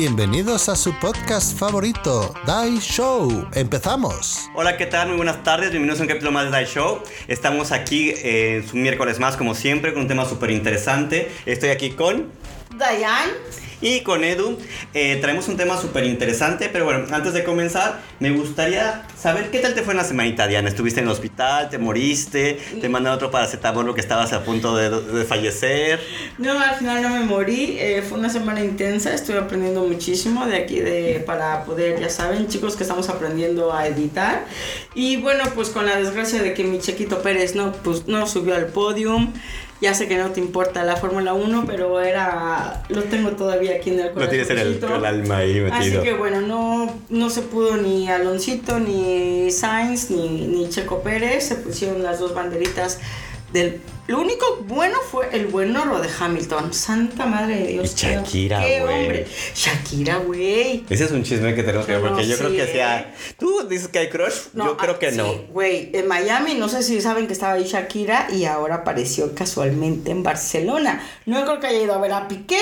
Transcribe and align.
Bienvenidos 0.00 0.70
a 0.70 0.76
su 0.76 0.98
podcast 0.98 1.58
favorito, 1.58 2.32
Die 2.46 2.80
Show. 2.80 3.46
Empezamos. 3.52 4.48
Hola, 4.54 4.78
¿qué 4.78 4.86
tal? 4.86 5.08
Muy 5.08 5.18
buenas 5.18 5.42
tardes. 5.42 5.72
Bienvenidos 5.72 6.00
a 6.00 6.04
un 6.04 6.08
capítulo 6.08 6.32
más 6.32 6.50
de 6.50 6.56
Die 6.56 6.66
Show. 6.66 7.02
Estamos 7.28 7.70
aquí 7.70 8.14
en 8.16 8.66
su 8.66 8.76
miércoles 8.76 9.18
más, 9.18 9.36
como 9.36 9.54
siempre, 9.54 9.92
con 9.92 10.00
un 10.00 10.08
tema 10.08 10.24
súper 10.24 10.52
interesante. 10.52 11.30
Estoy 11.44 11.68
aquí 11.68 11.90
con 11.90 12.32
Dayan. 12.78 13.28
Y 13.80 14.00
con 14.00 14.24
Edu. 14.24 14.58
Eh, 14.94 15.18
traemos 15.20 15.48
un 15.48 15.56
tema 15.56 15.80
súper 15.80 16.04
interesante, 16.04 16.68
pero 16.72 16.84
bueno, 16.84 17.06
antes 17.12 17.32
de 17.32 17.44
comenzar, 17.44 18.00
me 18.18 18.30
gustaría 18.30 19.06
saber 19.16 19.50
qué 19.50 19.58
tal 19.58 19.74
te 19.74 19.82
fue 19.82 19.92
en 19.94 19.98
la 19.98 20.04
semanita, 20.04 20.46
Diana. 20.46 20.68
¿Estuviste 20.68 21.00
en 21.00 21.06
el 21.06 21.12
hospital? 21.12 21.70
¿Te 21.70 21.78
moriste? 21.78 22.58
¿Te 22.80 22.88
mandaron 22.88 23.16
otro 23.16 23.30
paracetamol 23.30 23.86
porque 23.86 24.00
estabas 24.00 24.32
a 24.32 24.44
punto 24.44 24.76
de, 24.76 25.24
fallecer? 25.24 26.00
No, 26.38 26.58
al 26.58 26.76
final 26.76 27.02
no 27.02 27.10
me 27.10 27.20
morí. 27.20 27.76
eh, 27.78 28.02
fue 28.06 28.18
una 28.18 28.30
semana 28.30 28.62
intensa. 28.62 29.14
Estoy 29.14 29.36
aprendiendo 29.36 29.84
muchísimo 29.84 30.46
de 30.46 30.56
aquí 30.56 30.80
de 30.80 31.22
para 31.26 31.64
poder, 31.64 32.00
ya 32.00 32.08
saben, 32.08 32.48
chicos, 32.48 32.76
que 32.76 32.82
estamos 32.82 33.08
aprendiendo 33.08 33.72
a 33.72 33.86
editar. 33.86 34.44
Y 34.94 35.16
bueno, 35.16 35.44
pues 35.54 35.70
con 35.70 35.86
la 35.86 35.96
desgracia 35.96 36.42
de 36.42 36.54
que 36.54 36.64
mi 36.64 36.78
Chequito 36.78 37.22
Pérez 37.22 37.54
no, 37.54 37.72
pues, 37.72 38.06
no 38.06 38.26
subió 38.26 38.54
al 38.54 38.66
podium. 38.66 39.32
Ya 39.80 39.94
sé 39.94 40.08
que 40.08 40.18
no 40.18 40.30
te 40.30 40.40
importa 40.40 40.84
la 40.84 40.96
Fórmula 40.96 41.32
1, 41.32 41.64
pero 41.66 42.00
era. 42.00 42.82
Lo 42.90 43.02
tengo 43.04 43.30
todavía 43.30 43.76
aquí 43.76 43.90
en 43.90 44.00
el 44.00 44.12
Lo 44.14 44.28
tienes 44.28 44.50
en 44.50 44.58
el, 44.58 45.04
alma 45.04 45.38
ahí 45.38 45.58
Así 45.70 45.84
metido. 45.84 46.02
que 46.02 46.12
bueno, 46.12 46.42
no, 46.42 47.00
no 47.08 47.30
se 47.30 47.40
pudo 47.42 47.78
ni 47.78 48.10
Aloncito, 48.10 48.78
ni 48.78 49.50
Sainz, 49.50 50.10
ni, 50.10 50.46
ni 50.46 50.68
Checo 50.68 51.02
Pérez. 51.02 51.44
Se 51.44 51.54
pusieron 51.54 52.02
las 52.02 52.20
dos 52.20 52.34
banderitas 52.34 52.98
del... 53.52 53.80
Lo 54.10 54.18
único 54.18 54.64
bueno 54.66 54.98
fue 55.08 55.28
el 55.30 55.46
buen 55.46 55.76
oro 55.76 56.00
de 56.00 56.08
Hamilton. 56.08 56.74
Santa 56.74 57.26
madre 57.26 57.60
de 57.60 57.66
Dios. 57.68 57.92
Y 57.92 57.96
Shakira, 57.96 58.58
güey. 58.58 59.24
Shakira, 59.54 60.16
güey. 60.16 60.84
Ese 60.90 61.04
es 61.04 61.12
un 61.12 61.22
chisme 61.22 61.54
que 61.54 61.62
tenemos 61.62 61.86
que 61.86 61.92
ver, 61.92 62.02
No, 62.02 62.08
porque 62.08 62.26
yo 62.26 62.36
creo 62.36 62.50
que 62.50 62.66
sea... 62.66 63.14
¿Tú 63.38 63.68
dices 63.68 63.86
que 63.86 64.00
hay 64.00 64.08
crush? 64.08 64.48
yo 64.52 64.76
creo 64.76 64.94
ah, 64.96 64.98
que 64.98 65.12
sí, 65.12 65.16
no. 65.16 65.32
Güey, 65.52 65.90
en 65.92 66.08
Miami, 66.08 66.54
no 66.54 66.68
sé 66.68 66.82
si 66.82 67.00
saben 67.00 67.28
que 67.28 67.34
estaba 67.34 67.52
ahí 67.52 67.62
Shakira 67.62 68.26
y 68.32 68.46
ahora 68.46 68.74
apareció 68.76 69.32
casualmente 69.32 70.10
en 70.10 70.24
Barcelona. 70.24 71.00
No 71.26 71.44
creo 71.44 71.60
que 71.60 71.68
haya 71.68 71.80
ido 71.80 71.94
a 71.94 71.98
ver 71.98 72.12
a 72.12 72.26
Piqué, 72.26 72.58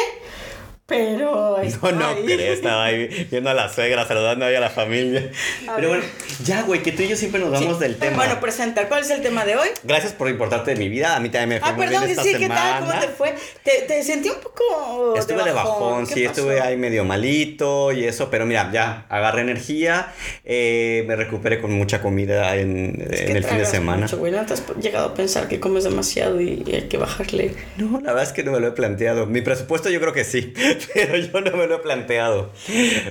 pero. 0.89 1.59
No, 1.83 1.93
no 1.93 2.07
ahí. 2.09 2.25
creo, 2.25 2.53
estaba 2.55 2.85
ahí 2.87 3.29
viendo 3.31 3.51
a 3.51 3.55
la 3.55 3.69
suegra, 3.73 4.09
saludando 4.09 4.47
ahí 4.47 4.55
a 4.55 4.61
la 4.61 4.71
familia. 4.71 5.31
A 5.69 5.77
Pero 5.77 5.91
ver. 5.91 5.99
bueno, 6.01 6.05
ya, 6.45 6.63
güey, 6.63 6.83
que 6.83 6.93
tú 6.93 7.03
y 7.03 7.09
yo 7.09 7.17
siempre 7.17 7.41
nos 7.41 7.51
vamos 7.51 7.77
Sí. 7.77 7.83
del 7.85 7.97
tema. 7.97 8.17
Bueno, 8.17 8.41
presenta, 8.41 8.89
¿cuál 8.89 9.03
es 9.03 9.11
el 9.11 9.21
tema 9.21 9.45
de 9.45 9.57
hoy? 9.57 9.69
Gracias 9.85 10.15
por 10.15 10.31
importarte 10.31 10.71
de 10.73 10.77
mi 10.79 10.89
vida. 10.89 11.15
A 11.15 11.21
mí 11.21 11.29
también 11.29 11.49
me 11.51 11.61
fue 11.61 11.69
Ah, 11.69 11.73
muy 11.73 11.85
perdón, 11.87 12.01
bien 12.07 12.11
esta 12.13 12.23
sí, 12.23 12.33
¿qué 12.33 12.39
semana. 12.39 12.61
tal? 12.61 12.81
¿Cómo 12.89 13.01
te 13.01 13.09
fue? 13.09 13.35
Te, 13.63 13.83
te 13.87 14.03
sentí 14.03 14.31
un 14.31 14.41
poco 14.41 15.15
Estuve 15.19 15.45
de 15.45 15.53
bajón, 15.53 16.07
¿Qué 16.07 16.15
sí, 16.15 16.25
pasó? 16.27 16.41
estuve 16.41 16.61
ahí 16.63 16.77
medio 16.79 17.05
malito 17.05 17.93
y 17.93 18.05
eso, 18.05 18.31
pero 18.31 18.47
mira, 18.47 18.71
ya 18.73 19.05
agarré 19.11 19.43
energía, 19.43 20.13
eh, 20.45 21.05
me 21.07 21.17
recuperé 21.17 21.61
con 21.61 21.71
mucha 21.73 22.01
comida 22.01 22.57
en, 22.57 23.07
Es 23.11 23.21
que 23.21 23.31
en 23.31 23.37
el 23.37 23.45
fin 23.45 23.59
de 23.59 23.67
semana. 23.67 24.03
mucho, 24.03 24.17
güey, 24.19 24.33
¿no 24.33 24.45
te 24.47 24.55
has 24.55 24.63
llegado 24.81 25.09
a 25.09 25.15
pensar 25.15 25.49
que 25.49 25.61
comes 25.61 25.85
demasiado 25.85 26.41
y, 26.41 26.63
y 26.67 26.75
hay 26.75 26.83
que 26.89 26.97
bajarle? 26.97 27.55
No, 27.77 28.01
la 28.01 28.13
verdad 28.13 28.23
es 28.23 28.33
que 28.33 28.43
no 28.43 28.53
me 28.53 28.61
lo 28.61 28.69
he 28.69 28.73
planteado. 28.73 29.27
Mi 29.27 29.43
presupuesto 29.43 29.91
yo 29.91 30.01
creo 30.01 30.13
que 30.15 30.25
sí, 30.25 30.55
pero 30.95 31.17
yo 31.17 31.41
no 31.41 31.57
me 31.57 31.67
lo 31.67 31.77
he 31.77 31.79
planteado. 31.79 32.51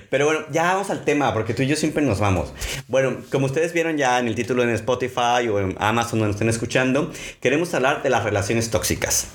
Pero 0.10 0.26
bueno, 0.26 0.42
ya 0.52 0.64
vamos 0.74 0.90
al 0.90 1.04
tema, 1.06 1.34
porque 1.34 1.54
tú 1.54 1.64
y 1.64 1.68
yo 1.68 1.76
siempre 1.76 2.04
nos 2.04 2.20
vamos. 2.20 2.54
Bueno, 2.88 3.18
como 3.32 3.46
ustedes 3.46 3.74
vieron 3.74 3.98
ya 3.98 4.20
en 4.20 4.28
el 4.28 4.36
título 4.36 4.64
en 4.64 4.70
Spotify 4.70 5.48
o 5.52 5.60
en 5.60 5.76
Amazon 5.80 6.20
donde 6.20 6.34
estén 6.34 6.50
escuchando, 6.50 7.12
queremos 7.42 7.74
hablar 7.74 8.04
de 8.04 8.10
las 8.10 8.24
relaciones 8.24 8.70
tóxicas. 8.70 9.28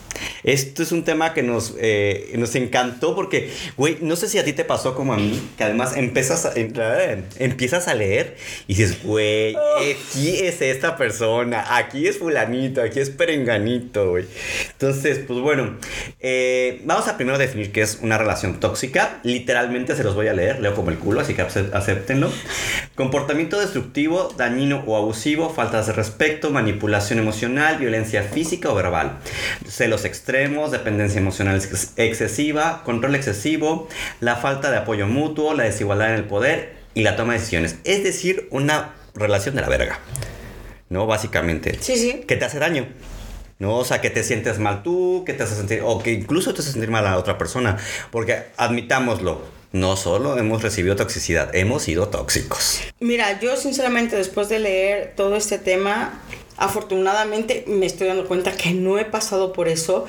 Esto 0.44 0.82
es 0.82 0.92
un 0.92 1.04
tema 1.04 1.34
que 1.34 1.42
nos, 1.42 1.74
eh, 1.78 2.32
nos 2.36 2.54
encantó 2.54 3.14
porque, 3.14 3.50
güey, 3.76 3.98
no 4.00 4.16
sé 4.16 4.28
si 4.28 4.38
a 4.38 4.44
ti 4.44 4.52
te 4.52 4.64
pasó 4.64 4.94
como 4.94 5.14
a 5.14 5.16
mí, 5.16 5.40
que 5.56 5.64
además 5.64 5.96
empiezas 5.96 6.46
a, 6.46 6.52
em- 6.54 7.24
empiezas 7.38 7.88
a 7.88 7.94
leer 7.94 8.36
y 8.66 8.74
dices, 8.74 9.02
güey, 9.02 9.56
aquí 9.56 10.38
es 10.38 10.60
esta 10.62 10.96
persona, 10.96 11.76
aquí 11.76 12.06
es 12.06 12.18
fulanito, 12.18 12.82
aquí 12.82 13.00
es 13.00 13.10
perenganito, 13.10 14.10
güey. 14.10 14.26
Entonces, 14.72 15.20
pues 15.26 15.40
bueno, 15.40 15.76
eh, 16.20 16.80
vamos 16.84 17.08
a 17.08 17.16
primero 17.16 17.38
definir 17.38 17.72
qué 17.72 17.82
es 17.82 17.98
una 18.02 18.18
relación 18.22 18.60
tóxica. 18.60 19.20
Literalmente 19.22 19.94
se 19.96 20.02
los 20.04 20.14
voy 20.14 20.28
a 20.28 20.32
leer, 20.32 20.60
leo 20.60 20.74
como 20.74 20.90
el 20.90 20.98
culo, 20.98 21.20
así 21.20 21.34
que 21.34 21.42
acéptenlo. 21.42 22.30
Comportamiento 22.94 23.58
destructivo, 23.60 24.32
dañino 24.36 24.82
o 24.86 24.96
abusivo, 24.96 25.50
faltas 25.50 25.86
de 25.86 25.92
respeto, 25.92 26.50
manipulación 26.50 27.18
emocional, 27.18 27.78
violencia 27.78 28.22
física 28.22 28.70
o 28.70 28.74
verbal, 28.74 29.18
celos 29.68 30.04
extremos, 30.04 30.70
dependencia 30.70 31.18
emocional 31.20 31.56
ex- 31.56 31.92
excesiva, 31.96 32.82
control 32.84 33.14
excesivo, 33.14 33.88
la 34.20 34.36
falta 34.36 34.70
de 34.70 34.78
apoyo 34.78 35.06
mutuo, 35.06 35.54
la 35.54 35.64
desigualdad 35.64 36.08
en 36.10 36.14
el 36.16 36.24
poder 36.24 36.74
y 36.94 37.02
la 37.02 37.16
toma 37.16 37.32
de 37.32 37.38
decisiones. 37.38 37.76
Es 37.84 38.02
decir, 38.04 38.48
una 38.50 38.94
relación 39.14 39.54
de 39.54 39.62
la 39.62 39.68
verga. 39.68 39.98
¿No? 40.90 41.06
Básicamente 41.06 41.78
Sí, 41.80 41.96
sí. 41.96 42.20
que 42.28 42.36
te 42.36 42.44
hace 42.44 42.58
daño. 42.58 42.86
¿No? 43.62 43.76
O 43.76 43.84
sea, 43.84 44.00
que 44.00 44.10
te 44.10 44.24
sientes 44.24 44.58
mal 44.58 44.82
tú, 44.82 45.22
que 45.24 45.34
te 45.34 45.44
hace 45.44 45.54
sentir, 45.54 45.82
o 45.84 46.02
que 46.02 46.10
incluso 46.10 46.52
te 46.52 46.62
hace 46.62 46.72
sentir 46.72 46.90
mal 46.90 47.06
a 47.06 47.12
la 47.12 47.16
otra 47.16 47.38
persona. 47.38 47.78
Porque 48.10 48.42
admitámoslo, 48.56 49.40
no 49.70 49.96
solo 49.96 50.36
hemos 50.36 50.62
recibido 50.62 50.96
toxicidad, 50.96 51.54
hemos 51.54 51.84
sido 51.84 52.08
tóxicos. 52.08 52.80
Mira, 52.98 53.38
yo 53.40 53.56
sinceramente 53.56 54.16
después 54.16 54.48
de 54.48 54.58
leer 54.58 55.12
todo 55.14 55.36
este 55.36 55.58
tema, 55.58 56.20
afortunadamente 56.56 57.64
me 57.68 57.86
estoy 57.86 58.08
dando 58.08 58.26
cuenta 58.26 58.50
que 58.50 58.72
no 58.72 58.98
he 58.98 59.04
pasado 59.04 59.52
por 59.52 59.68
eso. 59.68 60.06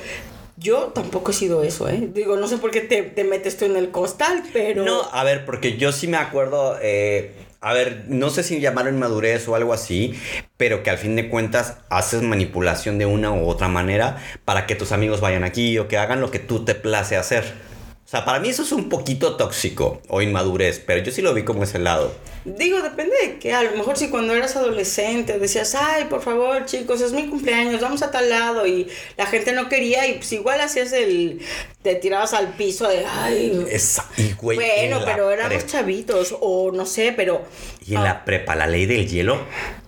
Yo 0.58 0.92
tampoco 0.96 1.30
he 1.30 1.34
sido 1.36 1.62
eso, 1.62 1.88
¿eh? 1.88 2.10
Digo, 2.12 2.38
no 2.38 2.48
sé 2.48 2.58
por 2.58 2.72
qué 2.72 2.82
te, 2.82 3.04
te 3.04 3.24
metes 3.24 3.58
tú 3.58 3.66
en 3.66 3.76
el 3.76 3.92
costal, 3.92 4.44
pero... 4.52 4.84
No, 4.84 5.04
a 5.12 5.24
ver, 5.24 5.46
porque 5.46 5.78
yo 5.78 5.92
sí 5.92 6.08
me 6.08 6.18
acuerdo, 6.18 6.80
eh, 6.82 7.34
a 7.64 7.72
ver, 7.72 8.04
no 8.10 8.30
sé 8.30 8.44
si 8.44 8.60
llamarlo 8.60 8.92
inmadurez 8.92 9.48
o 9.48 9.56
algo 9.56 9.72
así, 9.72 10.20
pero 10.58 10.84
que 10.84 10.90
al 10.90 10.98
fin 10.98 11.16
de 11.16 11.30
cuentas 11.30 11.78
haces 11.90 12.22
manipulación 12.22 12.98
de 12.98 13.06
una 13.06 13.32
u 13.32 13.48
otra 13.48 13.70
manera 13.70 14.18
para 14.44 14.66
que 14.68 14.76
tus 14.76 14.92
amigos 14.92 15.22
vayan 15.22 15.46
aquí 15.46 15.78
o 15.78 15.88
que 15.88 15.98
hagan 15.98 16.20
lo 16.20 16.30
que 16.30 16.40
tú 16.40 16.66
te 16.66 16.76
place 16.76 17.16
hacer. 17.16 17.73
O 18.14 18.16
sea, 18.16 18.26
para 18.26 18.40
mí 18.40 18.50
eso 18.50 18.62
es 18.62 18.72
un 18.72 18.90
poquito 18.90 19.38
tóxico 19.38 20.00
o 20.08 20.22
inmadurez, 20.22 20.80
pero 20.86 21.02
yo 21.02 21.12
sí 21.12 21.24
lo 21.24 21.34
vi 21.34 21.42
como 21.42 21.64
ese 21.64 21.80
lado. 21.80 22.14
Digo, 22.46 22.80
depende 22.80 23.16
de 23.24 23.40
qué. 23.40 23.54
A 23.54 23.64
lo 23.64 23.72
mejor 23.72 23.98
si 23.98 24.10
cuando 24.10 24.36
eras 24.36 24.56
adolescente 24.56 25.40
decías, 25.40 25.74
ay, 25.74 26.04
por 26.12 26.22
favor, 26.22 26.64
chicos, 26.66 27.02
es 27.02 27.12
mi 27.12 27.26
cumpleaños, 27.26 27.82
vamos 27.82 28.04
a 28.04 28.12
tal 28.12 28.30
lado. 28.30 28.68
Y 28.68 28.88
la 29.18 29.26
gente 29.26 29.52
no 29.54 29.68
quería 29.68 30.06
y 30.08 30.18
pues 30.18 30.32
igual 30.32 30.62
hacías 30.62 30.94
el... 30.94 31.42
Te 31.82 31.96
tirabas 31.96 32.36
al 32.36 32.50
piso 32.50 32.88
de, 32.88 33.04
ay... 33.04 33.66
Esa, 33.68 34.08
y 34.16 34.34
güey, 34.34 34.60
bueno, 34.60 35.00
pero 35.04 35.32
éramos 35.32 35.66
chavitos 35.66 36.36
o 36.40 36.72
no 36.72 36.86
sé, 36.86 37.14
pero... 37.18 37.42
Y 37.84 37.96
en 37.96 38.04
la 38.04 38.26
prepa, 38.26 38.56
la 38.56 38.68
ley 38.68 38.86
del 38.86 39.10
hielo, 39.10 39.40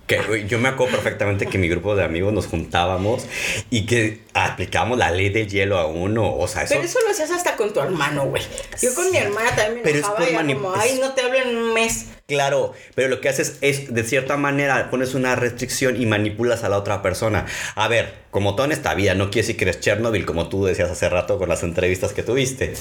que 0.06 0.46
yo 0.46 0.58
me 0.58 0.68
acuerdo 0.68 0.92
perfectamente 0.94 1.46
que 1.46 1.58
mi 1.58 1.68
grupo 1.68 1.96
de 1.96 2.04
amigos 2.04 2.32
nos 2.32 2.46
juntábamos 2.46 3.26
y 3.70 3.86
que 3.86 4.20
aplicábamos 4.34 4.98
la 4.98 5.10
ley 5.10 5.30
del 5.30 5.48
hielo 5.48 5.78
a 5.78 5.86
uno. 5.86 6.36
O 6.36 6.46
sea, 6.46 6.62
eso. 6.62 6.74
Pero 6.74 6.86
eso 6.86 6.98
lo 7.04 7.10
hacías 7.10 7.30
hasta 7.30 7.56
con 7.56 7.72
tu 7.72 7.80
hermano, 7.80 8.26
güey. 8.26 8.42
Yo 8.80 8.94
con 8.94 9.10
mi 9.10 9.18
hermana 9.18 9.54
también 9.56 9.74
me 9.76 9.82
pero 9.82 9.98
es 9.98 10.06
por 10.06 10.50
y 10.50 10.54
como, 10.54 10.74
ay, 10.74 10.98
no 11.00 11.12
te 11.12 11.22
hablo 11.22 11.38
en 11.38 11.56
un 11.56 11.74
mes. 11.74 12.06
Claro, 12.26 12.72
pero 12.96 13.08
lo 13.08 13.20
que 13.20 13.28
haces 13.28 13.58
es, 13.60 13.94
de 13.94 14.02
cierta 14.02 14.36
manera, 14.36 14.90
pones 14.90 15.14
una 15.14 15.36
restricción 15.36 16.00
y 16.00 16.06
manipulas 16.06 16.64
a 16.64 16.68
la 16.68 16.76
otra 16.78 17.00
persona. 17.00 17.46
A 17.76 17.86
ver, 17.86 18.14
como 18.32 18.56
todo 18.56 18.66
en 18.66 18.72
esta 18.72 18.94
vida, 18.94 19.14
no 19.14 19.26
quiere 19.30 19.46
decir 19.46 19.56
que 19.56 19.64
eres 19.64 19.78
Chernobyl, 19.80 20.26
como 20.26 20.48
tú 20.48 20.64
decías 20.64 20.90
hace 20.90 21.08
rato 21.08 21.38
con 21.38 21.48
las 21.48 21.62
entrevistas 21.62 22.12
que 22.12 22.24
tuviste. 22.24 22.74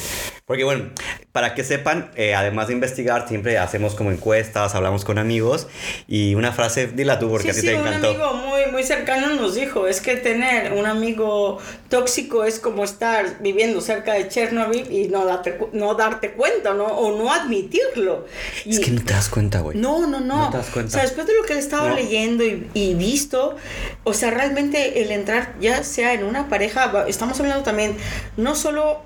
Porque 0.46 0.64
bueno, 0.64 0.90
para 1.32 1.54
que 1.54 1.64
sepan, 1.64 2.10
eh, 2.16 2.34
además 2.34 2.68
de 2.68 2.74
investigar, 2.74 3.28
siempre 3.28 3.58
hacemos 3.60 3.94
como 3.96 4.12
encuestas, 4.12 4.74
hablamos 4.76 5.06
con 5.06 5.18
amigos 5.20 5.68
y 6.08 6.34
una 6.36 6.52
frase, 6.52 6.88
dila 6.88 7.20
tú 7.20 7.30
porque 7.30 7.52
Sí, 7.54 7.60
a 7.60 7.62
ti 7.62 7.62
sí, 7.62 7.68
te 7.68 7.76
un 7.76 7.88
encantó. 7.88 8.10
amigo 8.10 8.34
muy, 8.34 8.66
muy 8.72 8.84
cercano 8.84 9.36
nos 9.36 9.56
dijo, 9.56 9.88
es 9.88 10.02
que 10.02 10.16
tener 10.18 10.74
un 10.74 10.86
amigo 10.88 11.60
tóxico 11.90 12.44
es 12.44 12.59
como 12.59 12.84
estar 12.84 13.38
viviendo 13.41 13.79
cerca 13.79 14.13
de 14.13 14.28
Chernobyl 14.28 14.91
y 14.91 15.08
no 15.08 15.23
darte, 15.26 15.58
no 15.73 15.93
darte 15.96 16.32
cuenta, 16.32 16.73
¿no? 16.73 16.85
O 16.85 17.17
no 17.17 17.32
admitirlo. 17.32 18.26
Es 18.66 18.79
Y- 18.79 18.82
que 18.82 18.91
no 18.91 19.03
te 19.03 19.14
das 19.14 19.29
cuenta, 19.29 19.59
güey. 19.59 19.78
No, 19.78 20.08
no, 20.08 20.20
no. 20.20 20.46
No 20.46 20.49
te 20.49 20.58
das 20.58 20.70
cuenta. 20.72 20.90
O 20.90 20.91
sea, 20.93 21.03
después 21.03 21.28
de 21.28 21.34
lo 21.35 21.43
que 21.43 21.53
él 21.53 21.59
estaba 21.59 21.90
No. 21.90 21.96
leyendo 21.96 22.43
y, 22.43 22.67
y 22.73 22.93
visto, 22.96 23.55
o 24.03 24.14
sea, 24.14 24.32
realmente 24.32 25.03
el 25.03 25.11
entrar 25.11 25.55
ya 25.61 25.84
sea 25.84 26.14
en 26.14 26.23
una 26.23 26.49
pareja, 26.49 27.05
estamos 27.08 27.40
hablando 27.40 27.64
también 27.64 27.96
no 28.35 28.55
solo 28.55 29.02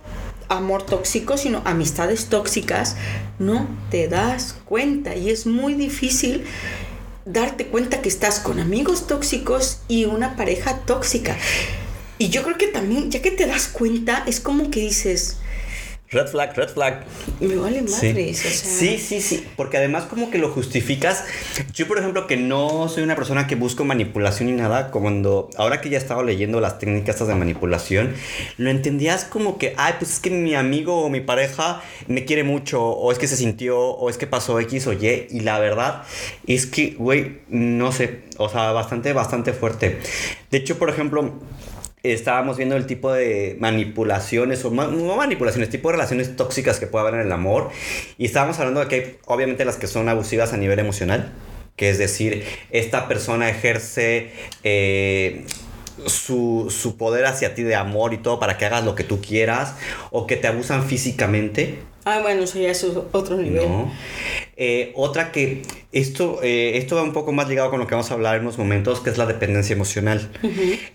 amor 0.47 0.83
tóxico, 0.85 1.37
sino 1.37 1.61
amistades 1.65 2.25
tóxicas, 2.27 2.95
no 3.37 3.67
te 3.91 4.07
das 4.07 4.55
cuenta 4.65 5.15
y 5.15 5.29
es 5.29 5.45
muy 5.45 5.73
difícil 5.75 6.45
darte 7.25 7.67
cuenta 7.67 8.01
que 8.01 8.09
estás 8.09 8.39
con 8.39 8.59
amigos 8.59 9.05
tóxicos 9.05 9.81
y 9.87 10.05
una 10.05 10.35
pareja 10.35 10.79
tóxica. 10.87 11.37
Y 12.19 12.29
yo 12.29 12.43
creo 12.43 12.57
que 12.57 12.67
también, 12.67 13.09
ya 13.09 13.21
que 13.21 13.31
te 13.31 13.47
das 13.47 13.67
cuenta, 13.67 14.23
es 14.27 14.39
como 14.39 14.69
que 14.69 14.81
dices, 14.81 15.37
Red 16.11 16.27
flag, 16.29 16.57
red 16.57 16.69
flag. 16.69 17.03
Me 17.39 17.55
vale 17.55 17.87
Sí. 17.87 18.07
madres, 18.07 18.39
o 18.39 18.49
sea. 18.49 18.51
sí, 18.51 18.97
sí, 18.97 19.21
sí, 19.21 19.45
porque 19.55 19.77
además 19.77 20.05
como 20.05 20.31
que 20.31 20.39
lo 20.39 20.49
justificas. 20.49 21.23
Yo, 21.71 21.87
por 21.87 21.99
ejemplo, 21.99 22.25
que 22.25 22.35
no 22.35 22.89
soy 22.89 23.03
una 23.03 23.15
persona 23.15 23.45
que 23.45 23.53
busco 23.53 23.85
manipulación 23.85 24.49
ni 24.49 24.53
nada, 24.59 24.89
cuando 24.89 25.51
ahora 25.55 25.81
que 25.81 25.89
ya 25.91 25.99
he 25.99 26.01
estado 26.01 26.23
leyendo 26.23 26.61
las 26.61 26.79
técnicas 26.79 27.09
estas 27.15 27.27
de 27.27 27.35
manipulación, 27.35 28.15
lo 28.57 28.71
entendías 28.71 29.23
como 29.23 29.59
que, 29.59 29.75
ay, 29.77 29.93
pues 29.99 30.13
es 30.13 30.19
que 30.19 30.31
mi 30.31 30.55
amigo 30.55 30.99
o 30.99 31.09
mi 31.11 31.21
pareja 31.21 31.83
me 32.07 32.25
quiere 32.25 32.43
mucho, 32.43 32.83
o 32.83 33.11
es 33.11 33.19
que 33.19 33.27
se 33.27 33.37
sintió, 33.37 33.77
o 33.79 34.09
es 34.09 34.17
que 34.17 34.25
pasó 34.25 34.59
X 34.59 34.87
o 34.87 34.93
Y, 34.93 35.27
y 35.29 35.41
la 35.41 35.59
verdad 35.59 36.05
es 36.47 36.65
que, 36.65 36.95
güey, 36.97 37.41
no 37.49 37.91
sé, 37.91 38.21
o 38.37 38.49
sea, 38.49 38.71
bastante, 38.71 39.13
bastante 39.13 39.53
fuerte. 39.53 39.99
De 40.49 40.57
hecho, 40.57 40.79
por 40.79 40.89
ejemplo, 40.89 41.39
estábamos 42.03 42.57
viendo 42.57 42.75
el 42.75 42.85
tipo 42.85 43.11
de 43.11 43.57
manipulaciones, 43.59 44.63
o 44.63 44.71
no 44.71 45.15
manipulaciones, 45.15 45.69
tipo 45.69 45.89
de 45.89 45.93
relaciones 45.93 46.35
tóxicas 46.35 46.79
que 46.79 46.87
puede 46.87 47.07
haber 47.07 47.21
en 47.21 47.27
el 47.27 47.31
amor. 47.31 47.69
Y 48.17 48.25
estábamos 48.25 48.59
hablando 48.59 48.79
de 48.79 48.87
que 48.87 48.95
hay, 48.95 49.17
obviamente 49.25 49.65
las 49.65 49.77
que 49.77 49.87
son 49.87 50.07
abusivas 50.09 50.53
a 50.53 50.57
nivel 50.57 50.79
emocional, 50.79 51.31
que 51.75 51.89
es 51.89 51.97
decir, 51.97 52.43
esta 52.71 53.07
persona 53.07 53.49
ejerce 53.49 54.31
eh, 54.63 55.45
su, 56.05 56.67
su 56.69 56.97
poder 56.97 57.25
hacia 57.25 57.55
ti 57.55 57.63
de 57.63 57.75
amor 57.75 58.13
y 58.13 58.17
todo 58.17 58.39
para 58.39 58.57
que 58.57 58.65
hagas 58.65 58.83
lo 58.83 58.95
que 58.95 59.03
tú 59.03 59.21
quieras, 59.21 59.75
o 60.11 60.27
que 60.27 60.35
te 60.35 60.47
abusan 60.47 60.85
físicamente. 60.85 61.79
Ah, 62.05 62.19
bueno, 62.21 62.43
eso 62.43 62.59
ya 62.59 62.71
es 62.71 62.83
otro 62.83 63.37
nivel. 63.37 63.67
No. 63.67 63.91
Eh, 64.61 64.91
otra 64.95 65.31
que 65.31 65.61
esto, 65.91 66.41
eh, 66.43 66.77
esto 66.77 66.97
va 66.97 67.03
un 67.03 67.13
poco 67.13 67.31
más 67.31 67.47
ligado 67.47 67.69
con 67.69 67.79
lo 67.79 67.87
que 67.87 67.95
vamos 67.95 68.11
a 68.11 68.13
hablar 68.13 68.35
en 68.35 68.41
unos 68.41 68.57
momentos, 68.57 68.99
que 68.99 69.09
es 69.09 69.17
la 69.17 69.25
dependencia 69.25 69.73
emocional. 69.73 70.29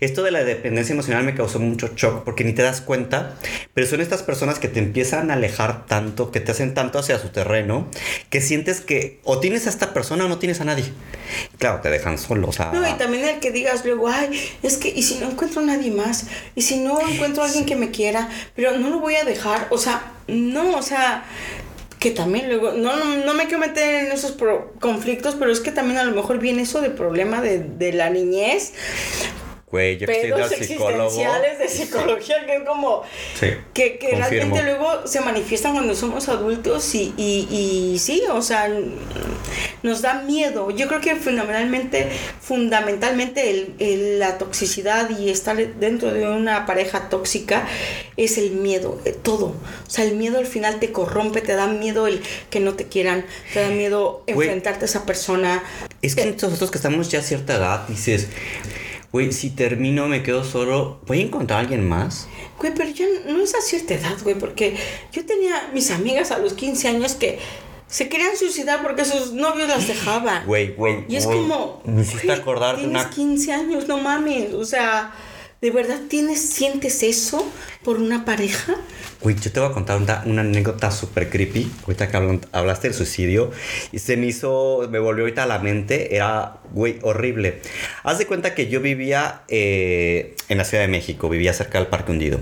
Esto 0.01 0.21
de 0.21 0.29
la 0.29 0.43
dependencia 0.43 0.93
emocional 0.93 1.23
me 1.23 1.33
causó 1.33 1.59
mucho 1.59 1.89
shock 1.95 2.23
porque 2.23 2.43
ni 2.43 2.53
te 2.53 2.61
das 2.61 2.81
cuenta, 2.81 3.37
pero 3.73 3.87
son 3.87 4.01
estas 4.01 4.21
personas 4.21 4.59
que 4.59 4.67
te 4.67 4.79
empiezan 4.79 5.31
a 5.31 5.33
alejar 5.33 5.87
tanto, 5.87 6.29
que 6.29 6.39
te 6.39 6.51
hacen 6.51 6.75
tanto 6.75 6.99
hacia 6.99 7.17
su 7.17 7.29
terreno, 7.29 7.87
que 8.29 8.39
sientes 8.39 8.81
que 8.81 9.19
o 9.23 9.39
tienes 9.39 9.65
a 9.65 9.71
esta 9.71 9.93
persona 9.93 10.25
o 10.25 10.29
no 10.29 10.37
tienes 10.37 10.61
a 10.61 10.65
nadie. 10.65 10.85
Claro, 11.57 11.81
te 11.81 11.89
dejan 11.89 12.19
solo, 12.19 12.49
o 12.49 12.53
sea... 12.53 12.71
No, 12.71 12.87
y 12.87 12.93
también 12.93 13.25
el 13.25 13.39
que 13.39 13.51
digas 13.51 13.83
luego, 13.83 14.07
ay, 14.07 14.39
es 14.61 14.77
que, 14.77 14.89
y 14.89 15.01
si 15.01 15.15
no 15.15 15.31
encuentro 15.31 15.61
a 15.61 15.65
nadie 15.65 15.89
más, 15.89 16.27
y 16.53 16.61
si 16.61 16.77
no 16.77 16.99
encuentro 17.01 17.41
a 17.41 17.47
alguien 17.47 17.65
que 17.65 17.75
me 17.75 17.89
quiera, 17.89 18.29
pero 18.55 18.77
no 18.77 18.91
lo 18.91 18.99
voy 18.99 19.15
a 19.15 19.23
dejar, 19.23 19.67
o 19.71 19.79
sea, 19.79 20.11
no, 20.27 20.77
o 20.77 20.81
sea, 20.81 21.23
que 21.99 22.11
también 22.11 22.47
luego, 22.49 22.71
no, 22.73 22.95
no, 22.97 23.17
no 23.25 23.33
me 23.33 23.45
quiero 23.45 23.59
meter 23.59 24.05
en 24.05 24.11
esos 24.11 24.31
pro- 24.31 24.73
conflictos, 24.79 25.35
pero 25.35 25.51
es 25.51 25.59
que 25.59 25.71
también 25.71 25.97
a 25.97 26.03
lo 26.03 26.15
mejor 26.15 26.39
viene 26.39 26.61
eso 26.63 26.81
de 26.81 26.89
problema 26.91 27.41
de, 27.41 27.59
de 27.59 27.93
la 27.93 28.09
niñez, 28.09 28.73
Güey, 29.71 29.97
yo 29.97 30.05
que 30.07 30.31
al 30.31 30.49
psicólogo... 30.49 31.03
existenciales 31.05 31.59
de 31.59 31.67
psicología, 31.67 32.45
que 32.45 32.55
es 32.57 32.63
como, 32.63 33.01
Sí, 33.37 33.47
que, 33.73 33.97
que 33.97 34.11
realmente 34.15 34.61
luego 34.63 35.05
se 35.07 35.19
manifiestan 35.21 35.73
cuando 35.73 35.95
somos 35.95 36.29
adultos 36.29 36.93
y, 36.93 37.13
y, 37.17 37.47
y 37.51 37.99
sí, 37.99 38.21
o 38.31 38.41
sea, 38.43 38.69
nos 39.81 40.01
da 40.03 40.21
miedo. 40.21 40.69
Yo 40.69 40.87
creo 40.87 41.01
que 41.01 41.15
fundamentalmente, 41.15 42.07
fundamentalmente 42.41 43.49
el, 43.49 43.73
el- 43.79 44.19
la 44.19 44.37
toxicidad 44.37 45.09
y 45.09 45.29
estar 45.29 45.57
dentro 45.57 46.13
de 46.13 46.27
una 46.27 46.65
pareja 46.67 47.09
tóxica 47.09 47.67
es 48.17 48.37
el 48.37 48.51
miedo, 48.51 49.01
eh, 49.03 49.13
todo. 49.13 49.47
O 49.47 49.89
sea, 49.89 50.05
el 50.05 50.15
miedo 50.15 50.37
al 50.37 50.45
final 50.45 50.79
te 50.79 50.91
corrompe, 50.91 51.41
te 51.41 51.53
da 51.55 51.67
miedo 51.67 52.07
el 52.07 52.21
que 52.51 52.59
no 52.59 52.75
te 52.75 52.85
quieran, 52.85 53.25
te 53.53 53.61
da 53.61 53.69
miedo 53.69 54.23
Güey. 54.27 54.47
enfrentarte 54.47 54.85
a 54.85 54.87
esa 54.87 55.05
persona. 55.07 55.63
Es 56.03 56.15
que 56.15 56.25
nosotros 56.39 56.69
que 56.71 56.77
estamos 56.77 57.09
ya 57.09 57.19
a 57.19 57.23
cierta 57.23 57.55
edad, 57.55 57.87
dices, 57.87 58.27
güey, 59.11 59.31
si 59.31 59.49
termino, 59.49 60.07
me 60.07 60.23
quedo 60.23 60.43
solo, 60.43 60.99
¿voy 61.07 61.19
a 61.19 61.23
encontrar 61.23 61.57
a 61.57 61.61
alguien 61.61 61.87
más? 61.87 62.27
Güey, 62.59 62.73
pero 62.73 62.89
ya 62.89 63.05
no 63.27 63.41
es 63.41 63.55
a 63.55 63.61
cierta 63.61 63.93
edad, 63.93 64.15
güey, 64.23 64.35
porque 64.35 64.75
yo 65.11 65.25
tenía 65.25 65.69
mis 65.73 65.91
amigas 65.91 66.31
a 66.31 66.37
los 66.37 66.53
15 66.53 66.87
años 66.87 67.15
que 67.15 67.39
se 67.87 68.09
querían 68.09 68.35
suicidar 68.35 68.81
porque 68.81 69.05
sus 69.05 69.33
novios 69.33 69.67
las 69.67 69.87
dejaban. 69.87 70.45
Güey, 70.45 70.73
güey. 70.75 71.05
Y 71.07 71.15
es 71.17 71.25
como. 71.25 71.81
Me 71.85 72.01
hiciste 72.01 72.31
acordar 72.31 72.77
de 72.77 72.87
una. 72.87 73.09
15 73.09 73.53
años, 73.53 73.87
no 73.87 73.99
mames. 73.99 74.53
O 74.53 74.65
sea, 74.65 75.13
¿de 75.65 75.71
verdad 75.71 75.99
tienes, 76.07 76.47
sientes 76.47 77.01
eso 77.01 77.43
por 77.83 77.97
una 77.97 78.23
pareja? 78.23 78.75
Güey, 79.21 79.35
yo 79.35 79.51
te 79.51 79.59
voy 79.59 79.69
a 79.69 79.71
contar 79.71 79.99
una, 79.99 80.21
una 80.27 80.41
anécdota 80.41 80.91
súper 80.91 81.31
creepy. 81.31 81.71
Ahorita 81.87 82.07
que 82.07 82.39
hablaste 82.51 82.89
del 82.89 82.95
suicidio. 82.95 83.49
Y 83.91 83.97
se 83.97 84.15
me 84.15 84.27
hizo. 84.27 84.87
Me 84.91 84.99
volvió 84.99 85.23
ahorita 85.23 85.41
a 85.41 85.47
la 85.47 85.57
mente. 85.57 86.15
Era, 86.15 86.57
güey, 86.71 86.99
horrible. 87.01 87.61
Haz 88.03 88.19
de 88.19 88.27
cuenta 88.27 88.53
que 88.53 88.67
yo 88.67 88.79
vivía 88.79 89.41
eh, 89.47 90.35
en 90.49 90.59
la 90.59 90.65
Ciudad 90.65 90.83
de 90.83 90.87
México. 90.87 91.29
Vivía 91.29 91.51
cerca 91.51 91.79
del 91.79 91.87
Parque 91.87 92.11
Hundido. 92.11 92.39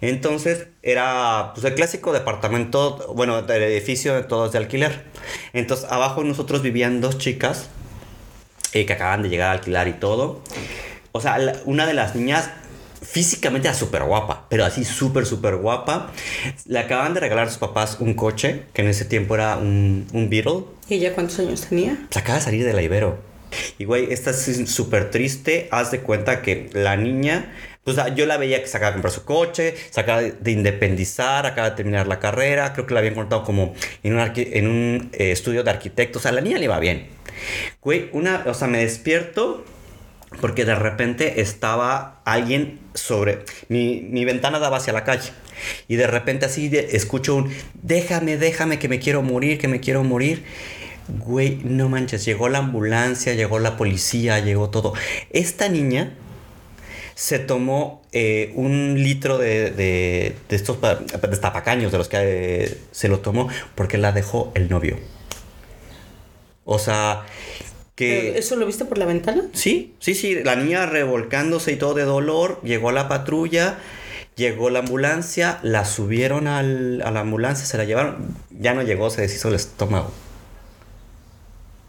Entonces, 0.00 0.68
era 0.82 1.50
pues 1.52 1.66
el 1.66 1.74
clásico 1.74 2.14
departamento. 2.14 3.12
Bueno, 3.14 3.42
del 3.42 3.64
edificio 3.64 4.14
de 4.14 4.22
todos 4.22 4.52
de 4.52 4.58
alquiler. 4.58 5.04
Entonces, 5.52 5.86
abajo 5.90 6.24
nosotros 6.24 6.62
vivían 6.62 7.02
dos 7.02 7.18
chicas. 7.18 7.68
eh, 8.72 8.86
que 8.86 8.94
acaban 8.94 9.22
de 9.22 9.28
llegar 9.28 9.48
a 9.50 9.52
alquilar 9.52 9.88
y 9.88 9.92
todo. 9.92 10.42
O 11.16 11.20
sea, 11.20 11.38
la- 11.38 11.56
una 11.64 11.86
de 11.86 11.94
las 11.94 12.14
niñas 12.14 12.50
físicamente 13.02 13.68
era 13.68 13.76
súper 13.76 14.02
guapa, 14.04 14.46
pero 14.48 14.64
así 14.64 14.84
súper, 14.84 15.26
súper 15.26 15.56
guapa. 15.56 16.12
Le 16.66 16.78
acaban 16.78 17.14
de 17.14 17.20
regalar 17.20 17.46
a 17.46 17.50
sus 17.50 17.58
papás 17.58 17.98
un 18.00 18.14
coche, 18.14 18.62
que 18.72 18.82
en 18.82 18.88
ese 18.88 19.04
tiempo 19.04 19.34
era 19.34 19.56
un, 19.56 20.06
un 20.12 20.28
Beetle. 20.30 20.64
¿Y 20.88 20.94
ella 20.94 21.14
cuántos 21.14 21.38
años 21.38 21.62
tenía? 21.68 21.96
Acaba 22.14 22.38
de 22.38 22.44
salir 22.44 22.64
de 22.64 22.72
la 22.72 22.82
Ibero. 22.82 23.18
Y 23.78 23.84
güey, 23.84 24.12
esta 24.12 24.30
es 24.30 24.68
súper 24.70 25.10
triste. 25.10 25.68
Haz 25.70 25.90
de 25.90 26.00
cuenta 26.00 26.42
que 26.42 26.68
la 26.72 26.96
niña, 26.96 27.52
pues 27.84 27.96
yo 28.16 28.26
la 28.26 28.38
veía 28.38 28.60
que 28.60 28.66
se 28.66 28.76
acaba 28.76 28.90
de 28.90 28.94
comprar 28.96 29.12
su 29.12 29.24
coche, 29.24 29.74
se 29.90 30.00
acaba 30.00 30.22
de 30.22 30.50
independizar, 30.50 31.46
acaba 31.46 31.70
de 31.70 31.76
terminar 31.76 32.06
la 32.08 32.18
carrera. 32.18 32.72
Creo 32.72 32.86
que 32.86 32.94
la 32.94 33.00
habían 33.00 33.14
contado 33.14 33.44
como 33.44 33.74
en 34.02 34.14
un, 34.18 34.32
en 34.34 34.66
un 34.66 35.10
eh, 35.12 35.30
estudio 35.30 35.62
de 35.62 35.70
arquitecto. 35.70 36.18
O 36.18 36.22
sea, 36.22 36.32
la 36.32 36.40
niña 36.40 36.58
le 36.58 36.64
iba 36.64 36.78
bien. 36.80 37.06
Güey, 37.80 38.08
una, 38.12 38.42
o 38.46 38.54
sea, 38.54 38.66
me 38.66 38.78
despierto 38.78 39.64
porque 40.40 40.64
de 40.64 40.74
repente 40.74 41.40
estaba 41.40 42.20
alguien 42.24 42.78
sobre 42.94 43.44
mi, 43.68 44.00
mi 44.00 44.24
ventana 44.24 44.58
daba 44.58 44.76
hacia 44.78 44.92
la 44.92 45.04
calle 45.04 45.30
y 45.88 45.96
de 45.96 46.06
repente 46.06 46.46
así 46.46 46.68
de- 46.68 46.88
escucho 46.96 47.34
un 47.36 47.50
déjame, 47.74 48.36
déjame 48.36 48.78
que 48.78 48.88
me 48.88 48.98
quiero 48.98 49.22
morir, 49.22 49.58
que 49.58 49.68
me 49.68 49.80
quiero 49.80 50.04
morir. 50.04 50.44
Güey, 51.08 51.60
no 51.62 51.88
manches, 51.88 52.24
llegó 52.24 52.48
la 52.48 52.58
ambulancia, 52.58 53.34
llegó 53.34 53.58
la 53.60 53.76
policía, 53.76 54.40
llegó 54.40 54.70
todo. 54.70 54.92
Esta 55.30 55.68
niña 55.68 56.14
se 57.14 57.38
tomó 57.38 58.02
eh, 58.12 58.52
un 58.56 58.94
litro 59.02 59.38
de, 59.38 59.70
de, 59.70 60.34
de 60.48 60.56
estos 60.56 60.76
pa- 60.78 60.96
destapacaños 61.30 61.92
de 61.92 61.98
los 61.98 62.08
que 62.08 62.16
eh, 62.20 62.78
se 62.90 63.08
lo 63.08 63.20
tomó 63.20 63.48
porque 63.74 63.98
la 63.98 64.12
dejó 64.12 64.50
el 64.54 64.68
novio. 64.68 64.98
O 66.64 66.78
sea, 66.80 67.22
que... 67.96 68.38
¿Eso 68.38 68.54
lo 68.56 68.64
viste 68.66 68.84
por 68.84 68.98
la 68.98 69.06
ventana? 69.06 69.42
Sí, 69.52 69.94
sí, 69.98 70.14
sí, 70.14 70.36
la 70.44 70.54
niña 70.54 70.86
revolcándose 70.86 71.72
y 71.72 71.76
todo 71.76 71.94
de 71.94 72.04
dolor, 72.04 72.60
llegó 72.62 72.92
la 72.92 73.08
patrulla, 73.08 73.78
llegó 74.36 74.70
la 74.70 74.78
ambulancia, 74.80 75.58
la 75.62 75.84
subieron 75.84 76.46
al- 76.46 77.02
a 77.04 77.10
la 77.10 77.20
ambulancia, 77.20 77.66
se 77.66 77.76
la 77.78 77.84
llevaron, 77.84 78.36
ya 78.50 78.74
no 78.74 78.82
llegó, 78.82 79.10
se 79.10 79.22
deshizo 79.22 79.48
el 79.48 79.54
estómago. 79.56 80.12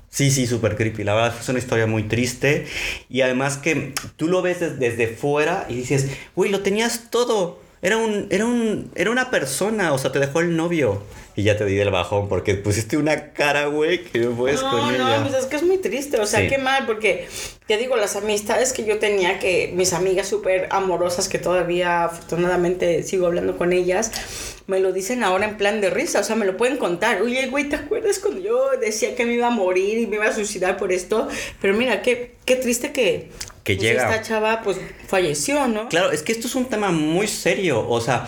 Sí, 0.09 0.31
sí, 0.31 0.47
súper 0.47 0.75
creepy, 0.77 1.03
la 1.03 1.13
verdad 1.13 1.35
es 1.39 1.49
una 1.49 1.59
historia 1.59 1.85
muy 1.85 2.03
triste 2.03 2.65
y 3.09 3.21
además 3.21 3.57
que 3.57 3.93
tú 4.15 4.27
lo 4.27 4.41
ves 4.41 4.59
des- 4.61 4.79
desde 4.79 5.07
fuera 5.07 5.65
y 5.69 5.75
dices, 5.75 6.07
güey, 6.35 6.49
lo 6.49 6.61
tenías 6.61 7.11
todo, 7.11 7.59
era 7.83 7.97
un, 7.97 8.25
era 8.31 8.45
un, 8.45 8.89
era 8.95 9.11
una 9.11 9.29
persona, 9.29 9.93
o 9.93 9.97
sea, 9.99 10.11
te 10.11 10.19
dejó 10.19 10.39
el 10.39 10.55
novio. 10.55 11.03
Y 11.37 11.43
ya 11.43 11.55
te 11.55 11.65
di 11.65 11.75
del 11.75 11.91
bajón 11.91 12.27
porque 12.27 12.55
pusiste 12.55 12.97
una 12.97 13.31
cara, 13.31 13.67
güey, 13.67 14.03
que 14.03 14.17
no 14.19 14.31
puedes 14.31 14.59
no, 14.63 14.71
con 14.71 14.93
ella. 14.93 15.19
no, 15.19 15.29
pues 15.29 15.35
es 15.39 15.45
que 15.45 15.55
es 15.55 15.61
muy 15.63 15.77
triste, 15.77 16.19
o 16.19 16.25
sea, 16.25 16.39
Sí. 16.41 16.47
qué 16.47 16.57
mal, 16.57 16.87
porque 16.87 17.27
te 17.67 17.77
digo, 17.77 17.95
las 17.95 18.15
amistades 18.15 18.73
que 18.73 18.83
yo 18.85 18.97
tenía, 18.97 19.37
que 19.37 19.71
mis 19.75 19.93
amigas 19.93 20.27
súper 20.27 20.67
amorosas, 20.71 21.29
que 21.29 21.37
todavía 21.37 22.05
afortunadamente 22.05 23.03
sigo 23.03 23.27
hablando 23.27 23.55
con 23.55 23.71
ellas, 23.71 24.11
me 24.65 24.79
lo 24.79 24.91
dicen 24.91 25.23
ahora 25.23 25.45
en 25.45 25.57
plan 25.57 25.79
de 25.79 25.91
risa, 25.91 26.21
o 26.21 26.23
sea, 26.23 26.35
me 26.35 26.45
lo 26.45 26.57
pueden 26.57 26.77
contar. 26.77 27.21
Oye, 27.21 27.45
güey, 27.47 27.69
¿te 27.69 27.75
acuerdas 27.75 28.17
cuando 28.17 28.41
yo 28.41 28.71
decía 28.81 29.15
que 29.15 29.23
me 29.25 29.33
iba 29.33 29.45
a 29.45 29.51
morir 29.51 29.99
y 29.99 30.07
me 30.07 30.15
iba 30.15 30.25
a 30.25 30.33
suicidar 30.33 30.75
por 30.75 30.91
esto? 30.91 31.27
Pero 31.61 31.75
mira, 31.75 32.01
qué, 32.01 32.33
qué 32.45 32.55
triste 32.55 32.91
que, 32.91 33.29
Que 33.63 33.75
pues, 33.75 33.81
llega. 33.87 34.09
esta 34.09 34.23
chava 34.27 34.61
pues 34.63 34.77
falleció, 35.07 35.67
¿no? 35.67 35.87
Claro, 35.87 36.11
es 36.11 36.23
que 36.23 36.31
esto 36.31 36.47
es 36.47 36.55
un 36.55 36.65
tema 36.65 36.89
muy 36.91 37.27
serio. 37.27 37.87
O 37.87 38.01
sea, 38.01 38.27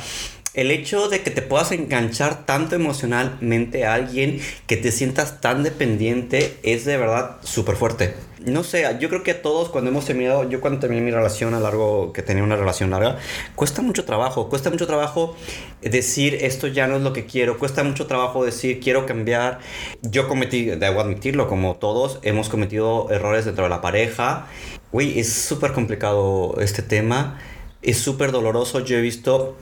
el 0.53 0.71
hecho 0.71 1.09
de 1.09 1.21
que 1.21 1.31
te 1.31 1.41
puedas 1.41 1.71
enganchar 1.71 2.45
tanto 2.45 2.75
emocionalmente 2.75 3.85
a 3.85 3.93
alguien, 3.93 4.39
que 4.67 4.77
te 4.77 4.91
sientas 4.91 5.41
tan 5.41 5.63
dependiente, 5.63 6.57
es 6.63 6.85
de 6.85 6.97
verdad 6.97 7.37
súper 7.43 7.75
fuerte. 7.75 8.15
No 8.45 8.63
sé, 8.63 8.85
yo 9.01 9.09
creo 9.09 9.21
que 9.21 9.33
todos 9.33 9.69
cuando 9.69 9.91
hemos 9.91 10.05
terminado, 10.05 10.49
yo 10.49 10.61
cuando 10.61 10.79
terminé 10.79 11.01
mi 11.01 11.11
relación 11.11 11.53
a 11.53 11.59
largo, 11.59 12.13
que 12.13 12.23
tenía 12.23 12.41
una 12.41 12.55
relación 12.55 12.89
larga, 12.89 13.17
cuesta 13.55 13.81
mucho 13.81 14.05
trabajo, 14.05 14.47
cuesta 14.47 14.69
mucho 14.69 14.87
trabajo 14.87 15.35
decir 15.81 16.37
esto 16.41 16.67
ya 16.67 16.87
no 16.87 16.95
es 16.95 17.01
lo 17.01 17.11
que 17.11 17.25
quiero, 17.25 17.59
cuesta 17.59 17.83
mucho 17.83 18.07
trabajo 18.07 18.45
decir 18.45 18.79
quiero 18.79 19.05
cambiar. 19.05 19.59
Yo 20.01 20.29
cometí, 20.29 20.65
debo 20.65 21.01
admitirlo, 21.01 21.49
como 21.49 21.75
todos, 21.75 22.19
hemos 22.23 22.47
cometido 22.47 23.11
errores 23.11 23.43
dentro 23.43 23.65
de 23.65 23.69
la 23.69 23.81
pareja. 23.81 24.47
Güey, 24.93 25.19
es 25.19 25.31
súper 25.31 25.73
complicado 25.73 26.55
este 26.59 26.81
tema, 26.81 27.39
es 27.81 27.97
súper 27.97 28.31
doloroso, 28.31 28.79
yo 28.79 28.97
he 28.97 29.01
visto 29.01 29.57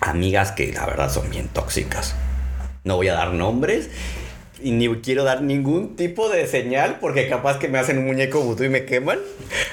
amigas 0.00 0.52
que 0.52 0.72
la 0.72 0.86
verdad 0.86 1.12
son 1.12 1.30
bien 1.30 1.48
tóxicas. 1.48 2.14
No 2.84 2.96
voy 2.96 3.08
a 3.08 3.14
dar 3.14 3.32
nombres 3.32 3.90
y 4.60 4.72
ni 4.72 4.88
quiero 4.96 5.24
dar 5.24 5.42
ningún 5.42 5.96
tipo 5.96 6.28
de 6.28 6.46
señal 6.46 6.98
porque 7.00 7.28
capaz 7.28 7.58
que 7.58 7.68
me 7.68 7.78
hacen 7.78 7.98
un 7.98 8.06
muñeco 8.06 8.40
vudú 8.40 8.64
y 8.64 8.68
me 8.68 8.84
queman. 8.84 9.18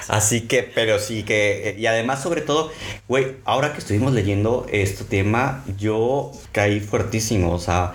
Así 0.08 0.42
que, 0.42 0.64
pero 0.64 1.00
sí 1.00 1.24
que, 1.24 1.76
y 1.78 1.86
además 1.88 2.22
sobre 2.22 2.42
todo, 2.42 2.72
güey, 3.08 3.38
ahora 3.46 3.74
que 3.74 3.80
estuvimos 3.80 4.14
leyendo 4.14 4.68
este 4.72 5.04
tema, 5.04 5.64
yo 5.78 6.32
caí 6.52 6.80
fuertísimo, 6.80 7.52
o 7.54 7.60
sea, 7.60 7.94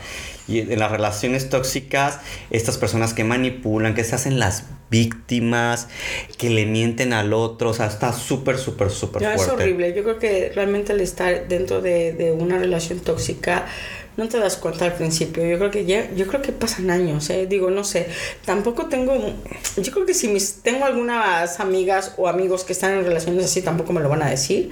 y 0.48 0.60
en 0.60 0.78
las 0.80 0.90
relaciones 0.90 1.48
tóxicas, 1.48 2.18
estas 2.50 2.76
personas 2.76 3.14
que 3.14 3.22
manipulan, 3.22 3.94
que 3.94 4.02
se 4.02 4.16
hacen 4.16 4.40
las 4.40 4.64
víctimas, 4.90 5.88
que 6.36 6.50
le 6.50 6.66
mienten 6.66 7.12
al 7.12 7.32
otro, 7.32 7.70
o 7.70 7.74
sea, 7.74 7.86
está 7.86 8.12
súper, 8.12 8.58
súper, 8.58 8.90
súper 8.90 9.22
fuerte. 9.22 9.42
Es 9.42 9.48
horrible, 9.48 9.94
yo 9.94 10.02
creo 10.02 10.18
que 10.18 10.52
realmente 10.54 10.92
al 10.92 11.00
estar 11.00 11.48
dentro 11.48 11.80
de, 11.80 12.12
de 12.12 12.32
una 12.32 12.58
relación 12.58 13.00
tóxica, 13.00 13.66
no 14.16 14.28
te 14.28 14.38
das 14.38 14.56
cuenta 14.56 14.84
al 14.84 14.94
principio. 14.94 15.46
Yo 15.46 15.58
creo 15.58 15.70
que 15.70 15.84
ya, 15.84 16.12
yo 16.14 16.26
creo 16.26 16.42
que 16.42 16.52
pasan 16.52 16.90
años, 16.90 17.30
¿eh? 17.30 17.46
Digo, 17.46 17.70
no 17.70 17.84
sé. 17.84 18.06
Tampoco 18.44 18.86
tengo, 18.86 19.14
yo 19.76 19.92
creo 19.92 20.04
que 20.04 20.14
si 20.14 20.28
mis, 20.28 20.62
tengo 20.62 20.84
algunas 20.84 21.60
amigas 21.60 22.14
o 22.18 22.28
amigos 22.28 22.64
que 22.64 22.72
están 22.72 22.92
en 22.92 23.04
relaciones 23.04 23.44
así, 23.44 23.62
tampoco 23.62 23.92
me 23.92 24.00
lo 24.00 24.08
van 24.08 24.22
a 24.22 24.30
decir. 24.30 24.70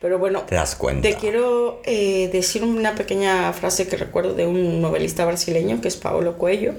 Pero 0.00 0.18
bueno, 0.18 0.40
te 0.48 0.54
das 0.54 0.76
cuenta. 0.76 1.02
Te 1.08 1.14
quiero 1.14 1.82
eh, 1.84 2.30
decir 2.32 2.64
una 2.64 2.94
pequeña 2.94 3.52
frase 3.52 3.86
que 3.86 3.96
recuerdo 3.96 4.34
de 4.34 4.46
un 4.46 4.80
novelista 4.80 5.26
brasileño 5.26 5.82
que 5.82 5.88
es 5.88 5.96
Paulo 5.96 6.38
Coelho 6.38 6.74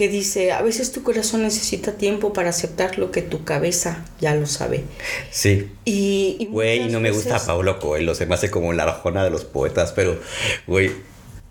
que 0.00 0.08
dice, 0.08 0.50
a 0.52 0.62
veces 0.62 0.92
tu 0.92 1.02
corazón 1.02 1.42
necesita 1.42 1.98
tiempo 1.98 2.32
para 2.32 2.48
aceptar 2.48 2.96
lo 2.96 3.10
que 3.10 3.20
tu 3.20 3.44
cabeza 3.44 4.02
ya 4.18 4.34
lo 4.34 4.46
sabe. 4.46 4.84
Sí. 5.30 5.68
Y, 5.84 6.48
güey, 6.50 6.88
no 6.88 7.00
me 7.00 7.10
gusta 7.10 7.38
Paulo 7.38 7.78
Coelho, 7.78 8.14
se 8.14 8.24
me 8.24 8.34
hace 8.34 8.50
como 8.50 8.72
la 8.72 8.84
arjona 8.84 9.22
de 9.22 9.28
los 9.28 9.44
poetas, 9.44 9.92
pero, 9.92 10.18
güey, 10.66 10.90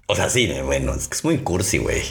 o 0.07 0.15
sea, 0.15 0.31
sí, 0.31 0.51
bueno, 0.65 0.95
es 0.95 1.07
que 1.07 1.13
es 1.13 1.23
muy 1.23 1.37
cursi, 1.37 1.77
güey. 1.77 2.01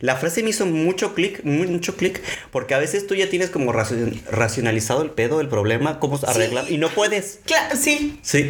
La 0.00 0.16
frase 0.16 0.42
me 0.42 0.50
hizo 0.50 0.66
mucho 0.66 1.14
clic, 1.14 1.44
mucho 1.44 1.94
clic, 1.94 2.20
porque 2.50 2.74
a 2.74 2.78
veces 2.78 3.06
tú 3.06 3.14
ya 3.14 3.30
tienes 3.30 3.50
como 3.50 3.70
racionalizado 3.70 5.02
el 5.02 5.12
pedo, 5.12 5.40
el 5.40 5.46
problema, 5.46 6.00
cómo 6.00 6.18
arreglar, 6.26 6.68
y 6.68 6.78
no 6.78 6.88
puedes. 6.88 7.38
Claro, 7.44 7.76
sí. 7.76 8.18
Sí. 8.22 8.48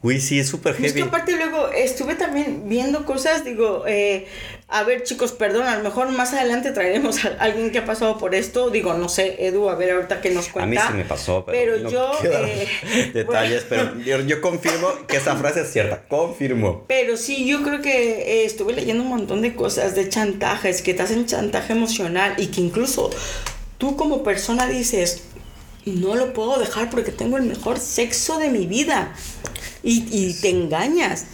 Uy, 0.00 0.20
sí, 0.20 0.38
es 0.38 0.48
súper 0.48 0.74
heavy. 0.74 0.86
Es 0.86 0.92
que 0.94 1.02
aparte 1.02 1.36
luego 1.36 1.70
estuve 1.70 2.14
también 2.14 2.68
viendo 2.68 3.04
cosas, 3.04 3.44
digo, 3.44 3.84
eh, 3.86 4.26
a 4.70 4.82
ver 4.84 5.02
chicos, 5.02 5.32
perdón, 5.32 5.66
a 5.66 5.78
lo 5.78 5.82
mejor 5.82 6.10
más 6.10 6.34
adelante 6.34 6.72
traeremos 6.72 7.24
a 7.24 7.28
alguien 7.40 7.70
que 7.70 7.78
ha 7.78 7.86
pasado 7.86 8.18
por 8.18 8.34
esto, 8.34 8.68
digo, 8.68 8.92
no 8.92 9.08
sé, 9.08 9.46
Edu, 9.46 9.70
a 9.70 9.74
ver 9.74 9.92
ahorita 9.92 10.20
que 10.20 10.30
nos 10.30 10.48
cuenta. 10.48 10.86
A 10.86 10.90
mí 10.90 10.92
sí 10.92 10.98
me 10.98 11.04
pasó, 11.04 11.44
pero, 11.46 11.88
yo... 11.88 12.12
Eh, 12.22 12.68
detalles, 13.14 13.64
pero 13.66 13.96
yo, 14.26 14.40
confirmo 14.42 14.88
que 15.06 15.16
esa 15.16 15.36
frase 15.36 15.62
es 15.62 15.72
cierta, 15.72 16.02
confirmo. 16.06 16.84
Pero 16.86 17.16
sí, 17.16 17.46
yo 17.46 17.62
creo 17.62 17.80
que 17.80 18.42
eh, 18.42 18.44
estuve 18.44 18.74
leyendo 18.74 19.02
un 19.02 19.08
montón 19.08 19.40
de 19.40 19.54
cosas, 19.54 19.94
de 19.94 20.06
chantajes, 20.10 20.82
que 20.82 20.92
te 20.92 21.02
hacen 21.02 21.24
chantaje 21.24 21.72
emocional 21.72 22.34
y 22.36 22.48
que 22.48 22.60
incluso 22.60 23.08
tú 23.78 23.96
como 23.96 24.22
persona 24.22 24.66
dices, 24.66 25.22
no 25.86 26.14
lo 26.14 26.34
puedo 26.34 26.58
dejar 26.58 26.90
porque 26.90 27.10
tengo 27.12 27.38
el 27.38 27.44
mejor 27.44 27.78
sexo 27.78 28.38
de 28.38 28.50
mi 28.50 28.66
vida 28.66 29.14
y, 29.82 30.34
te 30.34 30.50
engañas. 30.50 31.26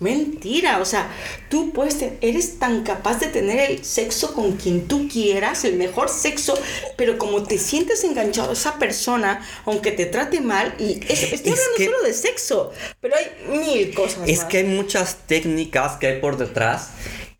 Mentira, 0.00 0.80
o 0.80 0.84
sea, 0.84 1.10
tú 1.48 1.72
puedes, 1.72 1.96
eres 2.20 2.58
tan 2.58 2.82
capaz 2.82 3.20
de 3.20 3.28
tener 3.28 3.70
el 3.70 3.84
sexo 3.84 4.34
con 4.34 4.56
quien 4.56 4.86
tú 4.88 5.08
quieras, 5.08 5.64
el 5.64 5.76
mejor 5.76 6.08
sexo, 6.08 6.58
pero 6.96 7.16
como 7.18 7.42
te 7.44 7.58
sientes 7.58 8.04
enganchado 8.04 8.50
a 8.50 8.52
esa 8.54 8.78
persona, 8.78 9.46
aunque 9.64 9.92
te 9.92 10.06
trate 10.06 10.40
mal, 10.40 10.74
y 10.78 11.00
estoy 11.08 11.52
hablando 11.52 11.84
solo 11.84 12.02
de 12.02 12.12
sexo, 12.12 12.72
pero 13.00 13.14
hay 13.16 13.58
mil 13.58 13.94
cosas. 13.94 14.28
Es 14.28 14.44
que 14.44 14.58
hay 14.58 14.64
muchas 14.64 15.18
técnicas 15.26 15.96
que 15.96 16.08
hay 16.08 16.20
por 16.20 16.36
detrás 16.36 16.90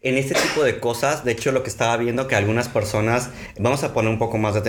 en 0.04 0.18
este 0.18 0.34
tipo 0.34 0.62
de 0.62 0.78
cosas, 0.78 1.24
de 1.24 1.32
hecho 1.32 1.50
lo 1.50 1.62
que 1.62 1.70
estaba 1.70 1.96
viendo 1.96 2.28
que 2.28 2.36
algunas 2.36 2.68
personas, 2.68 3.30
vamos 3.58 3.82
a 3.84 3.94
poner 3.94 4.10
un 4.10 4.18
poco 4.18 4.36
más 4.36 4.54
de 4.54 4.60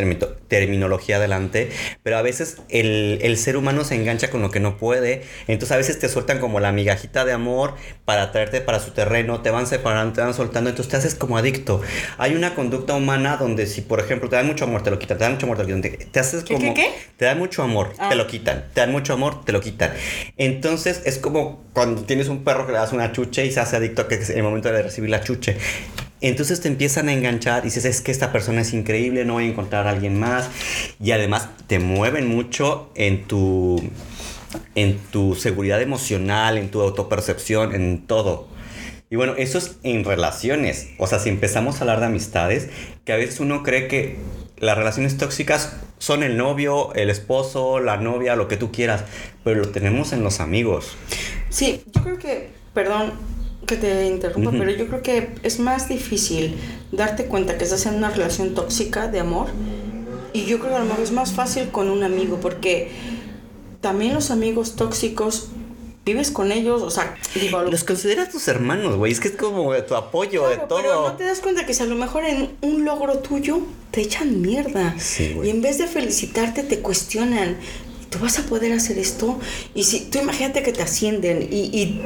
terminología 0.48 1.18
adelante, 1.18 1.70
pero 2.04 2.18
a 2.18 2.22
veces 2.22 2.62
el, 2.70 3.38
ser 3.38 3.58
humano 3.58 3.84
se 3.84 3.96
engancha 3.96 4.30
con 4.30 4.42
lo 4.42 4.50
que 4.50 4.62
no 4.62 4.78
puede, 4.78 5.24
entonces 5.48 5.74
a 5.74 5.78
veces 5.78 6.00
te 6.00 6.08
sueltan 6.08 6.40
como 6.40 6.62
la 6.62 6.72
migajita 6.72 7.26
de 7.26 7.34
amor 7.34 7.76
para 8.06 8.32
traerte 8.32 8.62
para 8.62 8.80
su 8.80 8.92
terreno, 8.92 9.42
te 9.42 9.52
van 9.52 9.68
separando, 9.68 10.14
te 10.14 10.22
van 10.22 10.34
soltando, 10.34 10.70
entonces 10.70 10.90
te 10.90 10.98
haces 10.98 11.16
como 11.16 11.38
adicto. 11.38 11.82
Hay 12.18 12.34
una 12.34 12.56
conducta 12.56 12.94
humana 12.94 13.36
donde 13.36 13.68
si 13.68 13.82
por 13.82 14.00
ejemplo 14.00 14.30
te 14.30 14.38
dan 14.38 14.48
mucho 14.48 14.64
amor, 14.64 14.84
te 14.84 14.92
lo 14.92 15.00
quitan, 15.00 15.18
te 15.18 15.26
dan 15.26 15.34
mucho 15.34 15.48
amor, 15.48 15.58
te 15.58 15.64
lo 15.64 15.68
quitan, 15.68 16.12
te, 16.12 16.20
haces 16.20 16.46
como... 16.46 16.74
¿Qué, 16.74 16.94
Te 17.18 17.26
dan 17.26 17.38
mucho 17.38 17.62
amor, 17.62 17.90
te 17.90 17.98
ah. 18.00 18.16
lo 18.16 18.26
quitan, 18.28 18.70
te 18.74 18.80
dan 18.80 18.94
mucho 18.94 19.12
amor, 19.12 19.44
te 19.44 19.52
lo 19.52 19.60
quitan. 19.60 19.92
Entonces 20.38 21.02
es 21.04 21.18
como 21.18 21.65
cuando 21.76 22.04
tienes 22.04 22.30
un 22.30 22.46
perro 22.46 22.66
que 22.66 22.72
le 22.72 22.78
das 22.78 22.94
una 22.94 23.12
chuche 23.12 23.46
y 23.46 23.52
se 23.52 23.60
hace 23.60 23.76
adicto 23.76 24.04
a 24.04 24.08
que 24.08 24.16
en 24.16 24.38
el 24.38 24.44
momento 24.44 24.72
de 24.72 24.82
recibir 24.82 25.10
la 25.10 25.22
chuche. 25.22 25.58
Entonces 26.22 26.62
te 26.62 26.70
empiezan 26.70 27.10
a 27.10 27.14
enganchar 27.14 27.64
y 27.64 27.66
dices, 27.66 27.84
es 27.84 28.00
que 28.00 28.14
esta 28.14 28.32
persona 28.32 28.62
es 28.62 28.74
increíble, 28.74 29.26
no 29.26 29.34
voy 29.34 29.44
a 29.44 29.48
encontrar 29.48 29.86
a 29.86 29.90
alguien 29.90 30.18
más. 30.18 30.50
Y 31.04 31.12
además 31.12 31.50
te 31.68 31.80
mueven 31.80 32.28
mucho 32.28 32.90
en 32.96 33.26
tu, 33.26 33.84
en 34.74 34.98
tu 35.12 35.36
seguridad 35.36 35.82
emocional, 35.82 36.58
en 36.58 36.72
tu 36.72 36.82
autopercepción, 36.82 37.76
en 37.76 38.08
todo. 38.08 38.48
Y 39.10 39.18
bueno, 39.18 39.34
eso 39.38 39.58
es 39.58 39.76
en 39.84 40.06
relaciones. 40.06 40.92
O 40.98 41.08
sea, 41.08 41.20
si 41.20 41.28
empezamos 41.28 41.76
a 41.76 41.80
hablar 41.82 42.00
de 42.00 42.06
amistades, 42.06 42.70
que 43.04 43.12
a 43.12 43.18
veces 43.18 43.42
uno 43.42 43.64
cree 43.64 43.90
que 43.90 44.16
las 44.58 44.78
relaciones 44.78 45.18
tóxicas 45.18 45.74
son 45.98 46.24
el 46.24 46.38
novio, 46.38 46.94
el 46.94 47.10
esposo, 47.10 47.80
la 47.80 47.98
novia, 47.98 48.36
lo 48.36 48.48
que 48.48 48.58
tú 48.58 48.72
quieras, 48.72 49.04
pero 49.44 49.62
lo 49.62 49.70
tenemos 49.70 50.14
en 50.14 50.24
los 50.24 50.40
amigos. 50.40 50.96
Sí, 51.50 51.84
yo 51.94 52.04
creo 52.04 52.18
que, 52.18 52.50
perdón 52.74 53.14
que 53.66 53.78
te 53.78 54.06
interrumpa, 54.08 54.52
pero 54.52 54.70
yo 54.70 54.88
creo 54.88 55.02
que 55.02 55.30
es 55.44 55.60
más 55.60 55.90
difícil 55.90 56.56
darte 56.92 57.26
cuenta 57.26 57.58
que 57.58 57.64
estás 57.64 57.86
en 57.88 57.96
una 57.96 58.10
relación 58.12 58.54
tóxica 58.54 59.08
de 59.08 59.20
amor 59.20 59.48
y 60.34 60.46
yo 60.46 60.60
creo 60.60 60.72
que 60.72 60.76
a 60.76 60.80
lo 60.80 60.86
mejor 60.86 61.04
es 61.04 61.12
más 61.12 61.34
fácil 61.34 61.70
con 61.70 61.90
un 61.90 62.04
amigo 62.04 62.40
porque 62.40 62.92
también 63.82 64.14
los 64.14 64.32
amigos 64.32 64.76
tóxicos 64.76 65.50
vives 66.06 66.30
con 66.30 66.52
ellos, 66.52 66.84
o 66.84 66.92
sea, 66.92 67.16
digo, 67.34 67.62
los 67.64 67.84
consideras 67.84 68.30
tus 68.30 68.48
hermanos, 68.48 68.96
güey, 68.96 69.12
es 69.12 69.20
que 69.20 69.30
es 69.30 69.36
como 69.36 69.74
tu 69.84 69.96
apoyo 69.96 70.48
de 70.48 70.58
todo. 70.58 70.80
Pero 70.82 71.10
no 71.10 71.18
te 71.18 71.24
das 71.24 71.40
cuenta 71.40 71.66
que 71.66 71.74
si 71.74 71.82
a 71.82 71.88
lo 71.88 71.96
mejor 71.96 72.26
en 72.26 72.52
un 72.62 72.86
logro 72.86 73.18
tuyo 73.20 73.62
te 73.90 74.02
echan 74.02 74.42
mierda. 74.42 74.96
y 75.20 75.50
en 75.50 75.62
vez 75.62 75.80
de 75.80 75.88
felicitarte 75.88 76.64
te 76.64 76.80
cuestionan. 76.80 77.58
¿Tú 78.10 78.20
vas 78.20 78.40
a 78.40 78.44
poder 78.44 78.72
hacer 78.72 78.98
esto? 78.98 79.40
Y 79.74 79.84
si 79.84 80.06
tú 80.06 80.20
imagínate 80.20 80.64
que 80.64 80.72
te 80.72 80.82
ascienden 80.82 81.50
y, 81.52 81.64
y 81.78 82.02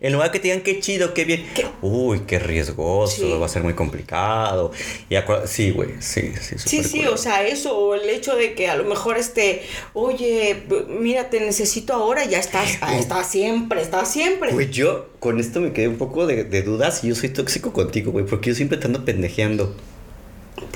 en 0.00 0.14
lugar 0.14 0.32
que 0.32 0.38
te 0.38 0.44
digan 0.44 0.62
qué 0.62 0.80
chido, 0.80 1.12
qué 1.12 1.26
bien. 1.26 1.44
Uy, 1.82 2.20
qué 2.26 2.38
riesgoso, 2.38 3.38
va 3.38 3.46
a 3.46 3.48
ser 3.48 3.62
muy 3.62 3.74
complicado. 3.74 4.72
Y 5.10 5.16
sí, 5.46 5.72
güey, 5.72 5.90
sí, 6.00 6.32
sí. 6.40 6.56
Sí, 6.58 6.82
sí, 6.82 7.06
o 7.06 7.18
sea, 7.18 7.46
eso, 7.46 7.76
o 7.76 7.94
el 7.94 8.08
hecho 8.08 8.34
de 8.34 8.54
que 8.54 8.68
a 8.68 8.76
lo 8.76 8.84
mejor 8.84 9.18
este, 9.18 9.62
oye, 9.92 10.62
mira, 10.88 11.28
te 11.28 11.40
necesito 11.40 11.92
ahora, 11.92 12.24
ya 12.24 12.38
estás, 12.38 12.78
ah, 12.80 12.96
está 12.98 13.22
siempre, 13.24 13.82
está 13.82 14.06
siempre. 14.06 14.52
Güey, 14.52 14.70
yo 14.70 15.10
con 15.18 15.38
esto 15.38 15.60
me 15.60 15.72
quedé 15.72 15.88
un 15.88 15.98
poco 15.98 16.26
de, 16.26 16.44
de 16.44 16.62
dudas 16.62 17.04
y 17.04 17.08
yo 17.08 17.14
soy 17.14 17.28
tóxico 17.28 17.72
contigo, 17.74 18.10
güey, 18.10 18.24
porque 18.24 18.50
yo 18.50 18.54
siempre 18.54 18.78
te 18.78 18.86
ando 18.86 19.04
pendejeando. 19.04 19.76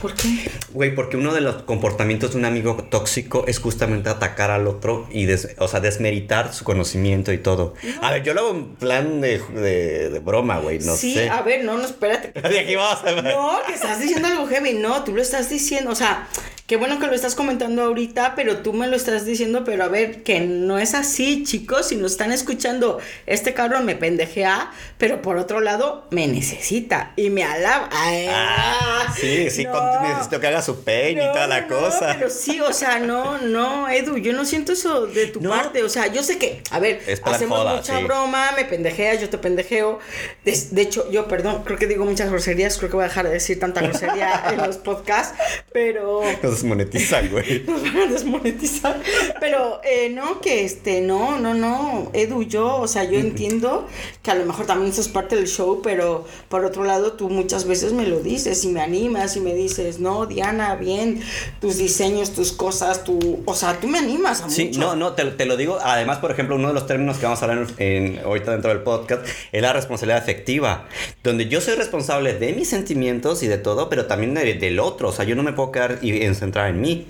¿Por 0.01 0.15
qué? 0.15 0.51
Güey, 0.73 0.95
porque 0.95 1.17
uno 1.17 1.33
de 1.35 1.41
los 1.41 1.63
comportamientos 1.63 2.33
de 2.33 2.39
un 2.39 2.45
amigo 2.45 2.77
tóxico 2.91 3.45
es 3.47 3.59
justamente 3.59 4.09
atacar 4.09 4.51
al 4.51 4.67
otro 4.67 5.07
y, 5.11 5.31
o 5.59 5.69
sea, 5.69 5.81
desmeritar 5.81 6.55
su 6.55 6.65
conocimiento 6.65 7.33
y 7.33 7.39
todo. 7.39 7.75
A 8.01 8.13
ver, 8.13 8.23
yo 8.23 8.35
lo 8.35 8.41
hago 8.41 8.51
en 8.51 8.75
plan 8.77 9.21
de, 9.21 9.39
de, 9.39 10.19
broma, 10.21 10.59
güey, 10.59 10.79
no 10.79 10.95
sé. 10.95 11.01
Sí, 11.01 11.19
a 11.19 11.43
ver, 11.43 11.65
no, 11.65 11.77
no, 11.77 11.85
espérate. 11.85 12.39
De 12.49 12.61
aquí 12.61 12.75
vamos 12.77 13.01
a 13.05 13.13
ver. 13.13 13.25
No, 13.25 13.59
que 13.67 13.75
estás 13.75 14.01
diciendo 14.01 14.29
algo 14.29 14.47
heavy, 14.47 14.75
no, 14.75 15.05
tú 15.05 15.15
lo 15.15 15.23
estás 15.23 15.51
diciendo, 15.51 15.91
o 15.91 15.95
sea, 15.95 16.29
Qué 16.67 16.79
bueno 16.79 16.99
que 16.99 17.07
lo 17.07 17.13
estás 17.13 17.35
comentando 17.35 17.83
ahorita, 17.83 18.33
pero 18.35 18.63
tú 18.63 18.73
me 18.73 18.87
lo 18.87 18.97
estás 18.97 19.27
diciendo, 19.27 19.65
pero 19.65 19.85
a 19.85 19.89
ver, 19.89 20.23
que 20.23 20.41
no 20.41 20.79
es 20.79 20.95
así, 20.95 21.45
chicos, 21.45 21.89
si 21.89 21.97
nos 21.97 22.13
están 22.13 22.33
escuchando, 22.33 23.01
este 23.27 23.53
cabrón 23.53 23.85
me 23.85 23.97
pendejea, 23.97 24.73
pero 24.97 25.21
por 25.21 25.37
otro 25.37 25.61
lado, 25.61 26.07
me 26.11 26.27
necesita 26.27 27.13
y 27.17 27.29
me 27.29 27.45
alaba. 27.45 27.91
ah, 27.93 29.15
sí, 29.15 29.51
sí, 29.51 29.67
necesito 30.03 30.41
que 30.41 30.47
haga 30.47 30.63
su 30.63 30.83
peine 30.85 31.23
y 31.23 31.33
toda 31.35 31.47
la 31.49 31.67
cosa. 31.67 32.15
Pero 32.19 32.31
sí, 32.31 32.59
o 32.63 32.73
sea, 32.73 32.99
no, 32.99 33.37
no, 33.37 33.91
Edu, 33.91 34.17
yo 34.17 34.33
no 34.33 34.47
siento 34.47 34.73
eso 34.73 35.07
de 35.07 35.27
tu 35.27 35.43
parte, 35.43 35.83
o 35.83 35.91
sea, 35.91 36.07
yo 36.07 36.23
sé 36.23 36.39
que, 36.39 36.63
a 36.71 36.79
ver, 36.79 37.03
hacemos 37.25 37.77
mucha 37.77 37.99
broma, 37.99 38.53
me 38.57 38.65
pendejeas, 38.65 39.21
yo 39.21 39.29
te 39.29 39.37
pendejeo. 39.37 39.99
De, 40.47 40.59
de, 40.71 40.81
hecho, 40.81 41.11
yo, 41.11 41.29
perdón, 41.29 41.63
creo 41.63 41.79
que 41.79 41.87
digo 41.87 42.07
muchas 42.07 42.31
groserías, 42.31 42.79
creo 42.79 42.89
que 42.89 42.97
voy 42.97 43.05
a 43.05 43.09
dejar 43.09 43.27
de 43.27 43.35
decir 43.35 43.61
tanta 43.61 43.83
grosería 43.83 44.45
en 44.51 44.67
los 44.67 44.79
podcasts, 44.79 45.39
pero 45.71 46.23
desmonetizan, 46.55 47.29
güey. 47.33 47.63
Nos 47.67 47.83
van 47.83 47.97
a 47.97 48.07
desmonetizar. 48.07 49.01
Pero 49.41 49.81
eh, 49.85 50.11
no, 50.11 50.41
que 50.41 50.65
este, 50.65 51.01
no, 51.01 51.39
no, 51.39 51.55
no. 51.55 52.11
Edu, 52.13 52.43
yo, 52.43 52.77
o 52.77 52.89
sea, 52.89 53.05
yo 53.05 53.19
entiendo 53.19 53.87
que 54.23 54.31
a 54.31 54.35
lo 54.35 54.45
mejor 54.47 54.67
también 54.67 54.91
eso 54.93 55.01
es 55.01 55.09
parte 55.09 55.37
del 55.37 55.47
show, 55.47 55.81
pero 55.83 56.25
por 56.49 56.65
otro 56.65 56.85
lado, 56.85 57.13
tú 57.13 57.29
muchas 57.29 57.67
veces 57.67 57.93
me 57.93 58.07
lo 58.07 58.21
dices 58.21 58.65
y 58.65 58.69
me 58.69 58.81
animas 58.81 59.37
y 59.37 59.41
me 59.41 59.55
dices, 59.55 59.99
no, 60.01 60.27
Diana, 60.27 60.75
bien, 60.77 61.21
tus 61.61 61.77
diseños, 61.77 62.33
tus 62.33 62.53
cosas, 62.53 63.05
tu. 63.05 63.43
O 63.47 63.55
sea, 63.55 63.79
tú 63.81 63.89
me 63.89 63.99
animas 63.99 64.41
a 64.43 64.51
Sí, 64.51 64.67
mucho. 64.67 64.81
no, 64.81 64.97
no, 64.97 65.13
te, 65.13 65.25
te 65.27 65.47
lo 65.47 65.57
digo. 65.57 65.79
Además, 65.83 66.19
por 66.19 66.31
ejemplo, 66.31 66.57
uno 66.57 66.69
de 66.69 66.75
los 66.75 66.87
términos 66.87 67.19
que 67.19 67.25
vamos 67.25 67.43
a 67.43 67.47
hablar 67.47 67.67
en, 67.79 68.19
ahorita 68.25 68.53
dentro 68.53 68.71
del 68.71 68.81
podcast 68.83 69.27
es 69.53 69.63
la 69.63 69.73
responsabilidad 69.73 70.23
efectiva, 70.23 70.87
donde 71.23 71.49
yo 71.49 71.61
soy 71.61 71.75
responsable 71.75 72.35
de 72.35 72.53
mis 72.53 72.69
sentimientos 72.69 73.43
y 73.43 73.47
de 73.49 73.59
todo, 73.59 73.89
pero 73.89 74.07
también 74.07 74.35
de- 74.35 74.55
del 74.55 74.79
otro. 74.81 75.09
O 75.09 75.13
sea, 75.13 75.25
yo 75.25 75.35
no 75.37 75.43
me 75.43 75.53
puedo 75.53 75.73
quedar 75.73 75.99
y 76.03 76.23
en 76.23 76.35
centrar 76.45 76.71
en 76.71 76.81
mí. 76.81 77.07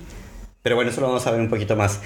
Pero 0.63 0.77
bueno, 0.77 0.91
eso 0.91 1.01
lo 1.01 1.09
vamos 1.09 1.27
a 1.27 1.31
ver 1.31 1.41
un 1.41 1.51
poquito 1.51 1.77
más. 1.77 2.01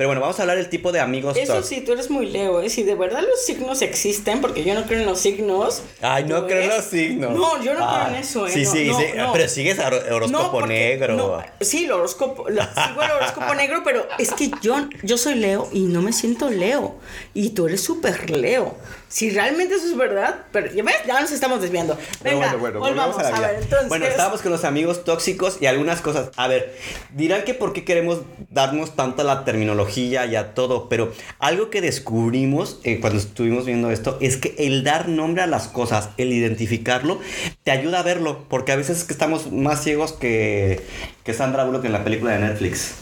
Pero 0.00 0.08
bueno, 0.08 0.22
vamos 0.22 0.38
a 0.38 0.44
hablar 0.44 0.56
del 0.56 0.70
tipo 0.70 0.92
de 0.92 1.00
amigos. 1.00 1.36
Eso 1.36 1.62
sí, 1.62 1.82
tú 1.82 1.92
eres 1.92 2.08
muy 2.08 2.24
Leo, 2.24 2.62
¿eh? 2.62 2.70
Si 2.70 2.84
de 2.84 2.94
verdad 2.94 3.20
los 3.20 3.44
signos 3.44 3.82
existen, 3.82 4.40
porque 4.40 4.64
yo 4.64 4.72
no 4.72 4.84
creo 4.86 5.00
en 5.00 5.04
los 5.04 5.20
signos. 5.20 5.82
Ay, 6.00 6.24
no 6.24 6.40
¿tú 6.40 6.46
creo 6.46 6.62
en 6.62 6.68
los 6.70 6.84
signos. 6.86 7.32
No, 7.36 7.62
yo 7.62 7.74
no 7.74 7.86
Ah, 7.86 8.04
creo 8.06 8.16
en 8.16 8.22
eso, 8.22 8.46
¿eh? 8.46 8.50
Sí, 8.50 8.62
No, 8.64 8.70
sí, 8.72 8.86
no, 8.88 8.98
sí. 8.98 9.04
no. 9.14 9.32
Pero 9.34 9.48
sigues 9.50 9.78
a 9.78 9.90
hor- 9.90 10.10
horóscopo 10.10 10.66
negro. 10.66 11.42
sí, 11.60 11.84
el 11.84 11.92
horóscopo, 11.92 12.46
sigo 12.46 13.02
el 13.02 13.10
horóscopo 13.10 13.54
negro, 13.54 13.82
pero 13.84 14.08
es 14.18 14.32
que 14.32 14.50
yo, 14.62 14.88
yo 15.02 15.18
soy 15.18 15.34
Leo 15.34 15.68
y 15.70 15.80
no 15.80 16.00
me 16.00 16.14
siento 16.14 16.48
Leo. 16.48 16.96
Y 17.34 17.50
tú 17.50 17.66
eres 17.66 17.82
súper 17.82 18.30
Leo. 18.30 18.74
Si 19.08 19.28
realmente 19.30 19.74
eso 19.74 19.84
es 19.86 19.96
verdad, 19.98 20.44
pero 20.52 20.72
ya 20.72 20.82
ves, 20.84 20.94
ya 21.04 21.20
nos 21.20 21.32
estamos 21.32 21.60
desviando. 21.60 21.98
Venga, 22.22 22.54
bueno, 22.54 22.58
bueno, 22.58 22.78
volvamos 22.80 23.16
volvamos 23.16 23.38
a, 23.38 23.40
la 23.42 23.48
ver. 23.48 23.56
vida. 23.56 23.64
Entonces, 23.64 23.88
bueno, 23.88 24.06
estábamos 24.06 24.40
con 24.40 24.52
los 24.52 24.62
amigos 24.64 25.02
tóxicos 25.04 25.58
y 25.60 25.66
algunas 25.66 26.00
cosas. 26.00 26.30
A 26.36 26.46
ver, 26.46 26.74
dirán 27.12 27.42
que 27.42 27.52
por 27.52 27.72
qué 27.72 27.84
queremos 27.84 28.20
darnos 28.50 28.94
tanto 28.96 29.22
a 29.22 29.24
la 29.24 29.44
terminología 29.44 29.89
y 29.98 30.16
a 30.16 30.54
todo, 30.54 30.88
pero 30.88 31.12
algo 31.38 31.70
que 31.70 31.80
descubrimos 31.80 32.80
eh, 32.84 33.00
cuando 33.00 33.18
estuvimos 33.18 33.66
viendo 33.66 33.90
esto 33.90 34.18
es 34.20 34.36
que 34.36 34.54
el 34.58 34.84
dar 34.84 35.08
nombre 35.08 35.42
a 35.42 35.46
las 35.46 35.68
cosas, 35.68 36.10
el 36.16 36.32
identificarlo, 36.32 37.20
te 37.64 37.70
ayuda 37.70 38.00
a 38.00 38.02
verlo, 38.02 38.44
porque 38.48 38.72
a 38.72 38.76
veces 38.76 38.98
es 38.98 39.04
que 39.04 39.12
estamos 39.12 39.52
más 39.52 39.82
ciegos 39.82 40.12
que, 40.12 40.80
que 41.24 41.34
Sandra 41.34 41.64
Bullock 41.64 41.84
en 41.84 41.92
la 41.92 42.04
película 42.04 42.32
de 42.32 42.40
Netflix. 42.40 42.94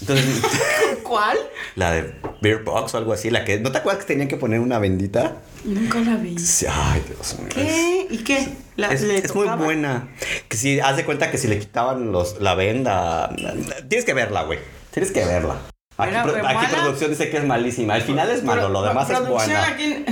Entonces, 0.00 0.26
¿cuál? 1.02 1.38
la 1.74 1.92
de 1.92 2.14
Beer 2.42 2.62
Box 2.62 2.94
o 2.94 2.98
algo 2.98 3.12
así, 3.12 3.30
la 3.30 3.44
que, 3.44 3.58
¿no 3.60 3.72
te 3.72 3.78
acuerdas 3.78 4.04
que 4.04 4.12
tenían 4.12 4.28
que 4.28 4.36
poner 4.36 4.60
una 4.60 4.78
bendita? 4.78 5.38
Nunca 5.64 5.98
la 6.00 6.16
vi. 6.16 6.38
Sí, 6.38 6.66
Ay, 6.68 7.02
Dios 7.06 7.38
mío. 7.38 7.48
¿Qué? 7.52 8.06
¿Y 8.10 8.18
qué? 8.18 8.48
La- 8.76 8.88
es, 8.92 9.02
le 9.02 9.18
es 9.18 9.34
muy 9.34 9.48
buena. 9.48 10.08
Que 10.48 10.56
si 10.56 10.80
haz 10.80 10.96
de 10.96 11.04
cuenta 11.04 11.30
que 11.30 11.38
si 11.38 11.48
le 11.48 11.58
quitaban 11.58 12.12
los, 12.12 12.40
la 12.40 12.54
venda. 12.54 13.34
Tienes 13.88 14.04
que 14.04 14.14
verla, 14.14 14.42
güey. 14.44 14.58
Tienes 14.90 15.12
que 15.12 15.24
verla. 15.24 15.56
Aquí, 15.98 16.10
Era 16.10 16.22
pro- 16.24 16.46
aquí 16.46 16.66
producción 16.74 17.10
dice 17.10 17.30
que 17.30 17.38
es 17.38 17.44
malísima. 17.46 17.96
El 17.96 18.02
final 18.02 18.28
es 18.30 18.42
malo, 18.44 18.60
Pero 18.62 18.72
lo 18.72 18.82
demás 18.82 19.08
es 19.08 19.26
buena. 19.26 19.66
aquí 19.66 20.04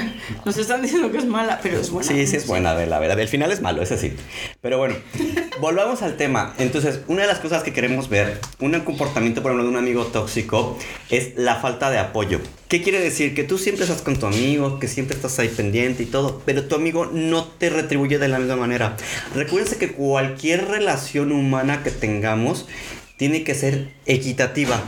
nos 0.47 0.57
están 0.57 0.81
diciendo 0.81 1.12
que 1.12 1.19
es 1.19 1.26
mala, 1.26 1.61
pero 1.62 1.79
es 1.79 1.91
buena. 1.91 2.09
Sí, 2.11 2.26
sí 2.26 2.37
es 2.37 2.47
buena, 2.47 2.75
de 2.75 2.87
la 2.87 2.99
verdad. 2.99 3.21
El 3.21 3.29
final 3.29 3.53
es 3.53 3.61
malo, 3.61 3.83
ese 3.83 3.99
sí. 3.99 4.14
Pero 4.62 4.79
bueno, 4.79 4.95
volvamos 5.61 6.00
al 6.00 6.17
tema. 6.17 6.55
Entonces, 6.59 7.00
una 7.07 7.23
de 7.23 7.26
las 7.29 7.38
cosas 7.38 7.62
que 7.62 7.75
queremos 7.75 8.09
ver, 8.09 8.41
un 8.61 8.73
comportamiento, 8.81 9.43
por 9.43 9.50
ejemplo, 9.50 9.64
de 9.64 9.71
un 9.71 9.76
amigo 9.76 10.05
tóxico, 10.07 10.79
es 11.11 11.33
la 11.37 11.57
falta 11.57 11.91
de 11.91 11.99
apoyo. 11.99 12.41
¿Qué 12.69 12.83
quiere 12.83 13.00
decir? 13.00 13.35
Que 13.35 13.45
tú 13.45 13.59
siempre 13.59 13.85
estás 13.85 14.00
con 14.00 14.17
tu 14.19 14.25
amigo, 14.25 14.79
que 14.79 14.88
siempre 14.88 15.14
estás 15.17 15.38
ahí 15.38 15.49
pendiente 15.49 16.03
y 16.03 16.07
todo, 16.07 16.41
pero 16.47 16.64
tu 16.64 16.76
amigo 16.76 17.07
no 17.12 17.45
te 17.45 17.69
retribuye 17.69 18.19
de 18.19 18.29
la 18.29 18.38
misma 18.38 18.57
manera. 18.57 18.97
Recuérdense 19.35 19.76
que 19.76 19.93
cualquier 19.93 20.67
relación 20.67 21.31
humana 21.31 21.83
que 21.83 21.91
tengamos 21.91 22.67
tiene 23.19 23.45
que 23.45 23.55
ser 23.55 23.91
equitativa. 24.07 24.83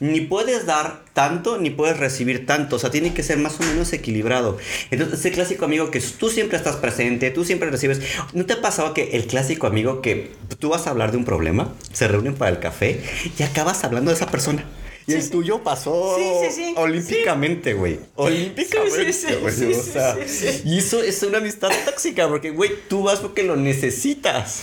Ni 0.00 0.20
puedes 0.20 0.66
dar 0.66 1.02
tanto, 1.12 1.58
ni 1.58 1.70
puedes 1.70 1.98
recibir 1.98 2.46
tanto. 2.46 2.76
O 2.76 2.78
sea, 2.78 2.90
tiene 2.90 3.14
que 3.14 3.22
ser 3.22 3.38
más 3.38 3.58
o 3.60 3.62
menos 3.64 3.92
equilibrado. 3.92 4.58
Entonces, 4.90 5.20
ese 5.20 5.32
clásico 5.32 5.64
amigo 5.64 5.90
que 5.90 6.00
tú 6.00 6.28
siempre 6.28 6.56
estás 6.56 6.76
presente, 6.76 7.30
tú 7.30 7.44
siempre 7.44 7.70
recibes. 7.70 8.00
¿No 8.32 8.46
te 8.46 8.54
ha 8.54 8.60
pasado 8.60 8.94
que 8.94 9.10
el 9.16 9.26
clásico 9.26 9.66
amigo 9.66 10.02
que 10.02 10.30
tú 10.58 10.70
vas 10.70 10.86
a 10.86 10.90
hablar 10.90 11.10
de 11.10 11.18
un 11.18 11.24
problema, 11.24 11.72
se 11.92 12.08
reúnen 12.08 12.34
para 12.34 12.50
el 12.50 12.60
café 12.60 13.00
y 13.38 13.42
acabas 13.42 13.84
hablando 13.84 14.10
de 14.10 14.16
esa 14.16 14.30
persona? 14.30 14.64
Y 15.08 15.14
el 15.14 15.30
tuyo 15.30 15.62
pasó 15.62 16.16
Sí, 16.50 16.74
olímpicamente, 16.76 17.72
güey. 17.72 17.98
Olímpicamente, 18.16 19.36
güey. 19.36 19.74
O 19.74 19.82
sea, 19.82 20.16
sí, 20.26 20.48
sí. 20.48 20.62
y 20.64 20.78
eso 20.78 21.02
es 21.02 21.22
una 21.22 21.38
amistad 21.38 21.70
tóxica, 21.84 22.28
porque, 22.28 22.50
güey, 22.50 22.72
tú 22.88 23.02
vas 23.02 23.20
porque 23.20 23.42
lo 23.42 23.56
necesitas. 23.56 24.60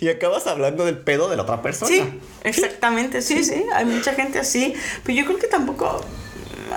Y 0.00 0.08
acabas 0.08 0.46
hablando 0.46 0.84
del 0.84 0.98
pedo 0.98 1.28
de 1.28 1.36
la 1.36 1.42
otra 1.42 1.62
persona. 1.62 1.90
Sí, 1.90 2.02
exactamente, 2.44 3.22
sí, 3.22 3.44
sí. 3.44 3.64
Hay 3.72 3.84
mucha 3.84 4.14
gente 4.14 4.38
así. 4.38 4.74
Pero 5.04 5.18
yo 5.18 5.24
creo 5.26 5.38
que 5.38 5.46
tampoco. 5.46 6.00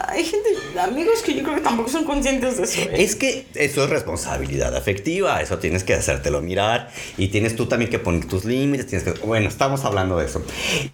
Hay 0.08 0.24
gente, 0.24 0.50
amigos 0.80 1.22
que 1.22 1.34
yo 1.34 1.44
creo 1.44 1.56
que 1.56 1.62
tampoco 1.62 1.90
son 1.90 2.06
conscientes 2.06 2.58
de 2.58 2.64
eso. 2.64 2.82
¿eh? 2.82 3.04
Es 3.04 3.16
que 3.16 3.46
eso 3.56 3.84
es 3.84 3.90
responsabilidad 3.90 4.76
afectiva, 4.76 5.42
eso 5.42 5.58
tienes 5.60 5.84
que 5.84 5.94
hacértelo 5.94 6.42
mirar 6.42 6.90
y 7.18 7.28
tienes 7.30 7.56
tú 7.56 7.66
también 7.66 7.92
que 7.92 8.00
poner 8.00 8.26
tus 8.26 8.46
límites, 8.46 8.88
tienes 8.88 9.04
que... 9.04 9.26
Bueno, 9.26 9.48
estamos 9.48 9.84
hablando 9.86 10.18
de 10.18 10.26
eso. 10.26 10.44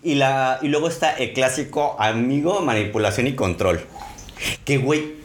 Y, 0.03 0.15
la, 0.15 0.59
y 0.61 0.67
luego 0.67 0.87
está 0.87 1.11
el 1.11 1.33
clásico 1.33 1.95
amigo, 1.99 2.61
manipulación 2.61 3.27
y 3.27 3.35
control. 3.35 3.81
Que, 4.65 4.77
güey, 4.77 5.15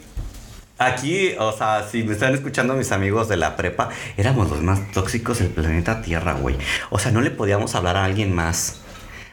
aquí, 0.77 1.33
o 1.39 1.51
sea, 1.51 1.87
si 1.89 2.03
me 2.03 2.13
están 2.13 2.33
escuchando 2.33 2.73
mis 2.75 2.91
amigos 2.91 3.27
de 3.27 3.37
la 3.37 3.55
prepa, 3.55 3.89
éramos 4.17 4.49
los 4.49 4.61
más 4.61 4.91
tóxicos 4.91 5.39
del 5.39 5.49
planeta 5.49 6.01
Tierra, 6.01 6.33
güey. 6.33 6.57
O 6.89 6.99
sea, 6.99 7.11
no 7.11 7.21
le 7.21 7.31
podíamos 7.31 7.75
hablar 7.75 7.97
a 7.97 8.05
alguien 8.05 8.33
más. 8.33 8.81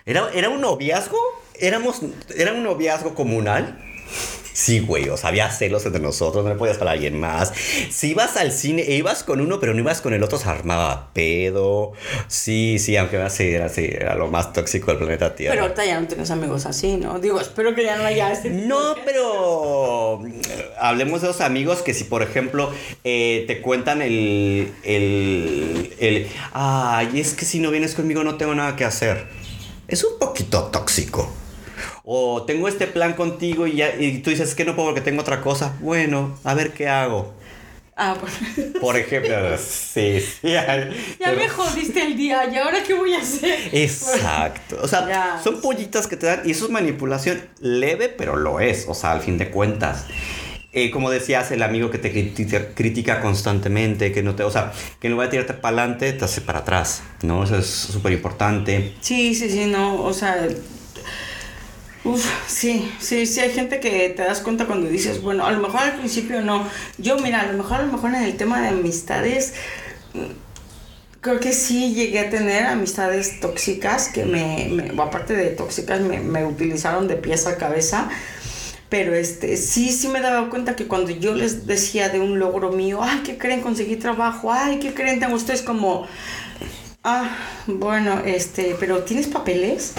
¿Era, 0.06 0.30
era 0.32 0.48
un 0.48 0.60
noviazgo? 0.60 1.18
¿Éramos, 1.58 2.00
¿Era 2.36 2.52
un 2.52 2.62
noviazgo 2.62 3.14
comunal? 3.14 3.78
Sí, 4.52 4.80
güey, 4.80 5.08
o 5.08 5.16
sea, 5.16 5.30
había 5.30 5.50
celos 5.50 5.86
entre 5.86 6.02
nosotros, 6.02 6.44
no 6.44 6.50
le 6.50 6.56
podías 6.56 6.76
para 6.76 6.90
alguien 6.90 7.18
más. 7.18 7.52
Si 7.90 8.10
ibas 8.10 8.36
al 8.36 8.52
cine, 8.52 8.82
e 8.82 8.96
ibas 8.96 9.22
con 9.22 9.40
uno, 9.40 9.58
pero 9.58 9.72
no 9.72 9.80
ibas 9.80 10.00
con 10.02 10.12
el 10.12 10.22
otro, 10.22 10.38
se 10.38 10.48
armaba 10.48 11.10
pedo. 11.14 11.92
Sí, 12.28 12.78
sí, 12.78 12.96
aunque 12.96 13.16
era 13.16 13.26
así, 13.26 13.44
era 13.48 13.66
así, 13.66 13.84
era 13.84 14.16
lo 14.16 14.28
más 14.28 14.52
tóxico 14.52 14.90
del 14.90 14.98
planeta 14.98 15.34
Tierra. 15.34 15.54
Pero 15.54 15.62
ahorita 15.62 15.84
ya 15.86 16.00
no 16.00 16.06
tienes 16.06 16.30
amigos 16.30 16.66
así, 16.66 16.96
¿no? 16.96 17.18
Digo, 17.20 17.40
espero 17.40 17.74
que 17.74 17.84
ya 17.84 17.96
no 17.96 18.04
haya 18.04 18.32
este 18.32 18.50
No, 18.50 18.96
pero 19.04 20.20
eh, 20.26 20.72
hablemos 20.78 21.22
de 21.22 21.28
los 21.28 21.40
amigos 21.40 21.82
que 21.82 21.94
si, 21.94 22.04
por 22.04 22.22
ejemplo, 22.22 22.70
eh, 23.04 23.44
te 23.46 23.62
cuentan 23.62 24.02
el, 24.02 24.72
el, 24.82 25.94
el, 26.00 26.28
ay, 26.52 27.18
es 27.20 27.34
que 27.34 27.44
si 27.44 27.60
no 27.60 27.70
vienes 27.70 27.94
conmigo 27.94 28.24
no 28.24 28.36
tengo 28.36 28.54
nada 28.54 28.76
que 28.76 28.84
hacer. 28.84 29.26
Es 29.88 30.04
un 30.04 30.18
poquito 30.18 30.64
tóxico. 30.64 31.32
O 32.12 32.42
tengo 32.42 32.66
este 32.66 32.88
plan 32.88 33.12
contigo 33.12 33.68
y, 33.68 33.76
ya, 33.76 33.94
y 33.96 34.18
tú 34.18 34.30
dices 34.30 34.48
"Es 34.48 34.54
que 34.56 34.64
no 34.64 34.74
puedo 34.74 34.88
porque 34.88 35.00
tengo 35.00 35.20
otra 35.20 35.40
cosa. 35.40 35.76
Bueno, 35.78 36.36
a 36.42 36.54
ver 36.54 36.72
qué 36.72 36.88
hago. 36.88 37.32
Ah, 37.96 38.16
bueno. 38.20 38.72
Por 38.80 38.96
ejemplo, 38.96 39.36
sí, 39.58 40.20
sí. 40.20 40.48
Ya 40.50 40.90
pero- 41.20 41.36
me 41.36 41.48
jodiste 41.48 42.02
el 42.02 42.16
día, 42.16 42.50
¿y 42.52 42.56
ahora 42.56 42.78
qué 42.84 42.94
voy 42.94 43.12
a 43.14 43.20
hacer? 43.20 43.56
Exacto. 43.72 44.78
O 44.82 44.88
sea, 44.88 45.06
Ya. 45.08 45.40
son 45.44 45.60
pollitas 45.60 46.08
que 46.08 46.16
te 46.16 46.26
dan. 46.26 46.40
Y 46.44 46.50
eso 46.50 46.64
es 46.64 46.70
manipulación 46.72 47.40
leve, 47.60 48.08
pero 48.08 48.34
lo 48.34 48.58
es. 48.58 48.86
O 48.88 48.94
sea, 48.94 49.12
al 49.12 49.20
fin 49.20 49.38
de 49.38 49.50
cuentas. 49.50 50.06
Eh, 50.72 50.90
como 50.90 51.10
decías, 51.10 51.52
el 51.52 51.62
amigo 51.62 51.90
que 51.90 51.98
te 51.98 52.10
critica, 52.10 52.74
critica 52.74 53.20
constantemente, 53.20 54.10
que 54.10 54.22
no 54.24 54.34
te, 54.34 54.42
o 54.42 54.50
sea, 54.50 54.72
que 55.00 55.06
en 55.06 55.12
lugar 55.12 55.28
de 55.28 55.32
tirarte 55.32 55.54
para 55.54 55.76
adelante, 55.82 56.12
te 56.12 56.24
hace 56.24 56.40
para 56.40 56.60
atrás, 56.60 57.02
¿no? 57.22 57.44
Eso 57.44 57.56
es 57.56 57.66
súper 57.66 58.12
importante. 58.12 58.94
Sí, 59.00 59.34
sí, 59.36 59.48
sí, 59.50 59.66
no, 59.66 60.02
o 60.02 60.12
sea, 60.12 60.48
uf, 62.04 62.24
sí, 62.48 62.90
sí, 62.98 63.26
sí, 63.26 63.40
hay 63.40 63.50
gente 63.52 63.80
que 63.80 64.10
te 64.10 64.22
das 64.22 64.40
cuenta 64.40 64.66
cuando 64.66 64.88
dices, 64.88 65.20
bueno, 65.22 65.44
a 65.46 65.52
lo 65.52 65.60
mejor 65.60 65.80
al 65.80 65.96
principio 65.98 66.40
no, 66.42 66.66
yo 66.98 67.18
mira, 67.18 67.40
a 67.42 67.46
lo 67.52 67.58
mejor, 67.58 67.78
a 67.80 67.86
lo 67.86 67.92
mejor 67.92 68.10
en 68.14 68.22
el 68.24 68.36
tema 68.36 68.60
de 68.62 68.68
amistades, 68.68 69.54
mm, 70.14 70.24
creo 71.20 71.40
que 71.40 71.52
sí 71.52 71.94
llegué 71.94 72.20
a 72.20 72.30
tener 72.30 72.66
amistades 72.66 73.40
tóxicas 73.40 74.08
que 74.08 74.24
me, 74.24 74.68
me- 74.70 75.02
aparte 75.02 75.34
de 75.36 75.50
tóxicas, 75.50 76.00
me, 76.00 76.20
me 76.20 76.44
utilizaron 76.46 77.08
de 77.08 77.16
pies 77.16 77.46
a 77.46 77.56
cabeza. 77.58 78.08
Pero 78.90 79.14
este, 79.14 79.56
sí, 79.56 79.90
sí 79.92 80.08
me 80.08 80.20
daba 80.20 80.50
cuenta 80.50 80.76
que 80.76 80.86
cuando 80.88 81.10
yo 81.10 81.34
les 81.34 81.66
decía 81.66 82.08
de 82.10 82.20
un 82.20 82.38
logro 82.40 82.72
mío, 82.72 83.00
ay, 83.02 83.20
¿qué 83.24 83.38
creen? 83.38 83.60
Conseguí 83.62 83.96
trabajo, 83.96 84.52
ay, 84.52 84.80
¿qué 84.80 84.94
creen? 84.94 85.20
Tengo 85.20 85.36
ustedes 85.36 85.62
como, 85.62 86.06
Ah, 87.02 87.30
bueno, 87.66 88.20
este, 88.26 88.76
pero 88.78 89.04
tienes 89.04 89.26
papeles, 89.28 89.94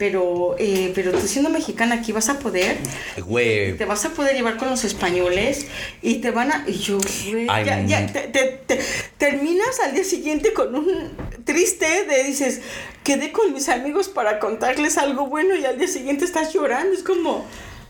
pero, 0.00 0.56
eh, 0.58 0.92
pero 0.94 1.12
tú 1.12 1.28
siendo 1.28 1.50
mexicana 1.50 1.96
aquí 1.96 2.10
vas 2.10 2.30
a 2.30 2.38
poder, 2.38 2.78
Güey. 3.18 3.76
te 3.76 3.84
vas 3.84 4.02
a 4.06 4.08
poder 4.14 4.34
llevar 4.34 4.56
con 4.56 4.70
los 4.70 4.82
españoles 4.84 5.66
y 6.00 6.16
te 6.22 6.30
van 6.30 6.50
a, 6.50 6.64
y 6.66 6.72
yo, 6.78 6.96
güey, 7.30 7.46
Ay, 7.50 7.66
ya, 7.66 7.82
ya, 7.84 8.00
mm. 8.00 8.12
te, 8.14 8.20
te- 8.28 8.60
te- 8.66 8.80
terminas 9.18 9.78
al 9.84 9.92
día 9.92 10.02
siguiente 10.02 10.54
con 10.54 10.74
un 10.74 11.10
triste 11.44 12.06
de 12.06 12.24
dices, 12.24 12.62
quedé 13.04 13.30
con 13.30 13.52
mis 13.52 13.68
amigos 13.68 14.08
para 14.08 14.38
contarles 14.38 14.96
algo 14.96 15.26
bueno 15.26 15.54
y 15.54 15.66
al 15.66 15.76
día 15.76 15.86
siguiente 15.88 16.24
estás 16.24 16.54
llorando, 16.54 16.94
es 16.94 17.02
como, 17.02 17.44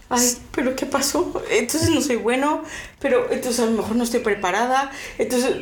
ay, 0.08 0.32
pero 0.52 0.74
¿qué 0.74 0.86
pasó? 0.86 1.40
Entonces 1.48 1.90
no 1.90 2.00
soy 2.00 2.16
bueno, 2.16 2.64
pero 3.00 3.32
entonces 3.32 3.60
a 3.60 3.66
lo 3.66 3.72
mejor 3.72 3.96
no 3.96 4.04
estoy 4.04 4.20
preparada, 4.20 4.90
entonces... 5.18 5.56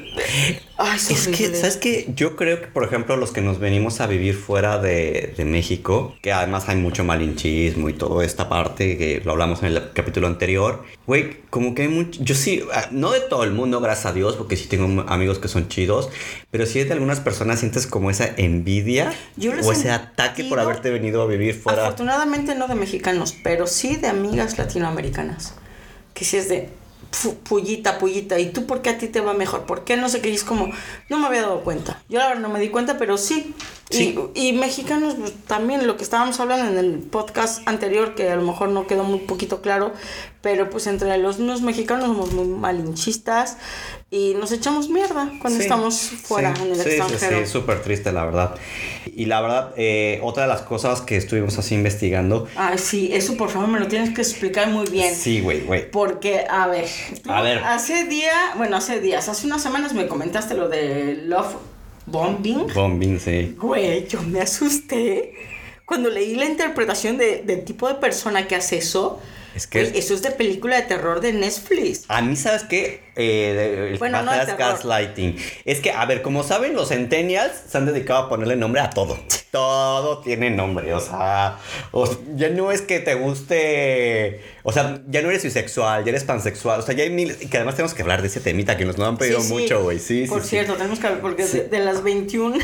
Ay, 0.77 0.97
es, 0.97 1.29
que, 1.29 1.55
¿sabes 1.55 1.77
qué? 1.77 2.07
Yo 2.15 2.37
creo 2.37 2.61
que, 2.61 2.69
por 2.69 2.85
ejemplo, 2.85 3.17
los 3.17 3.33
que 3.33 3.41
nos 3.41 3.59
venimos 3.59 4.01
a 4.01 4.07
vivir 4.07 4.35
fuera 4.37 4.79
de, 4.79 5.35
de 5.37 5.45
México, 5.45 6.15
que 6.23 6.33
además 6.33 6.69
hay 6.69 6.77
mucho 6.77 7.03
malinchismo 7.03 7.89
y 7.89 7.95
toda 7.95 8.25
esta 8.25 8.49
parte, 8.49 8.97
que 8.97 9.21
lo 9.25 9.33
hablamos 9.33 9.61
en 9.63 9.69
el 9.73 9.93
capítulo 9.93 10.29
anterior, 10.29 10.85
güey, 11.07 11.39
como 11.51 11.75
que 11.75 11.83
hay 11.83 11.89
mucho... 11.89 12.23
Yo 12.23 12.35
sí, 12.35 12.65
ah, 12.73 12.89
no 12.91 13.11
de 13.11 13.21
todo 13.21 13.45
el 13.45 13.53
mundo, 13.53 13.81
gracias 13.81 14.07
a 14.07 14.13
Dios, 14.13 14.37
porque 14.37 14.57
sí 14.57 14.69
tengo 14.69 15.03
amigos 15.09 15.39
que 15.39 15.49
son 15.49 15.69
chidos, 15.69 16.11
pero 16.51 16.67
sí 16.67 16.83
de 16.83 16.93
algunas 16.93 17.21
personas 17.21 17.61
sientes 17.61 17.87
como 17.87 18.11
esa 18.11 18.29
envidia 18.37 19.13
o 19.65 19.73
ese 19.73 19.91
ataque 19.91 20.45
por 20.45 20.61
haberte 20.61 20.91
venido 20.91 21.23
a 21.23 21.27
vivir 21.27 21.55
fuera. 21.55 21.83
Afortunadamente 21.83 22.55
no 22.55 22.69
de 22.69 22.75
mexicanos, 22.75 23.35
pero 23.43 23.67
sí 23.67 23.97
de 23.97 24.09
amigas 24.09 24.59
latinoamericanas. 24.59 25.55
Que 26.15 26.25
si 26.25 26.37
es 26.37 26.49
de, 26.49 26.69
pullita, 27.49 27.99
pullita, 27.99 28.39
¿y 28.39 28.51
tú 28.51 28.67
por 28.67 28.83
qué 28.83 28.91
a 28.91 28.99
ti 28.99 29.09
te 29.09 29.21
va 29.21 29.35
mejor? 29.35 29.65
¿Por 29.67 29.85
qué 29.85 29.97
no 29.97 30.09
sé 30.09 30.21
qué? 30.21 30.31
Y 30.31 30.35
es 30.35 30.45
como, 30.45 30.71
no 31.09 31.19
me 31.19 31.27
había 31.27 31.43
dado 31.43 31.61
cuenta. 31.63 32.03
Yo 32.09 32.19
la 32.19 32.29
verdad 32.29 32.43
no 32.43 32.49
me 32.49 32.61
di 32.61 32.69
cuenta, 32.69 32.99
pero 32.99 33.19
sí. 33.19 33.55
Y, 33.91 34.15
y, 34.35 34.53
mexicanos, 34.53 35.15
pues, 35.15 35.33
también 35.47 35.87
lo 35.87 35.97
que 35.97 36.03
estábamos 36.03 36.39
hablando 36.41 36.71
en 36.71 36.77
el 36.77 36.99
podcast 36.99 37.67
anterior, 37.67 38.15
que 38.15 38.31
a 38.31 38.37
lo 38.37 38.43
mejor 38.43 38.69
no 38.69 38.87
quedó 38.87 39.03
muy 39.03 39.21
poquito 39.21 39.63
claro, 39.63 39.95
pero 40.43 40.69
pues 40.69 40.87
entre 40.87 41.17
los 41.17 41.39
mexicanos 41.63 42.07
somos 42.07 42.33
muy 42.33 42.47
malinchistas 42.47 43.57
y 44.11 44.35
nos 44.35 44.53
echamos 44.53 44.91
mierda 44.91 45.33
cuando 45.41 45.61
estamos 45.61 45.99
fuera 45.99 46.55
en 46.61 46.73
el 46.73 46.81
extranjero. 46.81 47.39
Sí, 47.39 47.45
sí, 47.47 47.51
súper 47.51 47.83
triste, 47.83 48.13
la 48.13 48.25
verdad. 48.25 48.55
Y 49.07 49.25
la 49.25 49.41
verdad, 49.41 49.73
eh, 49.77 50.21
otra 50.23 50.43
de 50.43 50.49
las 50.51 50.63
cosas 50.63 51.01
que 51.01 51.17
estuvimos 51.17 51.59
así 51.59 51.75
investigando. 51.75 52.47
Ah, 52.57 52.77
sí, 52.77 53.11
eso 53.13 53.39
por 53.39 53.49
favor 53.49 53.69
me 53.69 53.81
lo 53.81 53.89
tienes 53.89 54.15
que 54.15 54.21
explicar 54.21 54.69
muy 54.69 54.87
bien. 54.89 55.15
Sí, 55.15 55.41
güey, 55.41 55.63
güey. 55.63 55.91
Porque, 55.91 56.45
a 56.49 56.67
ver, 56.67 56.89
a 57.27 57.41
ver. 57.41 57.59
Hace 57.65 58.05
día, 58.05 58.53
bueno, 58.57 58.77
hace 58.77 59.01
días, 59.01 59.29
hace 59.29 59.47
unas 59.47 59.63
semanas 59.63 59.95
me 59.95 60.07
comentaste 60.09 60.55
lo 60.55 60.69
de 60.69 61.23
Love 61.25 61.57
Bombing. 62.11 62.67
Bombing, 62.75 63.21
sí. 63.21 63.55
Güey, 63.59 64.07
yo 64.09 64.23
me 64.23 64.41
asusté 64.41 65.35
cuando 65.85 66.11
leí 66.11 66.35
la 66.35 66.45
interpretación 66.45 67.17
de, 67.17 67.43
del 67.43 67.65
tipo 67.65 67.89
de 67.89 67.95
persona 67.95 68.47
que 68.47 68.55
hace 68.55 68.79
eso. 68.79 69.21
Es 69.55 69.67
que 69.67 69.81
eso 69.81 70.15
es 70.15 70.23
de 70.23 70.31
película 70.31 70.77
de 70.77 70.83
terror 70.83 71.21
de 71.21 71.33
Netflix. 71.33 72.05
A 72.09 72.21
mí, 72.21 72.37
¿sabes 72.37 72.65
qué? 72.65 73.01
Eh, 73.17 73.91
el 73.93 73.99
bueno, 73.99 74.23
no 74.23 74.33
es 74.33 74.57
gaslighting. 74.57 75.37
Es 75.65 75.81
que, 75.81 75.91
a 75.91 76.05
ver, 76.05 76.23
como 76.23 76.45
saben, 76.45 76.75
los 76.75 76.91
centennials 76.91 77.53
se 77.69 77.79
han 77.79 77.87
dedicado 77.87 78.25
a 78.25 78.29
ponerle 78.29 78.55
nombre 78.57 78.81
a 78.81 78.91
todo. 78.91 79.19
Todo 79.51 80.19
tiene 80.19 80.51
nombre. 80.51 80.93
O 80.93 81.01
sea, 81.01 81.59
ya 82.35 82.51
no 82.51 82.71
es 82.71 82.83
que 82.83 83.01
te 83.01 83.15
guste. 83.15 84.43
O 84.63 84.73
sea, 84.73 85.01
ya 85.09 85.23
no 85.23 85.31
eres 85.31 85.43
bisexual, 85.43 86.05
ya 86.05 86.11
eres 86.11 86.25
pansexual. 86.25 86.81
O 86.81 86.83
sea, 86.83 86.95
ya 86.95 87.05
hay 87.05 87.11
mil. 87.11 87.35
Que 87.35 87.57
además 87.57 87.75
tenemos 87.75 87.95
que 87.95 88.03
hablar 88.03 88.21
de 88.21 88.29
ese 88.29 88.41
temita 88.41 88.77
que 88.77 88.85
nos 88.85 88.99
lo 88.99 89.07
han 89.07 89.17
pedido 89.17 89.43
mucho, 89.45 89.83
güey. 89.83 89.99
Sí, 89.99 90.27
Por 90.29 90.43
cierto, 90.43 90.75
tenemos 90.75 90.99
que 90.99 91.07
hablar, 91.07 91.23
porque 91.23 91.47
de, 91.47 91.79
las 91.79 92.03
21. 92.03 92.59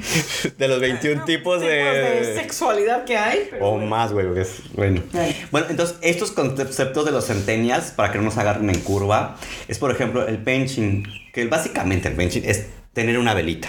de 0.58 0.68
los 0.68 0.80
21 0.80 1.24
tipos, 1.26 1.60
de... 1.60 1.66
de. 1.66 2.34
sexualidad 2.34 3.04
que 3.04 3.18
hay. 3.18 3.50
o 3.60 3.76
más, 3.76 4.12
güey. 4.12 4.26
Bueno. 4.72 5.02
Bueno, 5.50 5.66
entonces, 5.68 5.96
estos 6.00 6.30
conceptos 6.30 7.04
de 7.04 7.10
los 7.10 7.26
centennials, 7.26 7.90
para 7.90 8.10
que 8.10 8.18
no 8.18 8.24
nos 8.24 8.38
agarren 8.38 8.70
en 8.70 8.80
curva, 8.80 9.36
es 9.68 9.78
por 9.78 9.90
ejemplo, 9.90 10.26
el 10.26 10.38
benching, 10.38 11.06
que 11.34 11.44
básicamente 11.46 12.08
el 12.08 12.14
benching 12.14 12.44
es 12.46 12.68
tener 12.94 13.18
una 13.18 13.34
velita. 13.34 13.68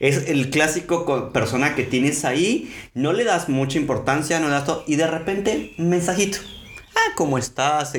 Es 0.00 0.28
el 0.28 0.50
clásico 0.50 1.30
persona 1.32 1.74
que 1.74 1.84
tienes 1.84 2.24
ahí, 2.24 2.74
no 2.94 3.12
le 3.12 3.24
das 3.24 3.48
mucha 3.48 3.78
importancia, 3.78 4.40
no 4.40 4.46
le 4.46 4.52
das 4.52 4.64
todo, 4.64 4.84
y 4.86 4.96
de 4.96 5.06
repente, 5.06 5.74
un 5.78 5.90
mensajito. 5.90 6.38
Ah, 6.94 7.12
¿cómo 7.16 7.38
estás? 7.38 7.92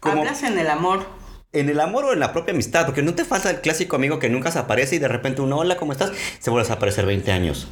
¿Cómo... 0.00 0.20
Hablas 0.22 0.42
en 0.42 0.58
el 0.58 0.68
amor 0.68 1.18
en 1.52 1.70
el 1.70 1.80
amor 1.80 2.04
o 2.04 2.12
en 2.12 2.20
la 2.20 2.32
propia 2.32 2.52
amistad, 2.52 2.84
porque 2.84 3.02
no 3.02 3.14
te 3.14 3.24
falta 3.24 3.50
el 3.50 3.60
clásico 3.60 3.96
amigo 3.96 4.18
que 4.18 4.28
nunca 4.28 4.50
se 4.50 4.58
aparece 4.58 4.96
y 4.96 4.98
de 4.98 5.08
repente 5.08 5.40
un 5.40 5.52
hola, 5.52 5.76
¿cómo 5.76 5.92
estás? 5.92 6.12
Se 6.38 6.50
vuelve 6.50 6.68
a 6.68 6.74
aparecer 6.74 7.06
20 7.06 7.32
años. 7.32 7.68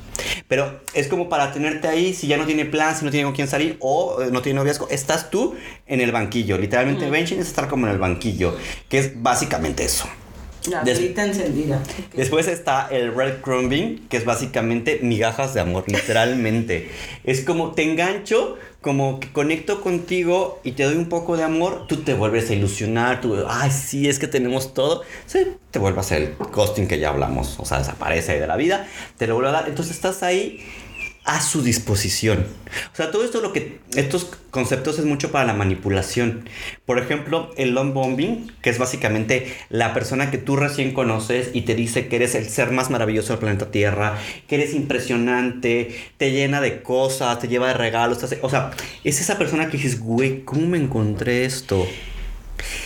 Pero 0.48 0.80
es 0.94 1.08
como 1.08 1.28
para 1.28 1.52
tenerte 1.52 1.86
ahí, 1.86 2.14
si 2.14 2.26
ya 2.26 2.38
no 2.38 2.46
tiene 2.46 2.64
plan, 2.64 2.96
si 2.96 3.04
no 3.04 3.10
tiene 3.10 3.26
con 3.26 3.34
quién 3.34 3.48
salir 3.48 3.76
o 3.80 4.22
eh, 4.22 4.28
no 4.30 4.40
tiene 4.40 4.58
noviazgo, 4.58 4.88
estás 4.88 5.30
tú 5.30 5.56
en 5.86 6.00
el 6.00 6.10
banquillo. 6.10 6.56
Literalmente 6.56 7.04
el 7.04 7.10
benching 7.10 7.38
es 7.38 7.48
estar 7.48 7.68
como 7.68 7.86
en 7.86 7.92
el 7.92 7.98
banquillo, 7.98 8.56
que 8.88 8.98
es 8.98 9.22
básicamente 9.22 9.84
eso. 9.84 10.08
La 10.68 10.82
encendida. 10.82 11.82
Después 12.14 12.48
está 12.48 12.88
el 12.90 13.14
red 13.14 13.40
crumbing, 13.40 14.06
que 14.08 14.16
es 14.16 14.24
básicamente 14.24 15.00
migajas 15.02 15.54
de 15.54 15.60
amor, 15.60 15.84
literalmente. 15.86 16.90
es 17.24 17.42
como 17.42 17.72
te 17.72 17.82
engancho, 17.82 18.56
como 18.80 19.18
que 19.20 19.32
conecto 19.32 19.80
contigo 19.80 20.60
y 20.62 20.72
te 20.72 20.84
doy 20.84 20.96
un 20.96 21.08
poco 21.08 21.36
de 21.36 21.42
amor, 21.42 21.86
tú 21.88 21.98
te 21.98 22.14
vuelves 22.14 22.50
a 22.50 22.54
ilusionar, 22.54 23.20
tú, 23.20 23.36
ay, 23.48 23.70
sí, 23.70 24.08
es 24.08 24.18
que 24.18 24.28
tenemos 24.28 24.74
todo. 24.74 25.02
Sí, 25.26 25.46
te 25.70 25.78
vuelves 25.78 25.98
a 25.98 26.00
hacer 26.00 26.22
el 26.22 26.32
costing 26.36 26.86
que 26.86 26.98
ya 26.98 27.10
hablamos, 27.10 27.58
o 27.58 27.64
sea, 27.64 27.78
desaparece 27.78 28.38
de 28.38 28.46
la 28.46 28.56
vida, 28.56 28.86
te 29.18 29.26
lo 29.26 29.34
vuelvo 29.34 29.50
a 29.50 29.52
dar. 29.52 29.68
Entonces 29.68 29.94
estás 29.94 30.22
ahí 30.22 30.64
a 31.26 31.40
su 31.40 31.62
disposición. 31.62 32.46
O 32.92 32.96
sea, 32.96 33.10
todo 33.10 33.24
esto 33.24 33.40
lo 33.40 33.52
que 33.52 33.80
estos 33.96 34.30
conceptos 34.50 34.98
es 34.98 35.04
mucho 35.04 35.32
para 35.32 35.44
la 35.44 35.54
manipulación. 35.54 36.48
Por 36.86 37.00
ejemplo, 37.00 37.50
el 37.56 37.74
long 37.74 37.92
bombing, 37.92 38.52
que 38.62 38.70
es 38.70 38.78
básicamente 38.78 39.52
la 39.68 39.92
persona 39.92 40.30
que 40.30 40.38
tú 40.38 40.56
recién 40.56 40.94
conoces 40.94 41.50
y 41.52 41.62
te 41.62 41.74
dice 41.74 42.06
que 42.06 42.16
eres 42.16 42.36
el 42.36 42.48
ser 42.48 42.70
más 42.70 42.90
maravilloso 42.90 43.32
del 43.32 43.40
planeta 43.40 43.70
Tierra, 43.72 44.16
que 44.46 44.54
eres 44.54 44.72
impresionante, 44.72 45.96
te 46.16 46.30
llena 46.30 46.60
de 46.60 46.82
cosas, 46.82 47.40
te 47.40 47.48
lleva 47.48 47.68
de 47.68 47.74
regalos, 47.74 48.22
o 48.22 48.48
sea, 48.48 48.70
es 49.02 49.20
esa 49.20 49.36
persona 49.36 49.68
que 49.68 49.78
dices, 49.78 50.00
"Güey, 50.00 50.44
¿cómo 50.44 50.66
me 50.68 50.78
encontré 50.78 51.44
esto?" 51.44 51.86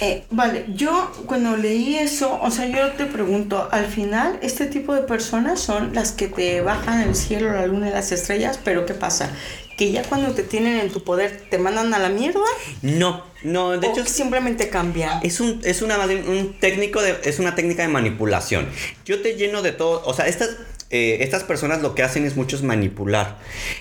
Eh, 0.01 0.25
vale, 0.31 0.67
yo 0.75 1.13
cuando 1.27 1.57
leí 1.57 1.97
eso, 1.97 2.39
o 2.41 2.51
sea, 2.51 2.67
yo 2.67 2.93
te 2.93 3.07
pregunto, 3.07 3.69
al 3.71 3.87
final, 3.87 4.39
este 4.43 4.67
tipo 4.67 4.95
de 4.95 5.03
personas 5.03 5.61
son 5.61 5.95
las 5.95 6.13
que 6.13 6.29
te 6.29 6.61
bajan 6.61 7.01
el 7.03 7.15
cielo, 7.15 7.53
la 7.53 7.67
luna 7.67 7.89
y 7.89 7.93
las 7.93 8.13
estrellas, 8.13 8.59
pero 8.63 8.87
¿qué 8.87 8.95
pasa? 8.95 9.31
Que 9.77 9.93
ya 9.93 10.03
cuando 10.03 10.33
te 10.33 10.43
tienen 10.43 10.79
en 10.79 10.91
tu 10.91 11.05
poder, 11.05 11.47
¿te 11.51 11.59
mandan 11.59 11.93
a 11.95 11.99
la 11.99 12.09
mierda? 12.09 12.41
No, 12.83 13.25
no, 13.43 13.79
de 13.79 13.87
hecho... 13.87 14.05
simplemente 14.05 14.69
cambia. 14.69 15.21
Es, 15.23 15.41
un, 15.41 15.61
es 15.65 15.83
una, 15.83 15.99
un 15.99 16.59
técnico 16.61 17.01
de, 17.01 17.19
es 17.25 17.39
una 17.39 17.55
técnica 17.55 17.83
de 17.83 17.89
manipulación. 17.89 18.69
Yo 19.07 19.23
te 19.23 19.37
lleno 19.37 19.63
de 19.63 19.73
todo, 19.73 20.03
o 20.05 20.13
sea, 20.13 20.27
estas 20.27 20.51
eh, 20.93 21.19
estas 21.21 21.45
personas 21.45 21.83
lo 21.83 21.95
que 21.95 22.03
hacen 22.03 22.25
es 22.25 22.37
mucho 22.37 22.61
manipular. 22.65 23.39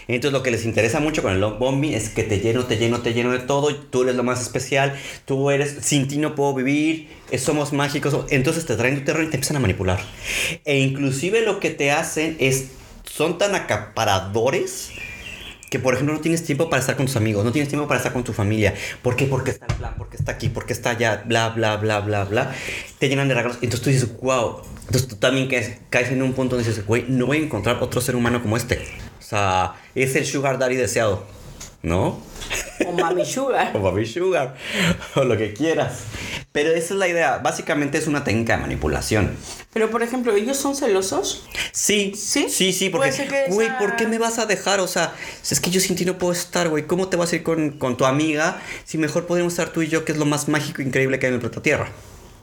Entonces 0.07 0.31
lo 0.31 0.43
que 0.43 0.51
les 0.51 0.63
interesa 0.63 0.99
mucho 0.99 1.23
con 1.23 1.33
el 1.33 1.41
love 1.41 1.57
bombing 1.57 1.93
es 1.93 2.09
que 2.09 2.23
te 2.23 2.39
lleno, 2.39 2.65
te 2.65 2.77
lleno, 2.77 3.01
te 3.01 3.13
lleno 3.13 3.31
de 3.31 3.39
todo. 3.39 3.75
Tú 3.75 4.03
eres 4.03 4.15
lo 4.15 4.23
más 4.23 4.41
especial. 4.41 4.95
Tú 5.25 5.49
eres, 5.49 5.77
sin 5.81 6.07
ti 6.07 6.17
no 6.17 6.35
puedo 6.35 6.53
vivir. 6.53 7.09
Eh, 7.31 7.39
somos 7.39 7.73
mágicos. 7.73 8.15
Entonces 8.29 8.65
te 8.65 8.75
traen 8.75 8.99
tu 8.99 9.05
terror 9.05 9.23
y 9.23 9.29
te 9.29 9.37
empiezan 9.37 9.57
a 9.57 9.59
manipular. 9.59 9.99
E 10.65 10.79
inclusive 10.79 11.41
lo 11.41 11.59
que 11.59 11.71
te 11.71 11.91
hacen 11.91 12.37
es, 12.39 12.67
son 13.03 13.39
tan 13.39 13.55
acaparadores 13.55 14.91
que 15.69 15.79
por 15.79 15.93
ejemplo 15.93 16.15
no 16.15 16.21
tienes 16.21 16.43
tiempo 16.43 16.69
para 16.69 16.79
estar 16.79 16.95
con 16.95 17.05
tus 17.05 17.15
amigos, 17.15 17.45
no 17.45 17.51
tienes 17.51 17.69
tiempo 17.69 17.87
para 17.87 17.97
estar 17.99 18.11
con 18.11 18.23
tu 18.23 18.33
familia. 18.33 18.73
¿Por 19.01 19.15
qué? 19.15 19.25
Porque 19.25 19.51
está 19.51 19.67
en 19.69 19.77
plan, 19.77 19.93
porque 19.97 20.17
está 20.17 20.31
aquí, 20.31 20.49
porque 20.49 20.73
está 20.73 20.91
allá, 20.91 21.23
bla, 21.25 21.49
bla, 21.49 21.77
bla, 21.77 21.99
bla, 21.99 22.25
bla. 22.25 22.51
Te 22.97 23.07
llenan 23.07 23.27
de 23.27 23.35
regalos. 23.35 23.57
Entonces 23.61 23.81
tú 23.81 23.89
dices, 23.89 24.09
wow. 24.21 24.61
Entonces 24.85 25.07
tú 25.07 25.15
también 25.17 25.47
caes, 25.47 26.11
en 26.11 26.21
un 26.21 26.33
punto 26.33 26.55
donde 26.55 26.67
dices, 26.67 26.85
güey, 26.85 27.05
no 27.07 27.27
voy 27.27 27.37
a 27.37 27.41
encontrar 27.41 27.77
otro 27.81 28.01
ser 28.01 28.15
humano 28.15 28.41
como 28.41 28.57
este. 28.57 28.79
O 29.19 29.21
sea, 29.21 29.75
es 29.93 30.15
el 30.15 30.25
sugar 30.25 30.57
daddy 30.57 30.75
deseado, 30.75 31.25
¿no? 31.81 32.21
O 32.85 32.91
mami 32.93 33.25
sugar. 33.25 33.71
o 33.75 33.79
mami 33.79 34.05
sugar. 34.05 34.55
O 35.15 35.23
lo 35.23 35.37
que 35.37 35.53
quieras. 35.53 36.03
Pero 36.51 36.69
esa 36.69 36.93
es 36.93 36.99
la 36.99 37.07
idea. 37.07 37.37
Básicamente 37.37 37.97
es 37.97 38.07
una 38.07 38.23
técnica 38.23 38.55
de 38.55 38.61
manipulación. 38.63 39.31
Pero, 39.71 39.91
por 39.91 40.01
ejemplo, 40.01 40.33
¿ellos 40.35 40.57
son 40.57 40.75
celosos? 40.75 41.47
Sí. 41.71 42.13
¿Sí? 42.15 42.49
Sí, 42.49 42.73
sí, 42.73 42.89
porque, 42.89 43.45
güey, 43.49 43.69
¿por 43.77 43.95
qué 43.95 44.07
me 44.07 44.17
vas 44.17 44.39
a 44.39 44.45
dejar? 44.45 44.79
O 44.79 44.87
sea, 44.87 45.13
es 45.49 45.59
que 45.59 45.69
yo 45.69 45.79
sin 45.79 45.95
ti 45.95 46.05
no 46.05 46.17
puedo 46.17 46.33
estar, 46.33 46.69
güey. 46.69 46.87
¿Cómo 46.87 47.07
te 47.07 47.17
vas 47.17 47.31
a 47.31 47.35
ir 47.35 47.43
con, 47.43 47.71
con, 47.77 47.97
tu 47.97 48.05
amiga 48.05 48.61
si 48.83 48.97
mejor 48.97 49.27
podemos 49.27 49.53
estar 49.53 49.69
tú 49.69 49.81
y 49.81 49.87
yo, 49.87 50.05
que 50.05 50.11
es 50.11 50.17
lo 50.17 50.25
más 50.25 50.47
mágico 50.47 50.81
e 50.81 50.85
increíble 50.85 51.19
que 51.19 51.27
hay 51.27 51.29
en 51.29 51.35
el 51.35 51.39
planeta 51.39 51.61
Tierra? 51.61 51.89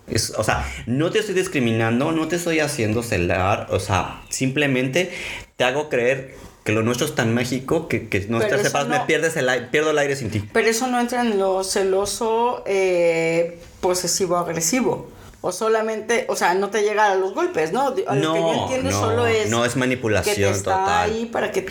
Es, 0.06 0.30
o 0.36 0.44
sea, 0.44 0.64
no 0.86 1.10
te 1.10 1.18
estoy 1.18 1.34
discriminando, 1.34 2.12
no 2.12 2.28
te 2.28 2.36
estoy 2.36 2.60
haciendo 2.60 3.02
celar, 3.02 3.66
o 3.70 3.80
sea, 3.80 4.22
simplemente 4.28 5.12
te 5.56 5.64
hago 5.64 5.88
creer 5.88 6.36
que 6.66 6.72
lo 6.72 6.82
nuestro 6.82 7.06
es 7.06 7.14
tan 7.14 7.32
mágico 7.32 7.86
que, 7.86 8.08
que 8.08 8.26
no 8.28 8.42
estás 8.42 8.60
sepas, 8.60 8.88
me 8.88 8.98
pierdes 9.06 9.36
el 9.36 9.68
pierdo 9.68 9.92
el 9.92 9.98
aire 9.98 10.16
sin 10.16 10.30
ti. 10.30 10.42
Pero 10.52 10.68
eso 10.68 10.88
no 10.88 10.98
entra 10.98 11.22
en 11.22 11.38
lo 11.38 11.62
celoso 11.62 12.64
eh, 12.66 13.60
posesivo 13.80 14.36
agresivo. 14.36 15.08
O 15.46 15.52
solamente, 15.52 16.26
o 16.28 16.34
sea, 16.34 16.54
no 16.54 16.70
te 16.70 16.82
llega 16.82 17.12
a 17.12 17.14
los 17.14 17.32
golpes, 17.32 17.72
¿no? 17.72 17.90
no, 17.90 17.96
lo 17.96 18.32
que 18.34 18.40
yo 18.40 18.62
entiendo 18.62 18.90
solo 18.90 19.26
es. 19.28 19.48
No 19.48 19.64
es 19.64 19.76
manipulación 19.76 20.34
que 20.34 20.50
está 20.50 20.80
total. 20.80 21.10
ahí 21.12 21.26
para 21.26 21.52
que. 21.52 21.64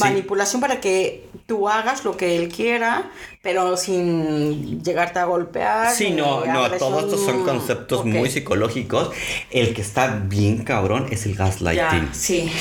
Manipulación 0.00 0.60
para 0.60 0.82
que 0.82 1.26
tú 1.46 1.66
hagas 1.66 2.04
lo 2.04 2.14
que 2.14 2.36
él 2.36 2.52
quiera, 2.52 3.10
pero 3.40 3.78
sin 3.78 4.84
llegarte 4.84 5.18
a 5.18 5.24
golpear. 5.24 5.94
Sí, 5.94 6.10
no, 6.10 6.44
no, 6.44 6.70
todos 6.72 7.04
estos 7.04 7.24
son 7.24 7.42
conceptos 7.42 8.04
muy 8.04 8.28
psicológicos. 8.28 9.12
El 9.50 9.72
que 9.72 9.80
está 9.80 10.08
bien 10.08 10.62
cabrón 10.62 11.06
es 11.10 11.24
el 11.24 11.36
gaslighting. 11.36 12.10
sí. 12.12 12.52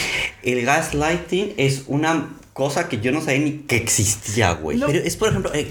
El 0.41 0.65
gaslighting 0.65 1.53
es 1.57 1.83
una 1.87 2.29
cosa 2.55 2.87
que 2.87 3.01
yo 3.01 3.11
no 3.11 3.19
sabía 3.19 3.39
ni 3.39 3.51
que 3.63 3.75
existía, 3.75 4.53
güey. 4.53 4.77
No. 4.77 4.87
Pero 4.87 4.99
es, 5.03 5.17
por 5.17 5.27
ejemplo, 5.27 5.53
eh, 5.53 5.69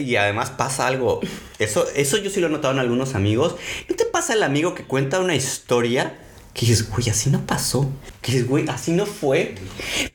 y 0.00 0.16
además 0.16 0.50
pasa 0.50 0.88
algo. 0.88 1.20
Eso, 1.60 1.86
eso 1.94 2.16
yo 2.16 2.28
sí 2.28 2.40
lo 2.40 2.48
he 2.48 2.50
notado 2.50 2.74
en 2.74 2.80
algunos 2.80 3.14
amigos. 3.14 3.54
¿No 3.88 3.94
te 3.94 4.04
pasa 4.04 4.32
el 4.32 4.42
amigo 4.42 4.74
que 4.74 4.82
cuenta 4.82 5.20
una 5.20 5.36
historia? 5.36 6.18
Que 6.52 6.66
dices, 6.66 6.90
güey, 6.90 7.08
así 7.08 7.30
no 7.30 7.46
pasó. 7.46 7.88
Que 8.20 8.32
dices, 8.32 8.48
güey, 8.48 8.68
así 8.68 8.90
no 8.90 9.06
fue. 9.06 9.54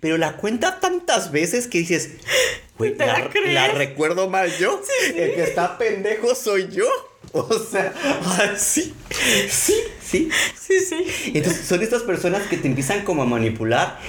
Pero 0.02 0.18
la 0.18 0.36
cuenta 0.36 0.82
tantas 0.82 1.32
veces 1.32 1.68
que 1.68 1.78
dices, 1.78 2.16
güey, 2.78 2.98
¿Te 2.98 3.06
la 3.06 3.20
la, 3.20 3.30
crees? 3.30 3.54
la 3.54 3.70
recuerdo 3.70 4.30
mal 4.30 4.52
yo. 4.58 4.82
El 5.16 5.36
que 5.36 5.44
está 5.44 5.78
pendejo 5.78 6.36
soy 6.36 6.68
yo. 6.70 6.88
O 7.32 7.48
sea, 7.60 7.94
así. 8.54 8.94
Sí, 9.50 9.76
sí. 10.04 10.30
Sí, 10.60 10.80
sí. 10.82 11.32
Entonces 11.34 11.66
son 11.66 11.82
estas 11.82 12.04
personas 12.04 12.46
que 12.48 12.58
te 12.58 12.68
empiezan 12.68 13.06
como 13.06 13.24
a 13.24 13.26
manipular 13.26 14.00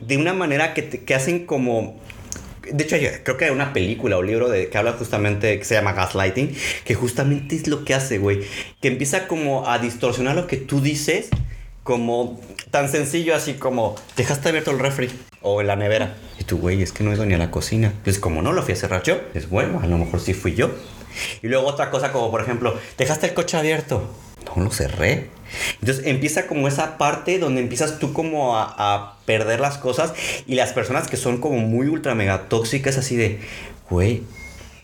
de 0.00 0.16
una 0.16 0.32
manera 0.32 0.74
que, 0.74 0.82
te- 0.82 1.00
que 1.04 1.14
hacen 1.14 1.46
como... 1.46 1.98
De 2.70 2.84
hecho, 2.84 2.96
creo 3.22 3.36
que 3.38 3.46
hay 3.46 3.50
una 3.50 3.72
película 3.72 4.18
o 4.18 4.22
libro 4.22 4.50
de, 4.50 4.68
que 4.68 4.76
habla 4.76 4.92
justamente, 4.92 5.58
que 5.58 5.64
se 5.64 5.74
llama 5.74 5.92
Gaslighting, 5.94 6.54
que 6.84 6.94
justamente 6.94 7.56
es 7.56 7.66
lo 7.66 7.84
que 7.84 7.94
hace, 7.94 8.18
güey. 8.18 8.40
Que 8.82 8.88
empieza 8.88 9.26
como 9.26 9.66
a 9.68 9.78
distorsionar 9.78 10.36
lo 10.36 10.46
que 10.46 10.58
tú 10.58 10.82
dices, 10.82 11.30
como 11.82 12.38
tan 12.70 12.90
sencillo 12.90 13.34
así 13.34 13.54
como, 13.54 13.96
dejaste 14.16 14.50
abierto 14.50 14.70
el 14.72 14.78
refri 14.80 15.08
o 15.40 15.62
la 15.62 15.76
nevera. 15.76 16.14
Y 16.38 16.44
tú, 16.44 16.58
güey, 16.58 16.82
es 16.82 16.92
que 16.92 17.02
no 17.04 17.10
he 17.10 17.14
ido 17.14 17.24
ni 17.24 17.32
a 17.32 17.38
la 17.38 17.50
cocina. 17.50 17.94
Pues 18.04 18.18
como 18.18 18.42
no, 18.42 18.52
lo 18.52 18.62
fui 18.62 18.74
a 18.74 18.76
cerrar 18.76 19.02
yo. 19.02 19.18
Es 19.32 19.48
bueno, 19.48 19.80
a 19.82 19.86
lo 19.86 19.96
mejor 19.96 20.20
sí 20.20 20.34
fui 20.34 20.54
yo. 20.54 20.70
Y 21.42 21.48
luego 21.48 21.66
otra 21.66 21.90
cosa 21.90 22.12
como, 22.12 22.30
por 22.30 22.42
ejemplo, 22.42 22.78
dejaste 22.98 23.28
el 23.28 23.34
coche 23.34 23.56
abierto. 23.56 24.10
No 24.54 24.62
lo 24.64 24.70
cerré. 24.70 25.28
Entonces 25.80 26.06
empieza 26.06 26.46
como 26.46 26.68
esa 26.68 26.98
parte 26.98 27.38
donde 27.38 27.60
empiezas 27.60 27.98
tú 27.98 28.12
como 28.12 28.56
a, 28.56 28.74
a 28.76 29.18
perder 29.24 29.60
las 29.60 29.78
cosas 29.78 30.12
y 30.46 30.54
las 30.54 30.72
personas 30.72 31.08
que 31.08 31.16
son 31.16 31.38
como 31.38 31.58
muy 31.58 31.88
ultra 31.88 32.14
mega 32.14 32.48
tóxicas 32.48 32.96
así 32.98 33.16
de, 33.16 33.40
güey, 33.90 34.22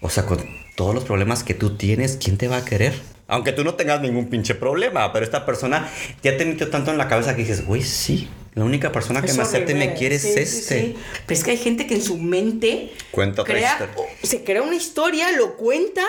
o 0.00 0.11
sea, 0.11 0.27
con 0.27 0.38
todos 0.77 0.94
los 0.94 1.05
problemas 1.05 1.44
que 1.44 1.55
tú 1.55 1.77
tienes, 1.77 2.18
¿quién 2.22 2.37
te 2.37 2.48
va 2.48 2.59
a 2.59 2.64
querer? 2.64 2.94
Aunque 3.27 3.53
tú 3.53 3.64
no 3.64 3.74
tengas 3.74 4.00
ningún 4.03 4.29
pinche 4.29 4.55
problema, 4.55 5.12
pero 5.12 5.24
esta 5.24 5.46
persona 5.46 5.88
ya 6.22 6.37
te 6.37 6.44
metió 6.44 6.68
tanto 6.68 6.90
en 6.90 6.98
la 6.98 7.09
cabeza 7.09 7.35
que 7.35 7.42
dices, 7.42 7.66
güey, 7.66 7.83
sí, 7.83 8.29
la 8.55 8.64
única 8.64 8.93
persona 8.93 9.21
que 9.21 9.31
Es 9.31 9.37
me 9.37 9.43
acepta 9.43 9.73
y 9.73 9.75
me 9.75 9.95
quiere 9.95 10.19
Sí, 10.19 10.29
es 10.37 10.51
sí, 10.51 10.59
este. 10.59 10.81
sí. 10.81 10.97
Pero 11.27 11.38
es 11.38 11.45
que 11.45 11.51
hay 11.51 11.57
gente 11.57 11.87
que 11.87 11.95
en 11.95 12.03
su 12.03 12.19
mente 12.19 12.93
Cuenta 13.11 13.43
otra 13.43 13.55
crea, 13.55 13.90
se 14.23 14.45
crea 14.45 14.62
una 14.62 14.77
historia, 14.77 15.33
lo 15.33 15.57
cuenta 15.57 16.03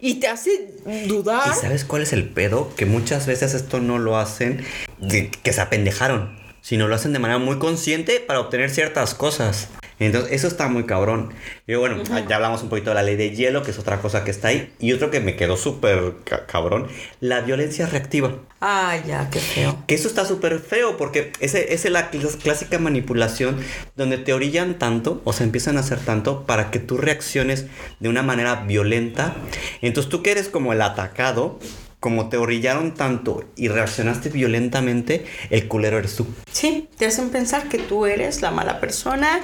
y 0.00 0.14
te 0.14 0.26
hace 0.28 0.72
dudar. 1.06 1.52
¿Y 1.54 1.60
sabes 1.60 1.84
cuál 1.84 2.02
es 2.02 2.12
el 2.14 2.28
pedo? 2.28 2.74
Que 2.74 2.86
muchas 2.86 3.26
veces 3.26 3.52
esto 3.52 3.80
no 3.80 3.98
lo 3.98 4.16
hacen 4.16 4.64
que 5.08 5.52
se 5.52 5.60
apendejaron, 5.60 6.39
sino 6.60 6.88
lo 6.88 6.94
hacen 6.94 7.12
de 7.12 7.18
manera 7.18 7.38
muy 7.38 7.58
consciente 7.58 8.20
para 8.20 8.40
obtener 8.40 8.70
ciertas 8.70 9.14
cosas. 9.14 9.68
Entonces, 9.98 10.32
eso 10.32 10.46
está 10.48 10.66
muy 10.68 10.84
cabrón. 10.84 11.30
Y 11.66 11.74
bueno, 11.74 12.02
ya 12.26 12.36
hablamos 12.36 12.62
un 12.62 12.70
poquito 12.70 12.88
de 12.88 12.94
la 12.94 13.02
ley 13.02 13.16
de 13.16 13.36
hielo, 13.36 13.62
que 13.62 13.70
es 13.70 13.78
otra 13.78 14.00
cosa 14.00 14.24
que 14.24 14.30
está 14.30 14.48
ahí. 14.48 14.72
Y 14.78 14.94
otro 14.94 15.10
que 15.10 15.20
me 15.20 15.36
quedó 15.36 15.58
súper 15.58 16.14
ca- 16.24 16.46
cabrón, 16.46 16.88
la 17.20 17.42
violencia 17.42 17.84
reactiva. 17.84 18.32
Ay, 18.60 19.02
ya, 19.06 19.28
qué 19.28 19.40
feo. 19.40 19.84
Que 19.86 19.94
eso 19.94 20.08
está 20.08 20.24
súper 20.24 20.58
feo 20.58 20.96
porque 20.96 21.32
ese, 21.40 21.74
esa 21.74 21.88
es 21.88 21.92
la 21.92 22.08
clásica 22.10 22.78
manipulación 22.78 23.58
donde 23.94 24.16
te 24.16 24.32
orillan 24.32 24.78
tanto 24.78 25.20
o 25.24 25.34
se 25.34 25.44
empiezan 25.44 25.76
a 25.76 25.80
hacer 25.80 25.98
tanto 25.98 26.46
para 26.46 26.70
que 26.70 26.78
tú 26.78 26.96
reacciones 26.96 27.66
de 28.00 28.08
una 28.08 28.22
manera 28.22 28.54
violenta. 28.66 29.34
Entonces 29.82 30.08
tú 30.10 30.22
que 30.22 30.30
eres 30.30 30.48
como 30.48 30.72
el 30.72 30.80
atacado, 30.80 31.58
como 32.00 32.28
te 32.30 32.38
orillaron 32.38 32.94
tanto 32.94 33.44
y 33.56 33.68
reaccionaste 33.68 34.30
violentamente, 34.30 35.26
el 35.50 35.68
culero 35.68 35.98
eres 35.98 36.16
tú. 36.16 36.26
Sí, 36.50 36.88
te 36.96 37.06
hacen 37.06 37.28
pensar 37.30 37.68
que 37.68 37.78
tú 37.78 38.06
eres 38.06 38.40
la 38.42 38.50
mala 38.50 38.80
persona. 38.80 39.40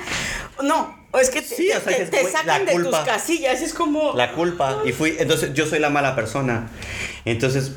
No, 0.64 0.96
o 1.12 1.18
es 1.18 1.28
que 1.30 1.42
te, 1.42 1.54
Sí, 1.54 1.68
o 1.70 1.80
sea, 1.80 1.96
te- 1.96 2.06
te 2.06 2.30
sacan 2.30 2.64
de 2.64 2.72
culpa. 2.72 2.98
tus 3.04 3.06
casillas. 3.12 3.60
Es 3.60 3.74
como. 3.74 4.14
La 4.14 4.32
culpa. 4.32 4.82
Y 4.86 4.92
fui, 4.92 5.16
entonces 5.18 5.52
yo 5.54 5.66
soy 5.66 5.78
la 5.80 5.90
mala 5.90 6.16
persona. 6.16 6.70
Entonces, 7.26 7.72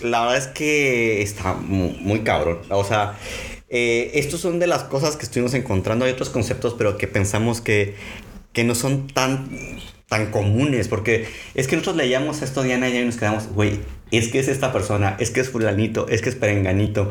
la 0.00 0.22
verdad 0.22 0.36
es 0.38 0.46
que 0.48 1.22
está 1.22 1.54
muy, 1.54 1.92
muy 2.00 2.20
cabrón. 2.20 2.60
O 2.70 2.82
sea, 2.84 3.14
eh, 3.68 4.10
estos 4.14 4.40
son 4.40 4.58
de 4.58 4.66
las 4.66 4.82
cosas 4.84 5.16
que 5.16 5.24
estuvimos 5.24 5.54
encontrando. 5.54 6.04
Hay 6.04 6.10
otros 6.12 6.30
conceptos, 6.30 6.74
pero 6.76 6.98
que 6.98 7.06
pensamos 7.06 7.60
que, 7.60 7.94
que 8.52 8.64
no 8.64 8.74
son 8.74 9.06
tan, 9.06 9.48
tan 10.08 10.30
comunes. 10.32 10.88
Porque 10.88 11.28
es 11.54 11.68
que 11.68 11.76
nosotros 11.76 11.96
leíamos 11.96 12.42
esto, 12.42 12.62
Diana, 12.62 12.88
y 12.88 13.04
nos 13.04 13.16
quedamos, 13.16 13.46
güey, 13.48 13.78
es 14.10 14.28
que 14.28 14.38
es 14.38 14.48
esta 14.48 14.72
persona, 14.72 15.16
es 15.18 15.30
que 15.30 15.40
es 15.40 15.50
fulanito, 15.50 16.08
es 16.08 16.22
que 16.22 16.28
es 16.28 16.34
perenganito. 16.36 17.10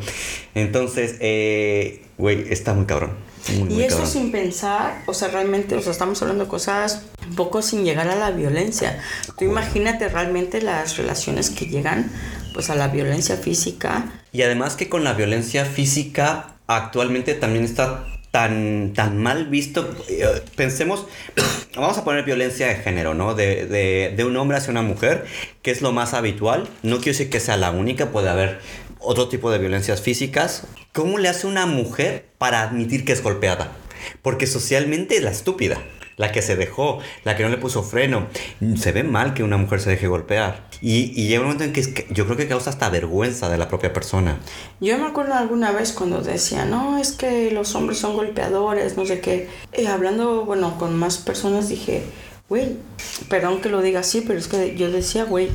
Entonces, 0.54 1.16
eh, 1.20 2.04
güey, 2.18 2.46
está 2.52 2.74
muy 2.74 2.86
cabrón. 2.86 3.12
Muy, 3.60 3.70
Y 3.70 3.74
muy 3.76 3.84
eso 3.84 3.98
cabrón. 3.98 4.12
sin 4.12 4.32
pensar, 4.32 5.04
o 5.06 5.14
sea, 5.14 5.28
realmente, 5.28 5.76
o 5.76 5.82
sea, 5.82 5.92
estamos 5.92 6.22
hablando 6.22 6.46
de 6.46 6.50
cosas 6.50 7.04
un 7.28 7.36
poco 7.36 7.62
sin 7.62 7.84
llegar 7.84 8.08
a 8.08 8.16
la 8.16 8.32
violencia. 8.32 9.00
Tú 9.38 9.46
imagínate 9.46 10.08
realmente 10.10 10.62
las 10.62 10.98
relaciones 10.98 11.50
que 11.50 11.66
llegan, 11.66 12.12
pues, 12.54 12.70
a 12.70 12.76
la 12.76 12.88
violencia 12.88 13.36
física. 13.36 14.06
Y 14.32 14.42
además 14.42 14.76
que 14.76 14.90
con 14.90 15.04
la 15.04 15.14
violencia 15.14 15.66
física 15.66 16.56
actualmente 16.68 17.36
también 17.36 17.66
está 17.66 18.06
tan, 18.36 18.92
tan 18.94 19.18
mal 19.18 19.46
visto. 19.46 19.90
Eh, 20.10 20.28
Pensemos, 20.58 21.08
vamos 21.78 21.98
a 21.98 22.04
poner 22.04 22.26
violencia 22.26 22.68
de 22.68 22.76
género, 22.76 23.14
¿no? 23.14 23.34
De, 23.34 23.66
de, 23.66 24.14
de 24.14 24.24
un 24.26 24.36
hombre 24.36 24.58
hacia 24.58 24.72
una 24.72 24.82
mujer, 24.82 25.24
que 25.62 25.72
es 25.72 25.82
lo 25.82 25.94
más 25.94 26.14
habitual. 26.14 26.68
No 26.84 26.98
quiero 26.98 27.14
decir 27.14 27.30
que 27.30 27.40
sea 27.40 27.56
la 27.56 27.72
única, 27.72 28.12
puede 28.12 28.28
haber 28.28 28.60
otro 29.00 29.30
tipo 29.30 29.52
de 29.52 29.60
violencias 29.60 30.02
físicas. 30.02 30.68
¿Cómo 30.92 31.18
le 31.18 31.30
hace 31.30 31.48
una 31.48 31.66
mujer 31.66 32.26
para 32.38 32.62
admitir 32.62 33.06
que 33.06 33.14
es 33.14 33.24
golpeada? 33.24 33.72
Porque 34.22 34.48
socialmente 34.48 35.16
es 35.16 35.24
la 35.24 35.32
estúpida. 35.32 35.82
La 36.18 36.32
que 36.32 36.42
se 36.42 36.56
dejó, 36.56 37.00
la 37.24 37.36
que 37.36 37.44
no 37.44 37.50
le 37.50 37.58
puso 37.58 37.84
freno. 37.84 38.28
Se 38.78 38.92
ve 38.92 39.04
mal 39.04 39.34
que 39.34 39.44
una 39.44 39.58
mujer 39.58 39.82
se 39.82 39.90
deje 39.90 40.08
golpear. 40.08 40.68
Y, 40.82 41.12
y 41.20 41.28
llega 41.28 41.42
un 41.42 41.48
momento 41.48 41.64
en 41.66 41.74
que, 41.74 41.82
es 41.82 41.88
que 41.90 42.08
yo 42.10 42.26
creo 42.26 42.38
que 42.38 42.48
causa 42.48 42.70
hasta 42.70 42.90
vergüenza 42.90 43.50
de 43.50 43.58
la 43.58 43.68
propia 43.68 43.92
persona. 43.92 44.40
Yo 44.80 44.98
me 44.98 45.08
acuerdo 45.08 45.34
alguna 45.34 45.72
vez 45.72 45.92
cuando 45.92 46.22
decía, 46.22 46.66
no, 46.66 46.98
es 46.98 47.12
que 47.12 47.52
los 47.52 47.76
hombres 47.76 48.00
son 48.00 48.16
golpeadores, 48.16 48.96
no 48.98 49.06
sé 49.06 49.20
qué. 49.20 49.50
Y 49.78 49.88
hablando, 49.88 50.46
bueno, 50.46 50.78
con 50.78 50.96
más 50.96 51.18
personas 51.18 51.70
dije, 51.70 52.04
güey, 52.48 52.78
perdón 53.30 53.62
que 53.62 53.70
lo 53.70 53.82
diga 53.82 54.02
así, 54.02 54.22
pero 54.22 54.40
es 54.40 54.48
que 54.48 54.76
yo 54.76 54.92
decía, 54.92 55.26
güey, 55.26 55.50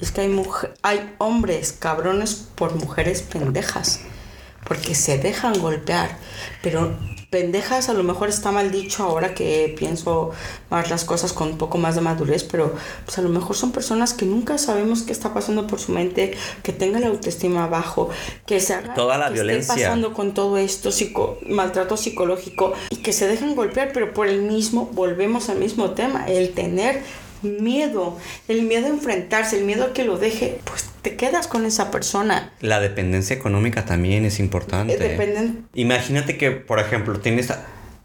es 0.00 0.10
que 0.10 0.22
hay, 0.22 0.28
mujer, 0.28 0.74
hay 0.82 1.14
hombres 1.18 1.72
cabrones 1.72 2.48
por 2.54 2.74
mujeres 2.74 3.22
pendejas. 3.22 4.00
Porque 4.66 4.94
se 4.94 5.18
dejan 5.18 5.58
golpear. 5.60 6.16
Pero 6.62 6.96
pendejas 7.34 7.88
a 7.88 7.94
lo 7.94 8.04
mejor 8.04 8.28
está 8.28 8.52
mal 8.52 8.70
dicho 8.70 9.02
ahora 9.02 9.34
que 9.34 9.74
pienso 9.76 10.30
más 10.70 10.88
las 10.88 11.04
cosas 11.04 11.32
con 11.32 11.48
un 11.48 11.58
poco 11.58 11.78
más 11.78 11.96
de 11.96 12.00
madurez, 12.00 12.44
pero 12.44 12.72
pues 13.04 13.18
a 13.18 13.22
lo 13.22 13.28
mejor 13.28 13.56
son 13.56 13.72
personas 13.72 14.14
que 14.14 14.24
nunca 14.24 14.56
sabemos 14.56 15.02
qué 15.02 15.10
está 15.10 15.34
pasando 15.34 15.66
por 15.66 15.80
su 15.80 15.90
mente, 15.90 16.36
que 16.62 16.72
tenga 16.72 17.00
la 17.00 17.08
autoestima 17.08 17.66
bajo, 17.66 18.08
que 18.46 18.60
se 18.60 18.76
Toda 18.94 19.18
la 19.18 19.32
que 19.32 19.40
esté 19.40 19.66
pasando 19.66 20.14
con 20.14 20.32
todo 20.32 20.58
esto, 20.58 20.92
psico, 20.92 21.38
maltrato 21.48 21.96
psicológico 21.96 22.72
y 22.90 22.98
que 22.98 23.12
se 23.12 23.26
dejan 23.26 23.56
golpear, 23.56 23.90
pero 23.92 24.14
por 24.14 24.28
el 24.28 24.42
mismo, 24.42 24.88
volvemos 24.92 25.48
al 25.48 25.58
mismo 25.58 25.90
tema, 25.90 26.28
el 26.28 26.52
tener 26.52 27.02
miedo, 27.44 28.18
el 28.48 28.62
miedo 28.62 28.86
a 28.86 28.90
enfrentarse, 28.90 29.58
el 29.58 29.64
miedo 29.64 29.84
a 29.84 29.92
que 29.92 30.04
lo 30.04 30.18
deje, 30.18 30.58
pues 30.64 30.86
te 31.02 31.16
quedas 31.16 31.46
con 31.46 31.66
esa 31.66 31.90
persona. 31.90 32.52
La 32.60 32.80
dependencia 32.80 33.36
económica 33.36 33.84
también 33.84 34.24
es 34.24 34.38
importante. 34.40 34.98
Dependen- 34.98 35.66
Imagínate 35.74 36.36
que, 36.36 36.50
por 36.50 36.80
ejemplo, 36.80 37.20
tienes... 37.20 37.52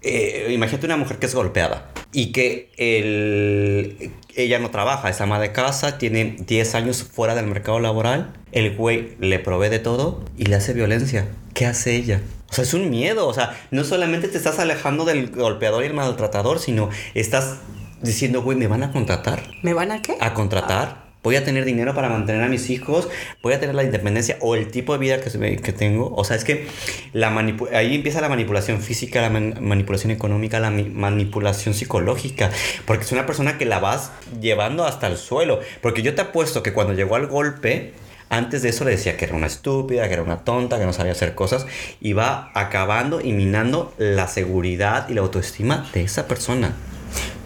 eh, 0.02 0.48
imagínate 0.52 0.86
una 0.86 0.98
mujer 0.98 1.18
que 1.18 1.26
es 1.26 1.36
golpeada 1.36 1.90
y 2.12 2.32
que 2.32 2.70
el, 2.78 4.12
ella 4.36 4.60
no 4.60 4.70
trabaja, 4.72 5.10
es 5.10 5.22
ama 5.22 5.40
de 5.40 5.52
casa, 5.52 5.98
tiene 5.98 6.36
10 6.46 6.76
años 6.76 7.04
fuera 7.04 7.36
del 7.36 7.48
mercado 7.48 7.80
laboral, 7.80 8.34
el 8.52 8.76
güey 8.76 9.16
le 9.20 9.40
provee 9.40 9.70
de 9.70 9.80
todo 9.80 10.24
y 10.38 10.46
le 10.46 10.56
hace 10.56 10.74
violencia. 10.74 11.28
¿Qué 11.54 11.66
hace 11.66 11.96
ella? 11.96 12.22
O 12.50 12.54
sea, 12.54 12.64
es 12.64 12.74
un 12.74 12.90
miedo. 12.90 13.28
O 13.28 13.34
sea, 13.34 13.60
no 13.72 13.84
solamente 13.84 14.28
te 14.28 14.38
estás 14.38 14.58
alejando 14.60 15.06
del 15.06 15.30
golpeador 15.30 15.84
y 15.84 15.88
el 15.88 15.94
maltratador, 15.94 16.60
sino 16.60 16.90
estás 17.14 17.58
diciendo, 18.02 18.42
güey, 18.42 18.58
¿me 18.58 18.68
van 18.68 18.84
a 18.84 18.92
contratar? 18.92 19.44
¿Me 19.64 19.74
van 19.74 19.92
a 19.92 20.02
qué? 20.02 20.16
a 20.20 20.34
contratar. 20.34 21.10
Voy 21.22 21.36
a 21.36 21.44
tener 21.44 21.66
dinero 21.66 21.94
para 21.94 22.08
mantener 22.08 22.42
a 22.44 22.48
mis 22.48 22.70
hijos, 22.70 23.10
voy 23.44 23.52
a 23.52 23.60
tener 23.60 23.76
la 23.76 23.84
independencia 23.84 24.38
o 24.40 24.56
el 24.56 24.72
tipo 24.72 24.94
de 24.94 25.00
vida 25.00 25.20
que, 25.20 25.58
que 25.58 25.74
tengo. 25.74 26.14
O 26.16 26.24
sea, 26.24 26.38
es 26.38 26.46
que 26.46 26.66
la 27.12 27.28
ahí 27.74 27.94
empieza 27.94 28.22
la 28.22 28.30
manipulación 28.30 28.82
física, 28.82 29.20
la 29.22 29.30
man- 29.30 29.56
manipulación 29.60 30.12
económica, 30.12 30.62
la 30.62 30.72
manipulación 30.72 31.74
psicológica. 31.74 32.52
Porque 32.86 33.04
es 33.04 33.12
una 33.12 33.26
persona 33.26 33.58
que 33.58 33.66
la 33.66 33.80
vas 33.80 34.12
llevando 34.40 34.86
hasta 34.86 35.08
el 35.08 35.18
suelo. 35.18 35.60
Porque 35.82 36.04
yo 36.04 36.16
te 36.16 36.22
apuesto 36.22 36.64
que 36.64 36.72
cuando 36.72 36.94
llegó 36.94 37.16
al 37.18 37.28
golpe, 37.28 37.94
antes 38.30 38.62
de 38.62 38.70
eso 38.70 38.86
le 38.86 38.92
decía 38.92 39.18
que 39.18 39.26
era 39.26 39.36
una 39.36 39.48
estúpida, 39.48 40.08
que 40.08 40.14
era 40.14 40.24
una 40.24 40.46
tonta, 40.46 40.80
que 40.80 40.86
no 40.86 40.94
sabía 40.94 41.12
hacer 41.12 41.36
cosas. 41.36 41.66
Y 42.00 42.14
va 42.14 42.50
acabando 42.54 43.20
y 43.20 43.34
minando 43.34 43.94
la 43.98 44.28
seguridad 44.30 45.10
y 45.10 45.16
la 45.16 45.22
autoestima 45.22 45.90
de 45.94 46.04
esa 46.04 46.30
persona. 46.30 46.78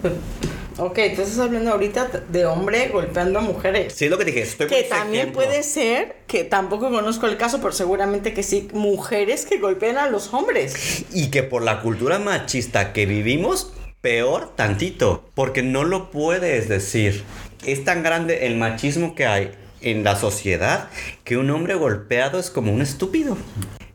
Ok, 0.78 0.98
entonces 0.98 1.38
hablando 1.38 1.72
ahorita 1.72 2.10
de 2.30 2.48
hombre 2.48 2.90
golpeando 2.92 3.38
a 3.38 3.44
mujeres. 3.44 3.94
Sí, 3.94 4.06
es 4.06 4.12
lo 4.12 4.18
que 4.18 4.26
dije. 4.26 4.42
Estoy 4.42 4.66
Que 4.68 4.82
también 4.84 5.28
ejemplo. 5.28 5.44
puede 5.44 5.62
ser, 5.62 6.16
que 6.26 6.44
tampoco 6.44 6.90
conozco 6.90 7.28
el 7.28 7.38
caso, 7.38 7.60
pero 7.60 7.74
seguramente 7.74 8.34
que 8.34 8.42
sí, 8.42 8.70
mujeres 8.74 9.46
que 9.46 9.60
golpean 9.60 9.98
a 9.98 10.10
los 10.10 10.34
hombres. 10.34 11.06
Y 11.14 11.30
que 11.30 11.44
por 11.44 11.62
la 11.62 11.82
cultura 11.82 12.18
machista 12.18 12.92
que 12.92 13.06
vivimos, 13.06 13.72
peor 14.02 14.56
tantito. 14.56 15.24
Porque 15.36 15.62
no 15.62 15.84
lo 15.84 16.10
puedes 16.10 16.68
decir. 16.70 17.24
Es 17.66 17.86
tan 17.86 18.02
grande 18.02 18.48
el 18.48 18.58
machismo 18.58 19.14
que 19.14 19.28
hay 19.28 19.52
en 19.82 20.04
la 20.04 20.16
sociedad 20.16 20.90
que 21.24 21.38
un 21.38 21.52
hombre 21.52 21.76
golpeado 21.76 22.40
es 22.40 22.50
como 22.50 22.74
un 22.74 22.82
estúpido. 22.82 23.38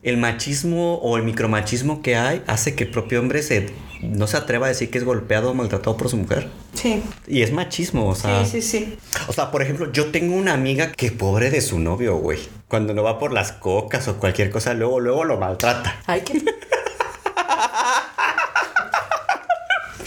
El 0.02 0.16
machismo 0.16 0.96
o 0.96 1.16
el 1.16 1.24
micromachismo 1.24 2.02
que 2.02 2.16
hay 2.16 2.42
hace 2.46 2.74
que 2.74 2.84
el 2.84 2.90
propio 2.90 3.18
hombre 3.20 3.42
se, 3.42 3.68
no 4.00 4.26
se 4.26 4.37
atreva 4.37 4.66
a 4.66 4.68
decir 4.68 4.90
que 4.90 4.98
es 4.98 5.04
golpeado 5.04 5.50
o 5.50 5.54
maltratado 5.54 5.96
por 5.96 6.08
su 6.08 6.16
mujer. 6.16 6.48
Sí, 6.74 7.02
Y 7.26 7.42
es 7.42 7.52
machismo, 7.52 8.08
o 8.08 8.14
sea. 8.14 8.44
sí, 8.44 8.62
sí, 8.62 8.62
sí. 8.62 8.98
O 9.26 9.32
sea, 9.32 9.50
por 9.50 9.61
ejemplo, 9.62 9.90
yo 9.92 10.06
tengo 10.12 10.37
una 10.37 10.52
amiga 10.54 10.92
que 10.92 11.11
pobre 11.11 11.50
de 11.50 11.61
su 11.61 11.78
novio, 11.80 12.16
güey. 12.16 12.38
Cuando 12.68 12.94
no 12.94 13.02
va 13.02 13.18
por 13.18 13.32
las 13.32 13.50
cocas 13.52 14.06
o 14.08 14.18
cualquier 14.18 14.50
cosa, 14.50 14.72
luego, 14.74 15.00
luego 15.00 15.24
lo 15.24 15.38
maltrata. 15.38 16.00
Ay, 16.06 16.20
que... 16.20 16.42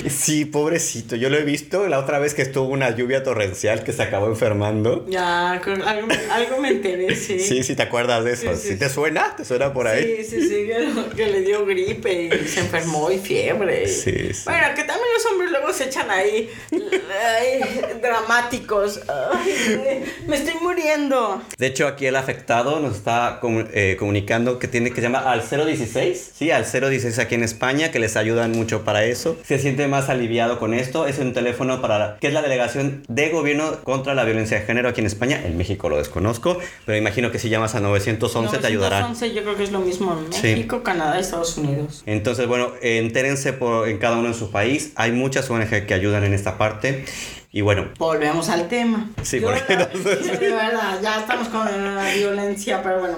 Sí, 0.10 0.46
pobrecito. 0.46 1.16
Yo 1.16 1.30
lo 1.30 1.38
he 1.38 1.44
visto 1.44 1.88
la 1.88 2.00
otra 2.00 2.20
vez 2.20 2.34
que 2.34 2.42
estuvo 2.42 2.68
una 2.68 2.96
lluvia 2.96 3.24
torrencial 3.24 3.84
que 3.84 3.92
se 3.94 4.04
acabó 4.04 4.28
enfermando. 4.28 5.06
Ya, 5.10 5.62
con- 5.64 5.82
algo, 5.82 6.08
algo 6.32 6.58
me 6.62 6.70
enteré, 6.70 7.16
sí. 7.16 7.40
Sí, 7.40 7.64
sí, 7.64 7.76
te 7.76 7.84
acuerdas 7.84 8.24
de 8.24 8.34
eso. 8.34 8.54
Sí, 8.56 8.62
¿Sí, 8.62 8.68
sí, 8.70 8.76
te 8.78 8.90
suena? 8.90 9.36
¿Te 9.36 9.46
suena 9.46 9.74
por 9.74 9.88
ahí? 9.88 10.24
Sí, 10.24 10.24
sí, 10.24 10.42
sí, 10.48 10.68
que, 10.68 11.16
que 11.16 11.28
le 11.28 11.42
dio 11.42 11.66
gripe 11.66 12.24
y 12.44 12.48
se 12.48 12.62
enfermó 12.62 13.12
y 13.12 13.18
fiebre. 13.20 13.88
Sí, 13.88 14.34
sí. 14.34 14.42
Bueno, 14.46 14.68
que 14.76 14.84
también 14.84 15.08
los 15.16 15.26
hombres 15.32 15.52
luego 15.52 15.74
se 15.74 15.86
echan 15.86 16.10
ahí, 16.12 16.50
ay, 16.72 17.62
dramáticos. 18.02 19.02
Ay, 19.34 20.04
me 20.28 20.36
estoy 20.38 20.56
muriendo. 20.62 21.42
De 21.58 21.68
hecho, 21.68 21.88
aquí 21.88 22.06
el 22.06 22.16
afectado 22.16 22.80
nos 22.80 22.98
está 22.98 23.40
eh, 23.74 23.96
comunicando 23.98 24.60
que 24.60 24.68
tiene 24.68 24.92
que 24.92 25.02
llamar 25.02 25.28
al 25.28 25.42
016. 25.48 26.32
Sí, 26.36 26.52
al 26.52 26.66
016 26.66 27.20
aquí 27.20 27.36
en 27.36 27.44
España, 27.44 27.92
que 27.92 28.00
les 28.00 28.16
ayudan 28.18 28.52
mucho 28.52 28.84
para 28.84 29.04
eso. 29.06 29.38
Se 29.46 29.60
siente 29.60 29.88
más 29.92 30.10
aliviado 30.10 30.58
con 30.58 30.74
esto. 30.74 31.06
Es 31.06 31.20
un 31.20 31.34
teléfono 31.34 31.80
para 31.82 32.18
que 32.20 32.28
es 32.28 32.34
la 32.34 32.42
delegación 32.42 33.04
de 33.08 33.30
gobierno 33.30 33.82
contra 33.84 34.16
la 34.16 34.24
violencia 34.24 34.60
de 34.60 34.66
género 34.66 34.90
aquí 34.90 35.02
en 35.02 35.08
España. 35.08 35.40
En 35.46 35.58
México 35.58 35.88
lo 35.90 35.98
desconozco, 35.98 36.58
pero 36.86 36.98
imagino 36.98 37.32
que 37.32 37.38
si 37.38 37.50
llamas 37.50 37.76
a 37.76 37.80
911 37.82 38.58
te 38.58 38.66
ayudarán. 38.68 39.02
911 39.02 39.36
yo 39.36 39.44
creo 39.44 39.56
que 39.58 39.64
es 39.64 39.72
lo 39.72 39.80
mismo 39.82 40.18
en 40.18 40.34
Sí. 40.34 40.48
México, 40.48 40.82
Canadá 40.82 41.18
y 41.18 41.22
Estados 41.22 41.56
Unidos. 41.58 42.02
Entonces, 42.08 42.48
bueno, 42.48 42.72
entérense 42.82 43.54
por, 43.54 43.88
en 43.88 44.00
cada 44.00 44.18
uno 44.18 44.30
en 44.30 44.34
su 44.34 44.50
país. 44.50 44.94
Hay 44.96 45.12
muchas 45.12 45.48
ONG 45.52 45.86
que 45.86 45.94
ayudan 45.94 46.24
en 46.24 46.34
esta 46.34 46.58
parte. 46.58 47.06
Y 47.54 47.60
bueno, 47.60 47.90
Volvemos 47.98 48.48
al 48.48 48.70
tema. 48.70 49.10
Sí, 49.24 49.42
Yo, 49.42 49.48
porque 49.52 49.76
no 49.76 49.86
sé 50.04 50.38
de 50.38 50.50
verdad, 50.54 51.00
ya 51.04 51.20
estamos 51.20 51.50
con 51.50 51.66
la 51.96 52.14
violencia, 52.14 52.82
pero 52.82 53.02
bueno. 53.02 53.18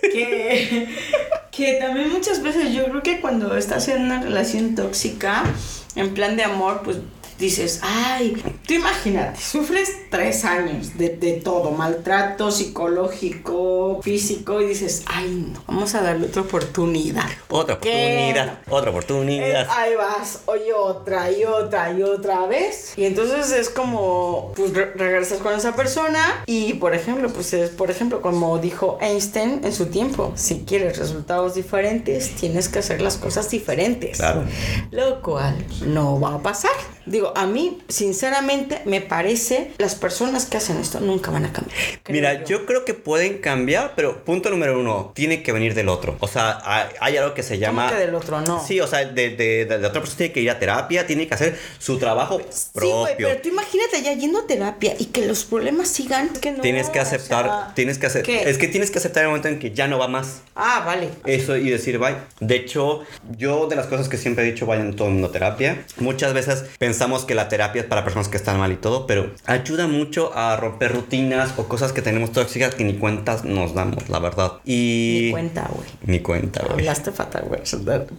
Que, 0.00 0.88
que 1.50 1.74
también 1.74 2.10
muchas 2.10 2.42
veces 2.42 2.72
yo 2.72 2.84
creo 2.86 3.02
que 3.02 3.20
cuando 3.20 3.56
estás 3.56 3.88
en 3.88 4.02
una 4.02 4.22
relación 4.22 4.74
tóxica, 4.74 5.44
en 5.98 6.14
plan 6.14 6.36
de 6.36 6.44
amor, 6.44 6.82
pues 6.84 6.98
dices, 7.38 7.80
ay, 7.82 8.42
tú 8.66 8.74
imagínate, 8.74 9.40
sufres 9.40 9.90
tres 10.10 10.44
años 10.44 10.98
de, 10.98 11.10
de 11.10 11.34
todo, 11.34 11.70
maltrato 11.70 12.50
psicológico, 12.50 14.00
físico, 14.02 14.60
y 14.60 14.66
dices, 14.66 15.02
ay, 15.06 15.50
no, 15.52 15.62
vamos 15.66 15.94
a 15.94 16.02
darle 16.02 16.26
otra 16.26 16.42
oportunidad. 16.42 17.26
otra 17.48 17.78
¿Qué? 17.78 17.90
oportunidad, 17.90 18.58
otra 18.68 18.90
Eh, 18.90 18.92
oportunidad. 18.92 19.68
ahí 19.70 19.94
vas, 19.94 20.40
oye 20.46 20.72
otra 20.72 21.30
y 21.30 21.44
otra 21.44 21.92
y 21.92 22.02
otra 22.02 22.46
vez. 22.46 22.94
Y 22.96 23.04
entonces 23.04 23.50
es 23.52 23.68
como, 23.70 24.52
pues 24.56 24.72
re- 24.74 24.92
regresas 24.94 25.38
con 25.38 25.54
esa 25.54 25.74
persona 25.76 26.42
y, 26.46 26.74
por 26.74 26.94
ejemplo, 26.94 27.28
pues 27.30 27.52
es, 27.52 27.70
por 27.70 27.90
ejemplo, 27.90 28.20
como 28.20 28.58
dijo 28.58 28.98
Einstein 29.00 29.60
en 29.64 29.72
su 29.72 29.86
tiempo, 29.86 30.32
si 30.36 30.60
quieres 30.66 30.98
resultados 30.98 31.54
diferentes, 31.54 32.30
tienes 32.34 32.68
que 32.68 32.80
hacer 32.80 33.00
las 33.00 33.16
cosas 33.16 33.50
diferentes. 33.50 34.18
Claro. 34.18 34.44
Lo 34.90 35.22
cual 35.22 35.64
no 35.86 36.20
va 36.20 36.34
a 36.34 36.42
pasar. 36.42 36.72
Digo, 37.06 37.27
a 37.36 37.46
mí, 37.46 37.78
sinceramente, 37.88 38.80
me 38.84 39.00
parece, 39.00 39.72
las 39.78 39.94
personas 39.94 40.46
que 40.46 40.56
hacen 40.56 40.78
esto 40.78 41.00
nunca 41.00 41.30
van 41.30 41.44
a 41.44 41.52
cambiar. 41.52 41.76
Mira, 42.08 42.44
yo 42.44 42.66
creo 42.66 42.84
que 42.84 42.94
pueden 42.94 43.38
cambiar, 43.38 43.92
pero 43.96 44.24
punto 44.24 44.50
número 44.50 44.78
uno, 44.78 45.12
tiene 45.14 45.42
que 45.42 45.52
venir 45.52 45.74
del 45.74 45.88
otro. 45.88 46.16
O 46.20 46.28
sea, 46.28 46.60
hay, 47.00 47.16
algo 47.16 47.34
que 47.34 47.42
se 47.42 47.54
¿Cómo 47.54 47.60
llama... 47.60 47.90
que 47.90 47.96
del 47.96 48.14
otro 48.14 48.40
no? 48.40 48.64
Sí, 48.64 48.80
o 48.80 48.86
sea, 48.86 49.04
de, 49.04 49.30
de, 49.30 49.64
de 49.64 49.78
la 49.78 49.88
otra 49.88 50.00
persona 50.00 50.18
tiene 50.18 50.32
que 50.32 50.40
ir 50.40 50.50
a 50.50 50.58
terapia, 50.58 51.06
tiene 51.06 51.26
que 51.26 51.34
hacer 51.34 51.58
su 51.78 51.98
trabajo 51.98 52.40
Sí, 52.50 52.68
propio. 52.72 53.28
pero 53.28 53.40
tú 53.40 53.48
imagínate 53.48 54.02
ya 54.02 54.12
yendo 54.14 54.40
a 54.40 54.46
terapia 54.46 54.94
y 54.98 55.06
que 55.06 55.26
los 55.26 55.44
problemas 55.44 55.88
sigan. 55.88 56.30
Es 56.32 56.38
que 56.40 56.52
no, 56.52 56.60
tienes 56.62 56.90
que 56.90 56.98
o 56.98 57.02
aceptar, 57.02 57.44
sea, 57.44 57.72
tienes 57.74 57.98
que 57.98 58.06
hacer... 58.06 58.22
¿qué? 58.22 58.48
Es 58.48 58.58
que 58.58 58.68
tienes 58.68 58.90
que 58.90 58.98
aceptar 58.98 59.22
el 59.22 59.28
momento 59.28 59.48
en 59.48 59.58
que 59.58 59.72
ya 59.72 59.88
no 59.88 59.98
va 59.98 60.08
más. 60.08 60.42
Ah, 60.54 60.82
vale. 60.84 61.10
Eso 61.24 61.56
y 61.56 61.70
decir 61.70 61.98
bye. 61.98 62.16
De 62.40 62.56
hecho, 62.56 63.02
yo 63.36 63.66
de 63.66 63.76
las 63.76 63.86
cosas 63.86 64.08
que 64.08 64.16
siempre 64.16 64.46
he 64.46 64.52
dicho, 64.52 64.66
vayan 64.66 64.94
todo 64.94 65.08
el 65.08 65.14
mundo 65.14 65.28
a 65.28 65.32
terapia. 65.32 65.84
Muchas 65.98 66.32
veces 66.34 66.64
pensamos 66.78 67.17
que 67.24 67.34
la 67.34 67.48
terapia 67.48 67.82
es 67.82 67.88
para 67.88 68.04
personas 68.04 68.28
que 68.28 68.36
están 68.36 68.58
mal 68.58 68.72
y 68.72 68.76
todo, 68.76 69.06
pero 69.06 69.30
ayuda 69.46 69.86
mucho 69.86 70.32
a 70.34 70.56
romper 70.56 70.92
rutinas 70.92 71.54
o 71.56 71.68
cosas 71.68 71.92
que 71.92 72.02
tenemos 72.02 72.32
tóxicas 72.32 72.74
que 72.74 72.84
ni 72.84 72.94
cuentas 72.94 73.44
nos 73.44 73.74
damos, 73.74 74.08
la 74.08 74.18
verdad. 74.18 74.52
Y... 74.64 75.24
Ni 75.26 75.30
cuenta, 75.30 75.68
güey. 75.72 75.88
Ni 76.04 76.20
cuenta, 76.20 76.62
güey. 76.62 76.80
Hablaste 76.80 77.12
fatal, 77.12 77.44
güey. 77.48 77.60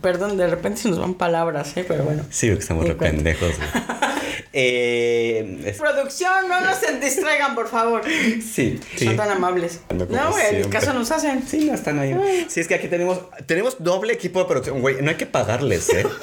Perdón, 0.02 0.38
de 0.38 0.48
repente 0.48 0.82
se 0.82 0.90
nos 0.90 1.00
van 1.00 1.14
palabras, 1.14 1.76
¿eh? 1.78 1.86
Pero 1.88 2.04
bueno. 2.04 2.24
Sí, 2.30 2.48
porque 2.48 2.62
estamos 2.62 2.88
re 2.88 2.96
pendejos. 2.96 3.58
güey. 3.58 3.70
eh, 4.54 5.62
es- 5.66 5.78
Producción, 5.78 6.48
no 6.48 6.60
nos 6.62 6.80
distraigan, 7.02 7.56
por 7.56 7.68
favor. 7.68 8.02
sí, 8.08 8.80
sí. 8.96 9.06
Son 9.06 9.16
tan 9.18 9.32
amables. 9.32 9.80
No, 9.94 10.06
güey, 10.32 10.50
siempre. 10.50 10.70
caso 10.70 10.94
nos 10.94 11.12
hacen. 11.12 11.48
Sí, 11.48 11.66
no 11.66 11.74
están 11.76 12.00
ahí. 12.00 12.46
Sí, 12.50 12.60
es 12.60 12.68
que 12.68 12.76
aquí 12.76 12.88
tenemos, 12.88 13.20
tenemos 13.46 13.78
doble 13.84 14.14
equipo 14.14 14.40
de 14.40 14.46
producción. 14.46 14.82
Güey, 14.82 15.02
no 15.02 15.10
hay 15.12 15.18
que 15.18 15.26
pagarles, 15.26 15.90
¿eh? 15.90 16.06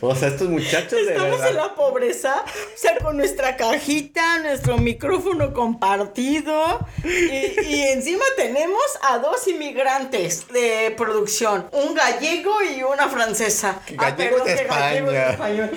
O 0.00 0.14
sea, 0.14 0.28
estos 0.28 0.48
muchachos 0.50 1.06
de 1.06 1.12
Estamos 1.12 1.30
verdad. 1.38 1.48
en 1.50 1.56
la 1.56 1.74
pobreza, 1.74 2.44
o 2.44 2.76
sea, 2.76 2.98
con 2.98 3.16
nuestra 3.16 3.56
cajita, 3.56 4.38
nuestro 4.40 4.76
micrófono 4.76 5.54
compartido 5.54 6.86
y, 7.04 7.60
y 7.66 7.82
encima 7.88 8.24
tenemos 8.36 8.82
a 9.02 9.18
dos 9.18 9.48
inmigrantes 9.48 10.46
de 10.48 10.92
producción, 10.96 11.68
un 11.72 11.94
gallego 11.94 12.52
y 12.62 12.82
una 12.82 13.08
francesa. 13.08 13.80
Ah, 13.96 14.10
Gallegos 14.10 14.42
perdón, 14.42 14.46
de 14.46 14.56
que 14.56 14.64
gallego 14.68 15.10
España. 15.10 15.24
de 15.26 15.30
español. 15.32 15.70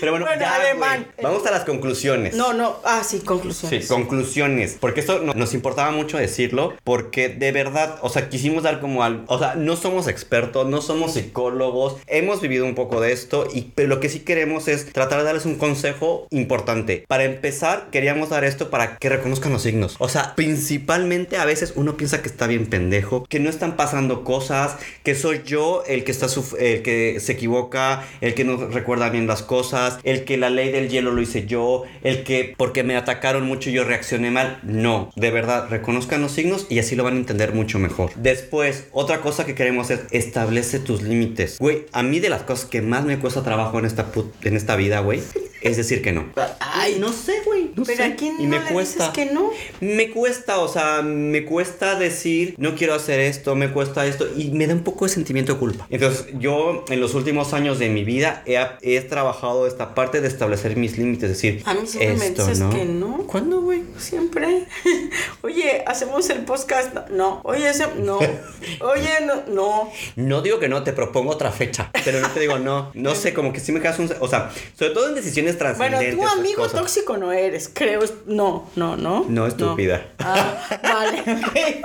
Pero 0.00 0.12
bueno, 0.12 0.26
ya, 0.38 0.54
alemán. 0.56 1.06
güey. 1.16 1.29
Vamos 1.30 1.46
a 1.46 1.50
las 1.52 1.64
conclusiones. 1.64 2.34
No, 2.34 2.52
no, 2.52 2.76
ah, 2.84 3.02
sí, 3.04 3.18
Sí, 3.18 3.24
conclusiones. 3.24 3.86
conclusiones. 3.86 4.76
Porque 4.80 5.00
esto 5.00 5.20
no- 5.20 5.34
nos 5.34 5.54
importaba 5.54 5.90
mucho 5.92 6.18
decirlo. 6.18 6.74
Porque 6.84 7.28
de 7.28 7.52
verdad, 7.52 7.98
o 8.02 8.08
sea, 8.08 8.28
quisimos 8.28 8.62
dar 8.64 8.80
como 8.80 9.02
algo. 9.04 9.22
O 9.28 9.38
sea, 9.38 9.54
no 9.54 9.76
somos 9.76 10.08
expertos, 10.08 10.66
no 10.68 10.80
somos 10.82 11.14
psicólogos. 11.14 11.96
Hemos 12.06 12.40
vivido 12.40 12.64
un 12.66 12.74
poco 12.74 13.00
de 13.00 13.12
esto. 13.12 13.46
Y 13.52 13.70
pero 13.74 13.88
lo 13.88 14.00
que 14.00 14.08
sí 14.08 14.20
queremos 14.20 14.66
es 14.68 14.92
tratar 14.92 15.18
de 15.20 15.24
darles 15.24 15.46
un 15.46 15.54
consejo 15.56 16.26
importante. 16.30 17.04
Para 17.08 17.24
empezar, 17.24 17.88
queríamos 17.92 18.30
dar 18.30 18.44
esto 18.44 18.70
para 18.70 18.96
que 18.98 19.08
reconozcan 19.08 19.52
los 19.52 19.62
signos. 19.62 19.96
O 19.98 20.08
sea, 20.08 20.34
principalmente 20.34 21.36
a 21.36 21.44
veces 21.44 21.72
uno 21.76 21.96
piensa 21.96 22.22
que 22.22 22.28
está 22.28 22.46
bien 22.46 22.66
pendejo, 22.66 23.24
que 23.28 23.40
no 23.40 23.50
están 23.50 23.76
pasando 23.76 24.24
cosas, 24.24 24.76
que 25.04 25.14
soy 25.14 25.42
yo 25.44 25.82
el 25.86 26.04
que 26.04 26.10
está 26.12 26.26
el 26.58 26.82
que 26.82 27.18
se 27.20 27.32
equivoca, 27.32 28.04
el 28.20 28.34
que 28.34 28.44
no 28.44 28.56
recuerda 28.68 29.08
bien 29.10 29.26
las 29.26 29.42
cosas, 29.42 29.98
el 30.04 30.24
que 30.24 30.36
la 30.36 30.50
ley 30.50 30.70
del 30.70 30.88
hielo 30.88 31.12
lo 31.12 31.19
hice 31.20 31.46
yo, 31.46 31.84
el 32.02 32.22
que 32.24 32.54
porque 32.56 32.82
me 32.82 32.96
atacaron 32.96 33.44
mucho 33.46 33.70
yo 33.70 33.84
reaccioné 33.84 34.30
mal. 34.30 34.58
No, 34.62 35.10
de 35.16 35.30
verdad, 35.30 35.66
reconozcan 35.70 36.20
los 36.22 36.32
signos 36.32 36.66
y 36.68 36.78
así 36.78 36.96
lo 36.96 37.04
van 37.04 37.14
a 37.14 37.18
entender 37.18 37.52
mucho 37.54 37.78
mejor. 37.78 38.10
Después, 38.16 38.84
otra 38.92 39.20
cosa 39.20 39.44
que 39.46 39.54
queremos 39.54 39.90
es 39.90 40.00
establece 40.10 40.78
tus 40.78 41.02
límites. 41.02 41.58
Güey, 41.58 41.86
a 41.92 42.02
mí 42.02 42.20
de 42.20 42.28
las 42.28 42.42
cosas 42.42 42.66
que 42.66 42.82
más 42.82 43.04
me 43.04 43.18
cuesta 43.18 43.42
trabajo 43.42 43.78
en 43.78 43.84
esta 43.86 44.12
put- 44.12 44.32
en 44.44 44.56
esta 44.56 44.76
vida, 44.76 45.00
güey, 45.00 45.20
es 45.62 45.76
decir 45.76 46.02
que 46.02 46.12
no. 46.12 46.26
Ay, 46.60 46.96
no 46.98 47.12
sé, 47.12 47.34
güey, 47.44 47.70
no 47.76 47.82
pero 47.84 47.96
sé. 47.98 48.02
a 48.04 48.16
quién 48.16 48.36
y 48.40 48.44
no 48.44 48.50
me 48.58 48.60
le 48.64 48.72
cuesta. 48.72 49.10
dices 49.10 49.26
que 49.28 49.34
no. 49.34 49.50
Me 49.80 50.10
cuesta, 50.10 50.58
o 50.60 50.68
sea, 50.68 51.02
me 51.02 51.44
cuesta 51.44 51.98
decir, 51.98 52.54
no 52.58 52.74
quiero 52.74 52.94
hacer 52.94 53.20
esto, 53.20 53.54
me 53.54 53.70
cuesta 53.70 54.06
esto, 54.06 54.26
y 54.36 54.50
me 54.52 54.66
da 54.66 54.74
un 54.74 54.82
poco 54.82 55.04
de 55.06 55.12
sentimiento 55.12 55.54
de 55.54 55.58
culpa. 55.58 55.86
Entonces, 55.90 56.26
yo 56.38 56.84
en 56.88 57.00
los 57.00 57.14
últimos 57.14 57.52
años 57.52 57.78
de 57.78 57.88
mi 57.90 58.04
vida 58.04 58.42
he, 58.46 58.56
he 58.82 59.00
trabajado 59.02 59.66
esta 59.66 59.94
parte 59.94 60.20
de 60.20 60.28
establecer 60.28 60.76
mis 60.76 60.96
límites, 60.96 61.09
es 61.14 61.20
decir, 61.20 61.62
A 61.64 61.74
mí 61.74 61.86
siempre 61.86 62.16
me 62.16 62.26
esto, 62.26 62.42
dices 62.42 62.60
¿no? 62.60 62.70
que 62.70 62.84
no. 62.84 63.18
¿Cuándo, 63.26 63.60
güey? 63.62 63.82
Siempre. 63.98 64.66
Oye, 65.42 65.82
hacemos 65.86 66.28
el 66.30 66.40
podcast. 66.44 66.94
No. 67.10 67.40
Oye, 67.44 67.68
ese... 67.68 67.86
no. 67.98 68.18
Oye, 68.80 69.10
no. 69.26 69.42
No. 69.48 69.90
No 70.16 70.42
digo 70.42 70.58
que 70.58 70.68
no, 70.68 70.82
te 70.82 70.92
propongo 70.92 71.30
otra 71.32 71.50
fecha, 71.52 71.90
pero 72.04 72.20
no 72.20 72.28
te 72.30 72.40
digo 72.40 72.58
no. 72.58 72.90
No 72.94 73.14
sé, 73.14 73.32
como 73.34 73.52
que 73.52 73.60
sí 73.60 73.72
me 73.72 73.80
quedas 73.80 73.98
un... 73.98 74.10
O 74.20 74.28
sea, 74.28 74.50
sobre 74.78 74.92
todo 74.92 75.08
en 75.08 75.14
decisiones 75.14 75.58
Bueno, 75.58 75.76
trascendentes. 75.76 76.16
tú 76.16 76.22
esas 76.24 76.38
amigo 76.38 76.68
tóxico 76.68 77.16
no 77.16 77.32
eres. 77.32 77.70
creo. 77.72 78.00
No, 78.26 78.68
no, 78.76 78.96
no. 78.96 79.26
No, 79.28 79.46
estúpida. 79.46 80.06
Ah, 80.18 80.78
vale. 80.82 81.22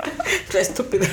Estúpida. 0.58 1.06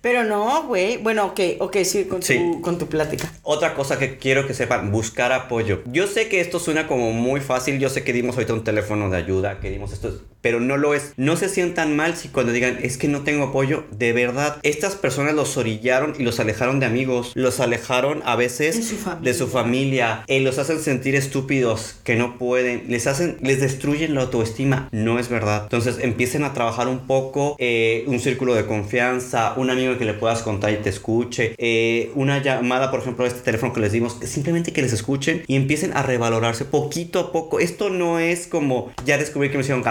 Pero 0.00 0.24
no, 0.24 0.64
güey. 0.64 0.96
Bueno, 0.96 1.26
ok, 1.26 1.40
ok, 1.60 1.76
sí, 1.84 2.04
con, 2.04 2.22
Sí. 2.22 2.38
Tu, 2.38 2.60
con 2.62 2.78
tu 2.78 2.86
plática. 2.86 3.30
Otra 3.42 3.74
cosa 3.74 3.98
que 3.98 4.16
quiero 4.18 4.46
que 4.46 4.54
sepan, 4.54 4.90
buscar 4.90 5.32
apoyo. 5.32 5.82
Yo 5.86 6.06
sé 6.06 6.28
que 6.28 6.40
esto 6.40 6.58
suena 6.58 6.86
como 6.86 7.12
muy 7.12 7.39
fácil, 7.40 7.78
yo 7.78 7.88
sé 7.88 8.04
que 8.04 8.12
dimos 8.12 8.36
ahorita 8.36 8.54
un 8.54 8.64
teléfono 8.64 9.10
de 9.10 9.16
ayuda, 9.16 9.60
que 9.60 9.70
dimos 9.70 9.92
esto, 9.92 10.12
pero 10.40 10.60
no 10.60 10.76
lo 10.76 10.94
es. 10.94 11.12
No 11.16 11.36
se 11.36 11.48
sientan 11.48 11.96
mal 11.96 12.16
si 12.16 12.28
cuando 12.28 12.52
digan, 12.52 12.78
es 12.82 12.96
que 12.96 13.08
no 13.08 13.22
tengo 13.22 13.44
apoyo, 13.44 13.84
de 13.90 14.12
verdad, 14.12 14.58
estas 14.62 14.96
personas 14.96 15.34
los 15.34 15.56
orillaron 15.56 16.14
y 16.18 16.22
los 16.22 16.40
alejaron 16.40 16.80
de 16.80 16.86
amigos, 16.86 17.32
los 17.34 17.60
alejaron 17.60 18.22
a 18.24 18.36
veces 18.36 18.76
De 18.76 18.82
su 18.82 18.96
familia. 18.96 19.32
de 19.32 19.38
su 19.38 19.48
familia, 19.48 20.24
eh, 20.26 20.40
los 20.40 20.58
hacen 20.58 20.80
sentir 20.80 21.14
estúpidos, 21.14 21.96
que 22.04 22.16
no 22.16 22.38
pueden, 22.38 22.84
les 22.88 23.06
hacen, 23.06 23.36
les 23.42 23.60
destruyen 23.60 24.14
la 24.14 24.22
autoestima, 24.22 24.88
no 24.92 25.18
es 25.18 25.28
verdad. 25.28 25.64
Entonces 25.64 25.98
empiecen 26.00 26.44
a 26.44 26.54
trabajar 26.54 26.88
un 26.88 27.06
poco, 27.06 27.56
eh, 27.58 28.04
un 28.06 28.20
círculo 28.20 28.54
de 28.54 28.66
confianza, 28.66 29.54
un 29.56 29.70
amigo 29.70 29.98
que 29.98 30.04
le 30.04 30.14
puedas 30.14 30.42
contar 30.42 30.72
y 30.72 30.76
te 30.76 30.90
escuche, 30.90 31.54
eh, 31.58 32.10
una 32.14 32.42
llamada, 32.42 32.90
por 32.90 33.00
ejemplo, 33.00 33.24
a 33.24 33.28
este 33.28 33.40
teléfono 33.40 33.72
que 33.72 33.80
les 33.80 33.92
dimos, 33.92 34.18
simplemente 34.24 34.72
que 34.72 34.82
les 34.82 34.92
escuchen 34.92 35.42
y 35.46 35.56
empiecen 35.56 35.92
a 35.96 36.02
revalorarse 36.02 36.64
poquito 36.64 37.20
a 37.20 37.32
poco. 37.32 37.60
Esto 37.60 37.90
no 37.90 38.18
es 38.18 38.46
como 38.46 38.92
ya 39.04 39.18
descubrí 39.18 39.50
que 39.50 39.56
me 39.56 39.62
hicieron 39.62 39.82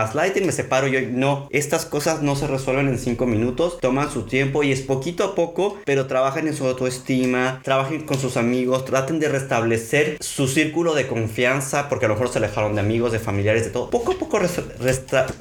me 0.46 0.52
separo 0.52 0.88
yo. 0.88 1.00
No, 1.02 1.48
estas 1.52 1.86
cosas 1.86 2.22
no 2.22 2.36
se 2.36 2.48
resuelven 2.48 2.88
en 2.88 3.00
cinco 3.00 3.26
minutos, 3.26 3.80
toman 3.80 4.12
su 4.12 4.24
tiempo 4.24 4.64
y 4.64 4.72
es 4.72 4.82
poquito 4.82 5.24
a 5.24 5.36
poco, 5.36 5.78
pero 5.86 6.08
trabajen 6.08 6.48
en 6.48 6.56
su 6.56 6.66
autoestima, 6.68 7.62
trabajen 7.64 8.06
con 8.06 8.20
sus 8.20 8.38
amigos, 8.38 8.86
traten 8.86 9.20
de 9.20 9.30
restablecer 9.30 10.18
su 10.20 10.48
círculo 10.48 10.94
de 10.94 11.08
confianza, 11.08 11.90
porque 11.90 12.06
a 12.06 12.08
lo 12.10 12.16
mejor 12.16 12.30
se 12.30 12.40
alejaron 12.40 12.76
de 12.76 12.82
amigos, 12.82 13.12
de 13.12 13.20
familiares, 13.20 13.64
de 13.66 13.72
todo. 13.72 13.90
Poco 13.90 14.14
a 14.14 14.18
poco 14.18 14.40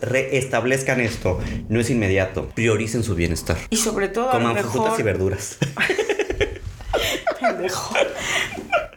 reestablezcan 0.00 1.00
esto. 1.00 1.38
No 1.68 1.80
es 1.80 1.90
inmediato. 1.90 2.48
Prioricen 2.54 3.02
su 3.02 3.14
bienestar. 3.14 3.56
Y 3.70 3.76
sobre 3.76 4.08
todo, 4.08 4.30
a 4.30 4.34
lo 4.34 4.38
Coman 4.40 4.54
mejor. 4.54 4.72
frutas 4.72 4.98
y 4.98 5.02
verduras. 5.02 5.58
pendejo. 7.40 7.94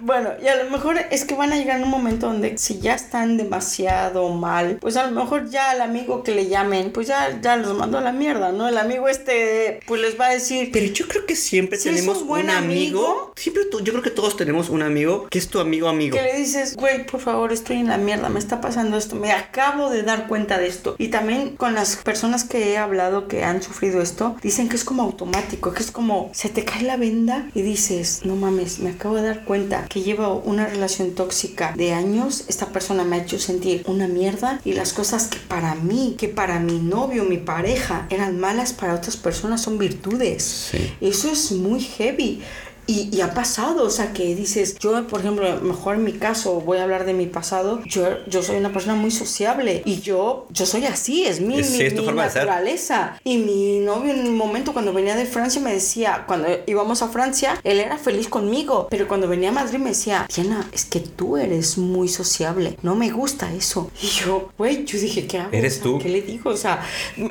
Bueno, 0.01 0.29
y 0.43 0.47
a 0.47 0.61
lo 0.63 0.69
mejor 0.69 0.97
es 1.11 1.25
que 1.25 1.35
van 1.35 1.51
a 1.53 1.57
llegar 1.57 1.77
en 1.77 1.83
un 1.83 1.89
momento 1.89 2.27
donde 2.27 2.57
si 2.57 2.79
ya 2.79 2.95
están 2.95 3.37
demasiado 3.37 4.29
mal, 4.29 4.77
pues 4.81 4.97
a 4.97 5.05
lo 5.09 5.11
mejor 5.19 5.49
ya 5.49 5.73
el 5.73 5.81
amigo 5.81 6.23
que 6.23 6.31
le 6.33 6.47
llamen, 6.47 6.91
pues 6.91 7.07
ya, 7.07 7.39
ya 7.41 7.55
los 7.57 7.75
mandó 7.77 7.97
a 7.97 8.01
la 8.01 8.11
mierda, 8.11 8.51
¿no? 8.51 8.67
El 8.67 8.77
amigo 8.77 9.07
este, 9.07 9.79
pues 9.85 10.01
les 10.01 10.19
va 10.19 10.27
a 10.27 10.29
decir, 10.31 10.69
Pero 10.73 10.87
yo 10.93 11.07
creo 11.07 11.25
que 11.25 11.35
siempre 11.35 11.77
Si 11.77 11.89
tenemos 11.89 12.19
sos 12.19 12.27
buen 12.27 12.45
un 12.45 12.51
amigo. 12.51 13.05
amigo- 13.07 13.33
Siempre 13.35 13.65
tú- 13.65 13.81
yo 13.81 13.93
creo 13.93 14.03
que 14.03 14.09
todos 14.11 14.35
tenemos 14.37 14.69
un 14.69 14.81
amigo 14.81 15.27
que 15.29 15.37
es 15.37 15.47
tu 15.47 15.59
amigo 15.59 15.87
amigo. 15.87 16.15
que 16.17 16.23
le 16.23 16.35
dices, 16.35 16.75
güey, 16.75 17.05
por 17.05 17.19
favor, 17.19 17.51
estoy 17.53 17.77
en 17.77 17.87
la 17.87 17.97
mierda, 17.97 18.29
me 18.29 18.39
está 18.39 18.61
pasando 18.61 18.97
esto, 18.97 19.15
me 19.15 19.31
acabo 19.31 19.89
de 19.89 20.03
dar 20.03 20.27
cuenta 20.27 20.57
de 20.57 20.67
esto. 20.67 20.95
Y 20.97 21.07
también 21.09 21.55
con 21.55 21.73
las 21.73 21.95
personas 21.97 22.43
que 22.43 22.71
he 22.71 22.77
hablado 22.77 23.27
que 23.27 23.43
han 23.43 23.61
sufrido 23.61 24.01
esto, 24.01 24.35
dicen 24.41 24.69
que 24.69 24.75
es 24.75 24.83
como 24.83 25.03
automático, 25.03 25.73
que 25.73 25.83
es 25.83 25.91
como 25.91 26.29
se 26.33 26.49
te 26.49 26.65
cae 26.65 26.83
la 26.83 26.97
venda 26.97 27.49
y 27.53 27.61
dices, 27.61 28.21
no 28.23 28.35
mames, 28.35 28.79
me 28.79 28.91
acabo 28.91 29.15
de 29.15 29.23
dar 29.23 29.43
cuenta 29.45 29.85
que 29.91 30.01
llevo 30.01 30.41
una 30.45 30.67
relación 30.67 31.11
tóxica 31.11 31.73
de 31.75 31.91
años, 31.91 32.45
esta 32.47 32.67
persona 32.67 33.03
me 33.03 33.17
ha 33.17 33.23
hecho 33.23 33.37
sentir 33.37 33.83
una 33.87 34.07
mierda 34.07 34.61
y 34.63 34.71
las 34.71 34.93
cosas 34.93 35.27
que 35.27 35.37
para 35.37 35.75
mí, 35.75 36.15
que 36.17 36.29
para 36.29 36.61
mi 36.61 36.79
novio, 36.79 37.25
mi 37.25 37.35
pareja, 37.35 38.07
eran 38.09 38.39
malas 38.39 38.71
para 38.71 38.93
otras 38.95 39.17
personas 39.17 39.61
son 39.61 39.77
virtudes. 39.77 40.69
Sí. 40.71 40.93
Eso 41.01 41.29
es 41.29 41.51
muy 41.51 41.81
heavy. 41.81 42.41
Y, 42.87 43.09
y 43.15 43.21
ha 43.21 43.33
pasado, 43.33 43.83
o 43.85 43.89
sea, 43.89 44.11
que 44.11 44.35
dices, 44.35 44.77
yo, 44.79 45.07
por 45.07 45.21
ejemplo, 45.21 45.59
mejor 45.61 45.95
en 45.95 46.03
mi 46.03 46.13
caso, 46.13 46.59
voy 46.61 46.79
a 46.79 46.83
hablar 46.83 47.05
de 47.05 47.13
mi 47.13 47.25
pasado, 47.27 47.81
yo, 47.85 48.07
yo 48.27 48.41
soy 48.43 48.57
una 48.57 48.73
persona 48.73 48.95
muy 48.95 49.11
sociable 49.11 49.81
y 49.85 50.01
yo, 50.01 50.47
yo 50.49 50.65
soy 50.65 50.85
así, 50.85 51.23
es 51.25 51.39
mi, 51.39 51.63
Sí, 51.63 51.71
mi- 51.77 51.77
es 51.85 51.93
mi 51.93 52.05
naturaleza. 52.39 53.17
Y 53.23 53.37
mi 53.37 53.79
novio 53.79 54.11
en 54.13 54.27
un 54.27 54.35
momento 54.35 54.73
cuando 54.73 54.91
venía 54.93 55.15
de 55.15 55.25
Francia 55.25 55.61
me 55.61 55.71
decía, 55.73 56.23
cuando 56.27 56.47
íbamos 56.65 57.01
a 57.01 57.07
Francia, 57.09 57.57
él 57.63 57.79
era 57.79 57.97
feliz 57.97 58.27
conmigo, 58.27 58.87
pero 58.89 59.07
cuando 59.07 59.27
venía 59.27 59.49
a 59.49 59.53
Madrid 59.53 59.77
me 59.79 59.89
decía, 59.91 60.27
Diana, 60.35 60.67
es 60.73 60.83
que 60.85 60.99
tú 60.99 61.37
eres 61.37 61.77
muy 61.77 62.07
sociable, 62.09 62.77
no 62.81 62.95
me 62.95 63.09
gusta 63.11 63.53
eso. 63.53 63.89
Y 64.01 64.07
yo, 64.07 64.51
güey, 64.57 64.83
yo 64.85 64.99
dije, 64.99 65.27
¿qué 65.27 65.37
hago? 65.37 65.49
Eres 65.53 65.73
O 65.73 65.75
sea, 65.75 65.83
tú. 65.83 65.99
¿Qué 65.99 66.09
le 66.09 66.21
digo? 66.23 66.49
O 66.49 66.57
sea, 66.57 66.83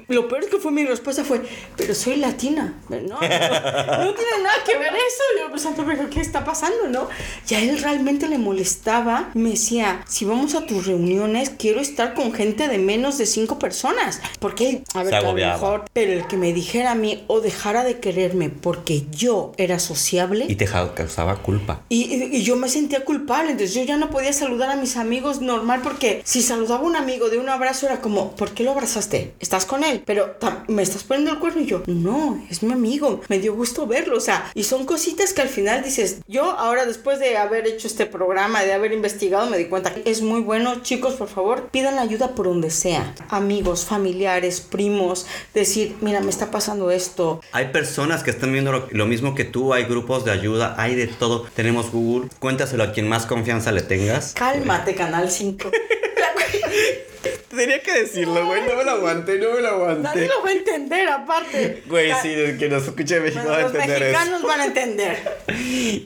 lo 0.08 0.28
peor 0.28 0.48
que 0.48 0.58
fue 0.58 0.70
mi 0.72 0.84
respuesta 0.86 1.24
fue, 1.24 1.42
pero 1.76 1.94
soy 1.94 2.16
latina. 2.16 2.80
No, 2.88 2.96
no, 3.00 3.20
no 3.20 4.14
tiene 4.14 4.42
nada 4.42 4.56
que 4.64 4.78
ver 4.78 4.92
eso. 4.94 5.49
Pensando, 5.50 5.84
pero 5.84 6.08
¿qué 6.10 6.20
está 6.20 6.44
pasando, 6.44 6.88
no? 6.88 7.08
Y 7.48 7.54
a 7.54 7.60
él 7.60 7.80
realmente 7.82 8.28
le 8.28 8.38
molestaba. 8.38 9.30
Me 9.34 9.50
decía, 9.50 10.04
si 10.08 10.24
vamos 10.24 10.54
a 10.54 10.64
tus 10.66 10.86
reuniones, 10.86 11.50
quiero 11.50 11.80
estar 11.80 12.14
con 12.14 12.32
gente 12.32 12.68
de 12.68 12.78
menos 12.78 13.18
de 13.18 13.26
cinco 13.26 13.58
personas. 13.58 14.20
Porque 14.38 14.82
a 14.94 15.02
ver, 15.02 15.14
a 15.14 15.20
lo 15.20 15.26
mejor, 15.54 15.84
pero 15.92 16.12
el 16.12 16.26
que 16.26 16.36
me 16.36 16.52
dijera 16.52 16.92
a 16.92 16.94
mí 16.94 17.24
o 17.26 17.40
dejara 17.40 17.84
de 17.84 17.98
quererme 18.00 18.48
porque 18.50 19.06
yo 19.10 19.52
era 19.56 19.78
sociable. 19.78 20.46
Y 20.48 20.56
te 20.56 20.66
causaba 20.66 21.36
culpa. 21.42 21.82
Y, 21.88 22.02
y- 22.14 22.36
y 22.36 22.42
yo 22.42 22.56
me 22.56 22.68
sentía 22.68 23.04
culpable, 23.04 23.50
entonces 23.52 23.74
yo 23.74 23.82
ya 23.82 23.96
no 23.96 24.10
podía 24.10 24.32
saludar 24.32 24.70
a 24.70 24.76
mis 24.76 24.96
amigos 24.96 25.40
normal 25.40 25.80
porque 25.82 26.22
si 26.24 26.42
saludaba 26.42 26.80
a 26.82 26.86
un 26.86 26.96
amigo 26.96 27.28
de 27.28 27.38
un 27.38 27.48
abrazo 27.48 27.86
era 27.86 28.00
como, 28.00 28.36
¿por 28.36 28.52
qué 28.52 28.62
lo 28.62 28.70
abrazaste? 28.72 29.34
¿Estás 29.40 29.66
con 29.66 29.84
él? 29.84 30.02
Pero 30.06 30.36
me 30.68 30.82
estás 30.82 31.02
poniendo 31.04 31.32
el 31.32 31.38
cuerno 31.38 31.60
y 31.62 31.66
yo, 31.66 31.82
no, 31.86 32.42
es 32.48 32.62
mi 32.62 32.72
amigo, 32.72 33.20
me 33.28 33.38
dio 33.40 33.54
gusto 33.54 33.86
verlo, 33.86 34.16
o 34.16 34.20
sea, 34.20 34.50
y 34.54 34.62
son 34.64 34.84
cositas 34.86 35.29
que 35.32 35.42
al 35.42 35.48
final 35.48 35.82
dices, 35.82 36.18
yo 36.26 36.44
ahora 36.44 36.86
después 36.86 37.18
de 37.18 37.36
haber 37.36 37.66
hecho 37.66 37.86
este 37.86 38.06
programa, 38.06 38.62
de 38.62 38.72
haber 38.72 38.92
investigado, 38.92 39.48
me 39.48 39.58
di 39.58 39.66
cuenta 39.66 39.94
que 39.94 40.08
es 40.10 40.22
muy 40.22 40.40
bueno, 40.40 40.82
chicos, 40.82 41.14
por 41.14 41.28
favor, 41.28 41.68
pidan 41.70 41.98
ayuda 41.98 42.34
por 42.34 42.46
donde 42.46 42.70
sea, 42.70 43.14
amigos, 43.28 43.84
familiares, 43.84 44.60
primos, 44.60 45.26
decir, 45.54 45.96
mira, 46.00 46.20
me 46.20 46.30
está 46.30 46.50
pasando 46.50 46.90
esto, 46.90 47.40
Hay 47.52 47.66
personas 47.68 48.22
que 48.22 48.30
están 48.30 48.52
viendo 48.52 48.72
lo, 48.72 48.88
lo 48.90 49.06
mismo 49.06 49.34
que 49.34 49.44
tú, 49.44 49.72
hay 49.74 49.84
grupos 49.84 50.24
de 50.24 50.30
ayuda, 50.30 50.74
hay 50.78 50.94
de 50.94 51.06
todo. 51.06 51.46
Tenemos 51.54 51.90
Google, 51.90 52.28
cuéntaselo 52.38 52.82
a 52.84 52.92
quien 52.92 53.08
más 53.08 53.26
confianza 53.26 53.72
le 53.72 53.82
tengas. 53.82 54.34
cálmate, 54.34 54.94
Canal 54.94 55.30
5. 55.30 55.70
Tenía 57.54 57.82
que 57.82 57.92
decirlo, 57.92 58.46
güey, 58.46 58.62
no 58.62 58.76
me 58.76 58.84
lo 58.84 58.92
aguanté, 58.92 59.38
no 59.38 59.50
me 59.54 59.60
lo 59.60 59.94
Nadie 59.96 60.28
lo 60.28 60.42
va 60.42 60.50
a 60.50 60.52
entender, 60.52 61.08
aparte. 61.08 61.82
Güey, 61.88 62.12
sí, 62.22 62.28
el 62.28 62.58
que 62.58 62.68
nos 62.68 62.84
escuche 62.86 63.16
de 63.16 63.20
México 63.22 63.42
Bueno, 63.42 63.50
va 63.52 63.58
a 63.58 63.62
los 63.62 63.74
entender 63.74 64.02
eso. 64.04 64.12
mexicanos 64.18 64.42
van 64.42 64.60
a 64.60 64.64
entender. 64.66 65.18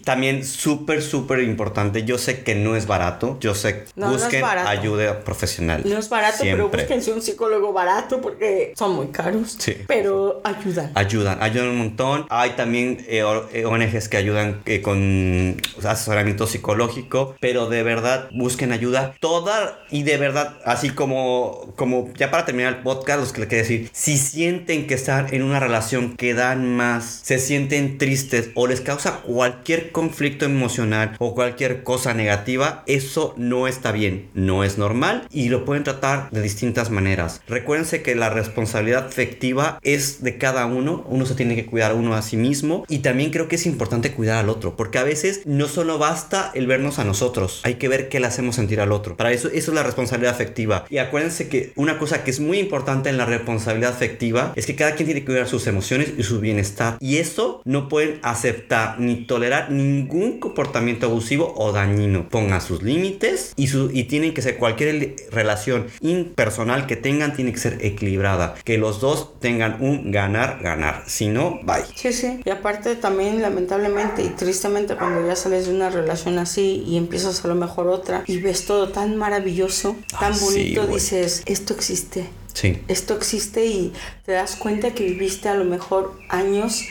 También 0.05 0.45
súper, 0.45 1.03
súper 1.03 1.41
importante. 1.41 2.05
Yo 2.05 2.17
sé 2.19 2.43
que 2.43 2.55
no 2.55 2.77
es 2.77 2.87
barato. 2.87 3.37
Yo 3.41 3.55
sé, 3.55 3.85
No, 3.95 4.11
busquen 4.11 4.43
ayuda 4.45 5.21
profesional. 5.21 5.83
No 5.85 5.99
es 5.99 6.09
barato, 6.09 6.39
pero 6.41 6.57
Siempre. 6.57 6.81
búsquense 6.83 7.13
un 7.13 7.21
psicólogo 7.23 7.73
barato 7.73 8.21
porque 8.21 8.73
son 8.77 8.93
muy 8.95 9.09
caros. 9.09 9.57
Sí. 9.59 9.77
Pero 9.87 10.41
ayudan. 10.45 10.93
Ayudan, 10.95 11.43
ayudan 11.43 11.69
un 11.69 11.79
montón. 11.79 12.27
Hay 12.31 12.51
también 12.53 13.05
eh, 13.09 13.23
o- 13.23 13.49
eh, 13.53 13.67
ONGs 13.67 14.09
que 14.09 14.17
ayudan 14.17 14.63
eh, 14.67 14.81
con 14.81 15.61
asesoramiento 15.85 16.47
psicológico, 16.47 17.37
pero 17.41 17.69
de 17.69 17.83
verdad 17.83 18.29
busquen 18.33 18.73
ayuda. 18.73 19.15
Toda 19.21 19.79
y 19.91 20.05
de 20.05 20.17
verdad, 20.17 20.59
así 20.65 20.91
como, 20.91 21.34
como 21.77 22.13
ya 22.15 22.31
para 22.31 22.45
terminar 22.45 22.75
el 22.75 22.83
podcast, 22.83 23.21
los 23.21 23.33
que 23.33 23.41
le 23.41 23.49
quiero 23.49 23.63
decir, 23.63 23.91
si 23.93 24.17
sienten 24.17 24.87
que 24.87 24.95
están 24.95 25.33
en 25.33 25.43
una 25.43 25.61
relación 25.61 26.17
que 26.17 26.35
dan 26.35 26.77
más, 26.77 27.21
se 27.23 27.39
sienten 27.39 27.99
tristes 27.99 28.51
o 28.55 28.67
les 28.67 28.81
causa 28.81 29.21
cualquier 29.23 29.93
conflicto 29.93 30.45
emocional 30.45 31.17
o 31.19 31.35
cualquier 31.35 31.83
cosa 31.83 32.15
negativa, 32.15 32.83
eso 32.87 33.35
no 33.37 33.67
está 33.69 33.93
bien, 33.93 34.29
no 34.35 34.65
es 34.65 34.79
normal 34.79 35.27
y 35.31 35.49
lo 35.49 35.65
pueden 35.65 35.85
tratar 35.85 36.31
de 36.31 36.43
distintas 36.43 36.91
maneras. 36.91 37.41
Recuérdense 37.49 38.03
que 38.03 38.15
la 38.15 38.31
responsabilidad 38.31 39.07
afectiva 39.07 39.79
es 39.83 40.23
de 40.23 40.39
cada 40.39 40.67
uno, 40.67 41.05
uno 41.09 41.27
se 41.27 41.35
tiene 41.35 41.57
que 41.57 41.67
cuidar 41.67 41.95
uno 41.95 42.15
a 42.15 42.23
sí 42.23 42.37
mismo 42.37 42.85
y 42.89 42.99
también 42.99 43.31
creo 43.31 43.49
que 43.49 43.57
es 43.57 43.67
importante 43.67 44.13
cuidar 44.13 44.39
al 44.39 44.49
otro, 44.49 44.77
porque 44.77 44.99
a 44.99 45.05
veces 45.05 45.43
no 45.45 45.69
solo 45.69 45.99
basta 45.99 46.51
el 46.55 46.67
vernos 46.67 46.99
a 46.99 47.05
nosotros, 47.05 47.61
hay 47.65 47.75
que 47.75 47.89
ver 47.89 48.09
qué 48.09 48.21
le 48.21 48.27
hacemos 48.27 48.57
sentir 48.57 48.81
al 48.81 48.93
otro. 48.93 49.17
Para 49.17 49.33
eso, 49.33 49.49
eso 49.49 49.71
es 49.71 49.75
la 49.75 49.83
responsabilidad 49.83 50.35
afectiva. 50.35 50.85
Y 50.91 50.99
acuérdense 50.99 51.24
que 51.33 51.73
una 51.77 51.99
cosa 51.99 52.25
que 52.25 52.31
es 52.31 52.41
muy 52.41 52.59
importante 52.59 53.09
en 53.09 53.17
la 53.17 53.25
responsabilidad 53.25 53.91
afectiva 53.93 54.53
es 54.57 54.67
que 54.67 54.77
cada 54.77 54.95
quien 54.95 55.07
tiene 55.07 55.21
que 55.21 55.27
cuidar 55.27 55.49
sus 55.49 55.67
emociones 55.67 56.13
y 56.17 56.23
su 56.23 56.41
bienestar. 56.41 56.97
Y 57.01 57.17
eso 57.19 57.61
no 57.65 57.89
pueden 57.89 58.19
aceptar 58.23 59.01
ni 59.01 59.27
tolerar 59.27 59.71
ningún 59.71 60.39
comportamiento 60.41 61.07
abusivo 61.07 61.55
o 61.57 61.73
dañino. 61.73 62.29
Pongan 62.29 62.61
sus 62.61 62.83
límites 62.83 63.53
y, 63.57 63.67
su, 63.69 63.91
y 63.93 64.05
tienen 64.05 64.35
que 64.35 64.43
ser 64.43 64.57
cualquier 64.57 65.17
relación 65.31 65.87
impersonal 66.01 66.87
que 66.87 66.97
tengan 66.97 67.35
tiene 67.35 67.53
que 67.53 67.59
ser 67.59 67.79
equilibrada. 67.81 68.55
Que 68.65 68.79
los 68.79 69.01
dos 69.01 69.39
tengan 69.41 69.77
un 69.81 70.11
ganar, 70.11 70.59
ganar. 70.63 71.05
Si 71.07 71.29
no, 71.29 71.61
bye. 71.65 71.85
Sí, 71.95 72.13
sí. 72.13 72.41
Y 72.45 72.51
aparte 72.51 72.97
también, 72.97 73.43
lamentablemente 73.43 74.23
y 74.23 74.29
tristemente, 74.31 74.97
cuando 74.97 75.27
ya 75.27 75.37
sales 75.37 75.67
de 75.67 75.75
una 75.75 75.91
relación 75.91 76.39
así 76.39 76.83
y 76.87 76.97
empiezas 76.97 77.45
a 77.45 77.49
lo 77.49 77.55
mejor 77.55 77.89
otra 77.89 78.25
y 78.27 78.39
ves 78.41 78.67
todo 78.67 78.89
tan 78.89 79.17
maravilloso, 79.17 79.97
tan 80.19 80.33
Ah, 80.33 80.35
sí, 80.35 80.45
bonito, 80.45 80.83
güey. 80.83 80.95
dices, 80.95 81.14
esto 81.23 81.75
existe. 81.75 82.29
Sí. 82.53 82.83
Esto 82.89 83.17
existe 83.17 83.67
y 83.67 83.93
te 84.25 84.33
das 84.33 84.57
cuenta 84.57 84.95
que 84.95 85.05
viviste 85.05 85.49
a 85.49 85.55
lo 85.55 85.65
mejor 85.65 86.17
años 86.29 86.85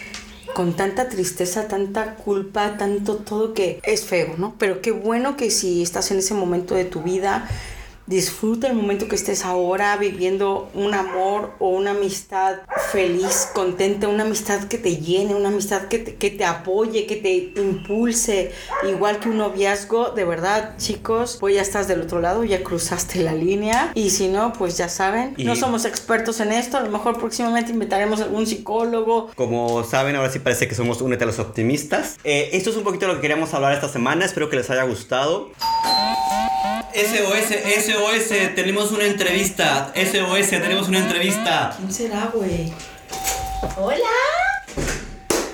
con 0.53 0.75
tanta 0.75 1.09
tristeza, 1.09 1.67
tanta 1.67 2.15
culpa, 2.15 2.77
tanto 2.77 3.17
todo 3.17 3.53
que 3.53 3.79
es 3.83 4.05
feo, 4.05 4.35
¿no? 4.37 4.55
Pero 4.57 4.81
qué 4.81 4.91
bueno 4.91 5.35
que 5.35 5.49
si 5.51 5.81
estás 5.81 6.11
en 6.11 6.19
ese 6.19 6.33
momento 6.33 6.75
de 6.75 6.85
tu 6.85 7.01
vida, 7.01 7.49
disfruta 8.05 8.67
el 8.67 8.73
momento 8.75 9.07
que 9.07 9.15
estés 9.15 9.45
ahora 9.45 9.95
viviendo 9.97 10.69
un 10.73 10.93
amor 10.93 11.51
o 11.59 11.69
una 11.69 11.91
amistad 11.91 12.57
feliz, 12.91 13.47
contenta, 13.53 14.07
una 14.07 14.23
amistad 14.23 14.65
que 14.65 14.77
te 14.77 14.97
llene, 14.97 15.35
una 15.35 15.49
amistad 15.49 15.83
que 15.87 15.99
te, 15.99 16.15
que 16.15 16.29
te 16.29 16.43
apoye, 16.45 17.05
que 17.07 17.15
te 17.15 17.59
impulse, 17.61 18.51
igual 18.87 19.19
que 19.19 19.29
un 19.29 19.37
noviazgo, 19.37 20.09
de 20.11 20.25
verdad, 20.25 20.75
chicos, 20.77 21.37
pues 21.39 21.55
ya 21.55 21.61
estás 21.61 21.87
del 21.87 22.01
otro 22.01 22.19
lado, 22.19 22.43
ya 22.43 22.63
cruzaste 22.63 23.21
la 23.23 23.33
línea 23.33 23.91
y 23.95 24.09
si 24.09 24.27
no, 24.27 24.53
pues 24.53 24.77
ya 24.77 24.89
saben, 24.89 25.33
no 25.37 25.53
Y- 25.53 25.55
somos 25.55 25.85
expertos 25.85 26.39
en 26.39 26.51
esto, 26.51 26.77
a 26.77 26.81
lo 26.81 26.89
mejor 26.89 27.17
próximamente 27.17 27.71
invitaremos 27.71 28.19
a 28.19 28.25
algún 28.25 28.45
psicólogo. 28.45 29.31
Como 29.35 29.83
saben, 29.83 30.15
ahora 30.15 30.29
sí 30.29 30.39
parece 30.39 30.67
que 30.67 30.75
somos 30.75 31.01
Únete 31.01 31.23
a 31.23 31.27
los 31.27 31.39
Optimistas. 31.39 32.17
Eh, 32.23 32.49
esto 32.53 32.69
es 32.69 32.75
un 32.75 32.83
poquito 32.83 33.07
lo 33.07 33.15
que 33.15 33.21
queríamos 33.21 33.53
hablar 33.53 33.73
esta 33.73 33.89
semana. 33.89 34.25
Espero 34.25 34.49
que 34.49 34.55
les 34.57 34.69
haya 34.69 34.83
gustado. 34.83 35.51
SOS, 36.93 37.49
SOS, 37.85 38.53
tenemos 38.55 38.91
una 38.91 39.05
entrevista. 39.05 39.91
SOS, 39.95 40.49
tenemos 40.49 40.87
una 40.87 40.99
entrevista. 40.99 41.73
¿Quién 41.75 41.91
será, 41.91 42.29
güey? 42.31 42.71
Hola 43.77 43.97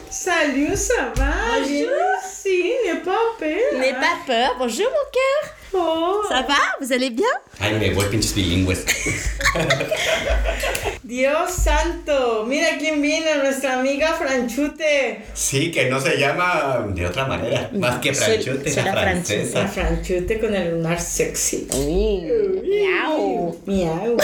Salut, 0.09 0.75
ça 0.75 1.13
va? 1.17 1.33
Bonjour. 1.59 1.89
Sí, 2.29 2.73
n'est 2.85 3.01
pas 3.03 3.17
peur. 3.39 3.79
N'aie 3.79 3.93
pas 3.93 4.17
peur, 4.27 4.55
bonjour 4.59 4.87
mon 4.87 5.09
cœur 5.13 5.55
Oh. 5.71 6.23
Ça 6.27 6.41
va 6.41 6.57
Vous 6.81 6.91
allez 6.91 7.11
bien 7.11 7.27
Ay, 7.59 7.73
me 7.73 7.93
voy 7.93 8.05
pinches 8.09 8.33
bilingües. 8.33 8.83
Dios 11.09 11.51
santo, 11.51 12.45
mira 12.47 12.77
quién 12.77 13.01
viene, 13.01 13.37
nuestra 13.37 13.79
amiga 13.79 14.13
Franchute. 14.13 15.23
Sí, 15.33 15.71
que 15.71 15.89
no 15.89 15.99
se 15.99 16.19
llama 16.19 16.85
de 16.93 17.03
otra 17.07 17.25
manera. 17.25 17.71
Más 17.73 17.97
que 17.97 18.13
Soy- 18.13 18.25
franchute, 18.43 18.71
soy 18.71 18.83
la 18.83 18.93
la 18.93 19.01
francesa. 19.01 19.59
La 19.63 19.67
Franchute 19.69 20.39
con 20.39 20.53
el 20.53 20.69
lunar 20.69 21.01
sexy. 21.01 21.67
Miau 21.73 23.59
Miau. 23.65 24.17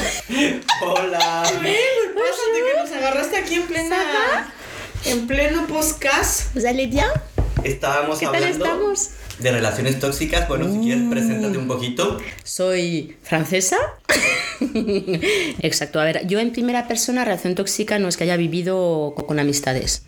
Hola. 0.84 1.42
Pásate 1.42 1.64
que 1.64 2.80
nos 2.80 2.92
agarraste 2.92 3.36
aquí 3.38 3.56
en 3.56 3.64
plena. 3.64 4.54
En 5.06 5.26
pleno 5.26 5.66
podcast. 5.66 6.54
Vous 6.54 6.66
allez 6.68 6.88
bien 6.92 7.08
Estábamos 7.64 8.20
¿Qué 8.20 8.28
tal 8.28 8.36
hablando 8.36 8.64
estamos? 8.66 9.10
De 9.40 9.52
relaciones 9.52 10.00
tóxicas. 10.00 10.48
Bueno, 10.48 10.72
si 10.72 10.80
quieres, 10.80 11.04
preséntate 11.10 11.58
un 11.58 11.68
poquito. 11.68 12.18
Soy 12.44 13.16
francesa. 13.24 13.78
Exacto, 15.62 16.00
a 16.00 16.06
ver, 16.06 16.26
yo 16.28 16.40
en 16.40 16.52
primera 16.52 16.88
persona 16.88 17.26
relación 17.26 17.56
tóxica 17.56 18.00
no 18.00 18.08
es 18.08 18.18
que 18.18 18.24
haya 18.24 18.38
vivido 18.38 19.14
co- 19.16 19.26
con 19.28 19.40
amistades, 19.40 20.04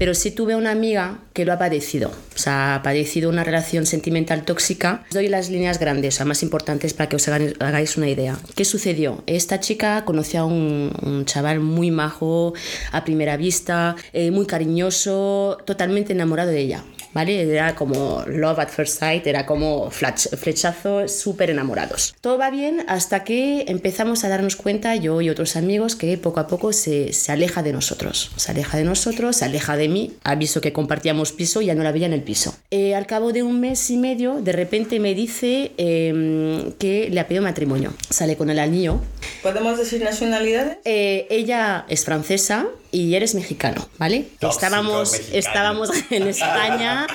pero 0.00 0.14
sí 0.14 0.30
tuve 0.30 0.56
una 0.56 0.70
amiga 0.70 1.18
que 1.34 1.44
lo 1.44 1.52
ha 1.52 1.58
padecido, 1.58 2.08
o 2.08 2.38
sea, 2.38 2.76
ha 2.76 2.82
padecido 2.82 3.28
una 3.28 3.44
relación 3.44 3.84
sentimental 3.84 4.46
tóxica. 4.46 5.04
Os 5.08 5.14
doy 5.14 5.28
las 5.28 5.50
líneas 5.50 5.78
grandes, 5.78 6.14
o 6.14 6.16
sea, 6.16 6.24
más 6.24 6.42
importantes 6.42 6.94
para 6.94 7.10
que 7.10 7.16
os 7.16 7.28
hagáis 7.28 7.98
una 7.98 8.08
idea. 8.08 8.38
¿Qué 8.56 8.64
sucedió? 8.64 9.22
Esta 9.26 9.60
chica 9.60 10.06
conoció 10.06 10.40
a 10.40 10.44
un, 10.46 10.90
un 11.02 11.26
chaval 11.26 11.60
muy 11.60 11.90
majo, 11.90 12.54
a 12.92 13.04
primera 13.04 13.36
vista, 13.36 13.94
eh, 14.14 14.30
muy 14.30 14.46
cariñoso, 14.46 15.58
totalmente 15.66 16.14
enamorado 16.14 16.50
de 16.50 16.60
ella. 16.60 16.82
¿vale? 17.12 17.42
Era 17.42 17.74
como 17.74 18.24
love 18.26 18.58
at 18.60 18.68
first 18.68 19.00
sight, 19.00 19.26
era 19.26 19.44
como 19.46 19.90
flach- 19.90 20.36
flechazo, 20.36 21.08
súper 21.08 21.50
enamorados. 21.50 22.14
Todo 22.20 22.38
va 22.38 22.50
bien 22.50 22.84
hasta 22.88 23.24
que 23.24 23.64
empezamos 23.68 24.24
a 24.24 24.28
darnos 24.28 24.56
cuenta, 24.56 24.94
yo 24.96 25.20
y 25.20 25.28
otros 25.28 25.56
amigos, 25.56 25.96
que 25.96 26.16
poco 26.18 26.40
a 26.40 26.46
poco 26.46 26.72
se, 26.72 27.12
se 27.12 27.32
aleja 27.32 27.62
de 27.62 27.72
nosotros. 27.72 28.30
Se 28.36 28.52
aleja 28.52 28.78
de 28.78 28.84
nosotros, 28.84 29.36
se 29.36 29.44
aleja 29.44 29.76
de 29.76 29.88
mí. 29.90 30.12
Aviso 30.24 30.60
que 30.60 30.72
compartíamos 30.72 31.32
piso 31.32 31.60
y 31.60 31.66
ya 31.66 31.74
no 31.74 31.82
la 31.82 31.92
veía 31.92 32.06
en 32.06 32.12
el 32.12 32.22
piso. 32.22 32.54
Eh, 32.70 32.94
al 32.94 33.06
cabo 33.06 33.32
de 33.32 33.42
un 33.42 33.60
mes 33.60 33.90
y 33.90 33.96
medio, 33.96 34.40
de 34.40 34.52
repente 34.52 35.00
me 35.00 35.14
dice 35.14 35.72
eh, 35.76 36.72
que 36.78 37.08
le 37.10 37.20
ha 37.20 37.26
pedido 37.28 37.42
matrimonio. 37.42 37.92
Sale 38.08 38.36
con 38.36 38.50
el 38.50 38.58
anillo. 38.58 39.00
¿Podemos 39.42 39.78
decir 39.78 40.02
nacionalidades? 40.02 40.78
Eh, 40.84 41.26
ella 41.30 41.84
es 41.88 42.04
francesa 42.04 42.66
y 42.92 43.14
eres 43.14 43.34
mexicano, 43.34 43.88
¿vale? 43.98 44.26
Tóxico 44.38 44.66
estábamos, 44.66 45.12
mexicano. 45.12 45.38
estábamos 45.38 45.90
en 46.10 46.26
España 46.26 47.06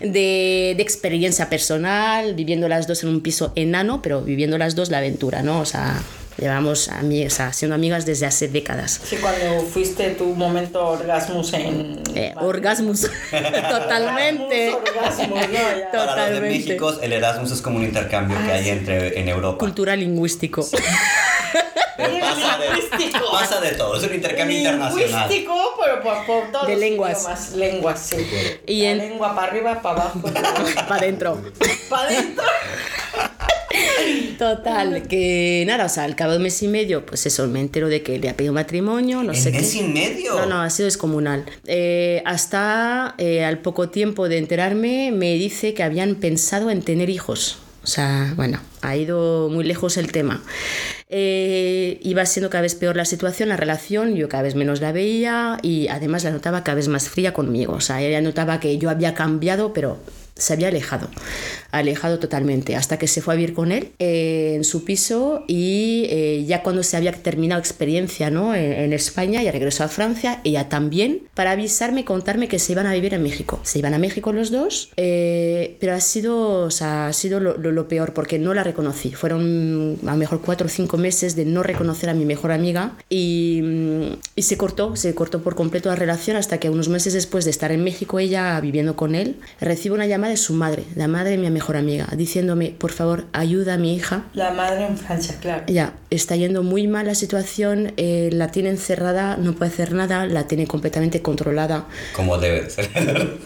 de, 0.00 0.74
de 0.76 0.82
experiencia 0.82 1.48
personal, 1.48 2.34
viviendo 2.34 2.68
las 2.68 2.86
dos 2.86 3.02
en 3.02 3.08
un 3.08 3.20
piso 3.20 3.52
enano, 3.56 4.02
pero 4.02 4.22
viviendo 4.22 4.58
las 4.58 4.74
dos 4.74 4.90
la 4.90 4.98
aventura, 4.98 5.42
¿no? 5.42 5.60
O 5.60 5.64
sea, 5.64 6.02
llevamos 6.38 6.90
ami- 6.90 7.26
o 7.26 7.30
sea, 7.30 7.52
siendo 7.52 7.74
amigas 7.74 8.06
desde 8.06 8.26
hace 8.26 8.48
décadas. 8.48 9.00
Sí, 9.04 9.16
cuando 9.16 9.62
fuiste 9.66 10.10
tu 10.10 10.26
momento 10.34 10.84
orgasmus 10.86 11.52
en. 11.54 12.02
Eh, 12.14 12.34
orgasmus, 12.40 13.02
totalmente. 13.70 14.72
Orgasmus, 14.74 15.28
no, 15.28 15.36
ya. 15.36 15.42
Para 15.42 15.50
los 15.50 15.82
de 15.90 15.90
Totalmente. 15.92 16.40
México, 16.40 16.94
el 17.00 17.12
Erasmus 17.12 17.52
es 17.52 17.62
como 17.62 17.76
un 17.78 17.84
intercambio 17.84 18.36
que 18.44 18.52
hay 18.52 18.68
entre, 18.70 19.18
en 19.20 19.28
Europa. 19.28 19.58
Cultura 19.58 19.96
lingüístico. 19.96 20.66
Pero 21.94 22.18
pasa, 22.20 22.58
de, 22.58 22.68
Lingüístico. 22.74 23.30
pasa 23.30 23.60
de 23.60 23.70
todo, 23.72 23.96
es 23.96 24.02
un 24.02 24.14
intercambio 24.14 24.58
internacional. 24.58 25.08
Lingüístico, 25.28 25.54
pero 25.78 26.02
por, 26.02 26.24
por 26.26 26.50
todos 26.50 26.66
De 26.66 26.72
los 26.72 26.80
lenguas. 26.80 27.18
idiomas. 27.20 27.52
Lenguas, 27.52 28.00
sí. 28.00 28.16
Y 28.66 28.82
La 28.82 28.90
en- 28.90 28.98
lengua 28.98 29.34
para 29.34 29.46
arriba, 29.48 29.82
para 29.82 30.00
abajo, 30.02 30.20
Para 30.88 30.96
adentro. 30.96 31.40
para 31.90 32.08
adentro. 32.08 32.44
Total, 34.38 35.06
que 35.08 35.64
nada, 35.66 35.86
o 35.86 35.88
sea, 35.88 36.04
al 36.04 36.16
cabo 36.16 36.32
de 36.32 36.38
un 36.38 36.44
mes 36.44 36.62
y 36.62 36.68
medio, 36.68 37.04
pues 37.06 37.26
eso, 37.26 37.46
me 37.46 37.60
entero 37.60 37.88
de 37.88 38.02
que 38.02 38.18
le 38.18 38.28
ha 38.28 38.36
pedido 38.36 38.52
matrimonio, 38.52 39.22
no 39.22 39.32
¿En 39.32 39.40
sé 39.40 39.50
mes 39.50 39.72
qué. 39.72 39.78
y 39.78 39.82
medio? 39.88 40.34
No, 40.34 40.46
no, 40.46 40.60
ha 40.62 40.70
sido 40.70 40.86
descomunal. 40.86 41.44
Eh, 41.66 42.22
hasta 42.24 43.14
eh, 43.18 43.44
al 43.44 43.58
poco 43.58 43.88
tiempo 43.88 44.28
de 44.28 44.38
enterarme 44.38 45.12
me 45.12 45.34
dice 45.34 45.74
que 45.74 45.82
habían 45.82 46.16
pensado 46.16 46.70
en 46.70 46.82
tener 46.82 47.10
hijos. 47.10 47.58
O 47.84 47.86
sea, 47.88 48.32
bueno, 48.36 48.60
ha 48.80 48.96
ido 48.96 49.48
muy 49.48 49.64
lejos 49.64 49.96
el 49.96 50.12
tema. 50.12 50.40
Eh, 51.08 51.98
iba 52.02 52.24
siendo 52.26 52.48
cada 52.48 52.62
vez 52.62 52.76
peor 52.76 52.96
la 52.96 53.04
situación, 53.04 53.48
la 53.48 53.56
relación, 53.56 54.14
yo 54.14 54.28
cada 54.28 54.44
vez 54.44 54.54
menos 54.54 54.80
la 54.80 54.92
veía 54.92 55.58
y 55.62 55.88
además 55.88 56.22
la 56.22 56.30
notaba 56.30 56.62
cada 56.62 56.76
vez 56.76 56.86
más 56.86 57.08
fría 57.08 57.32
conmigo. 57.32 57.72
O 57.74 57.80
sea, 57.80 58.00
ella 58.00 58.20
notaba 58.20 58.60
que 58.60 58.78
yo 58.78 58.88
había 58.88 59.14
cambiado, 59.14 59.72
pero 59.72 59.98
se 60.42 60.52
había 60.52 60.68
alejado, 60.68 61.08
alejado 61.70 62.18
totalmente, 62.18 62.76
hasta 62.76 62.98
que 62.98 63.06
se 63.06 63.22
fue 63.22 63.34
a 63.34 63.36
vivir 63.36 63.54
con 63.54 63.72
él 63.72 63.90
eh, 63.98 64.54
en 64.56 64.64
su 64.64 64.84
piso 64.84 65.44
y 65.46 66.06
eh, 66.10 66.44
ya 66.46 66.62
cuando 66.62 66.82
se 66.82 66.96
había 66.96 67.12
terminado 67.12 67.60
experiencia 67.60 68.30
¿no? 68.30 68.54
en, 68.54 68.72
en 68.72 68.92
España, 68.92 69.42
ya 69.42 69.52
regresó 69.52 69.84
a 69.84 69.88
Francia, 69.88 70.40
ella 70.44 70.68
también, 70.68 71.22
para 71.34 71.52
avisarme 71.52 72.04
contarme 72.04 72.48
que 72.48 72.58
se 72.58 72.72
iban 72.72 72.86
a 72.86 72.92
vivir 72.94 73.14
en 73.14 73.22
México. 73.22 73.60
Se 73.62 73.78
iban 73.78 73.94
a 73.94 73.98
México 73.98 74.32
los 74.32 74.50
dos, 74.50 74.90
eh, 74.96 75.76
pero 75.80 75.94
ha 75.94 76.00
sido, 76.00 76.64
o 76.64 76.70
sea, 76.70 77.06
ha 77.08 77.12
sido 77.12 77.40
lo, 77.40 77.56
lo- 77.56 77.72
lo 77.72 77.88
peor 77.88 78.12
porque 78.12 78.38
no 78.38 78.52
la 78.54 78.64
reconocí. 78.64 79.12
Fueron 79.12 79.98
a 80.06 80.10
lo 80.12 80.16
mejor 80.16 80.40
cuatro 80.42 80.66
o 80.66 80.70
cinco 80.70 80.98
meses 80.98 81.36
de 81.36 81.44
no 81.44 81.62
reconocer 81.62 82.10
a 82.10 82.14
mi 82.14 82.24
mejor 82.24 82.52
amiga 82.52 82.96
y, 83.08 83.60
mm, 83.62 84.02
y 84.36 84.42
se 84.42 84.56
cortó, 84.56 84.96
se 84.96 85.14
cortó 85.14 85.42
por 85.42 85.54
completo 85.54 85.88
la 85.88 85.96
relación 85.96 86.36
hasta 86.36 86.58
que 86.58 86.68
unos 86.70 86.88
meses 86.88 87.12
después 87.12 87.44
de 87.44 87.50
estar 87.50 87.72
en 87.72 87.82
México, 87.84 88.18
ella 88.18 88.60
viviendo 88.60 88.96
con 88.96 89.14
él, 89.14 89.36
recibe 89.60 89.94
una 89.94 90.06
llamada 90.06 90.31
de 90.32 90.36
su 90.36 90.52
madre, 90.52 90.84
la 90.96 91.08
madre 91.08 91.30
de 91.30 91.38
mi 91.38 91.48
mejor 91.50 91.76
amiga, 91.76 92.08
diciéndome, 92.16 92.74
por 92.76 92.92
favor, 92.92 93.26
ayuda 93.32 93.74
a 93.74 93.78
mi 93.78 93.94
hija. 93.94 94.24
La 94.34 94.50
madre 94.52 94.86
en 94.86 94.98
Francia, 94.98 95.36
claro. 95.40 95.64
Ya, 95.68 95.94
está 96.10 96.36
yendo 96.36 96.62
muy 96.62 96.88
mal 96.88 97.06
la 97.06 97.14
situación, 97.14 97.92
eh, 97.96 98.30
la 98.32 98.48
tiene 98.48 98.70
encerrada, 98.70 99.36
no 99.36 99.54
puede 99.54 99.70
hacer 99.70 99.92
nada, 99.92 100.26
la 100.26 100.46
tiene 100.46 100.66
completamente 100.66 101.22
controlada. 101.22 101.86
Como 102.14 102.38
debe 102.38 102.62
de 102.62 102.70
ser. 102.70 102.90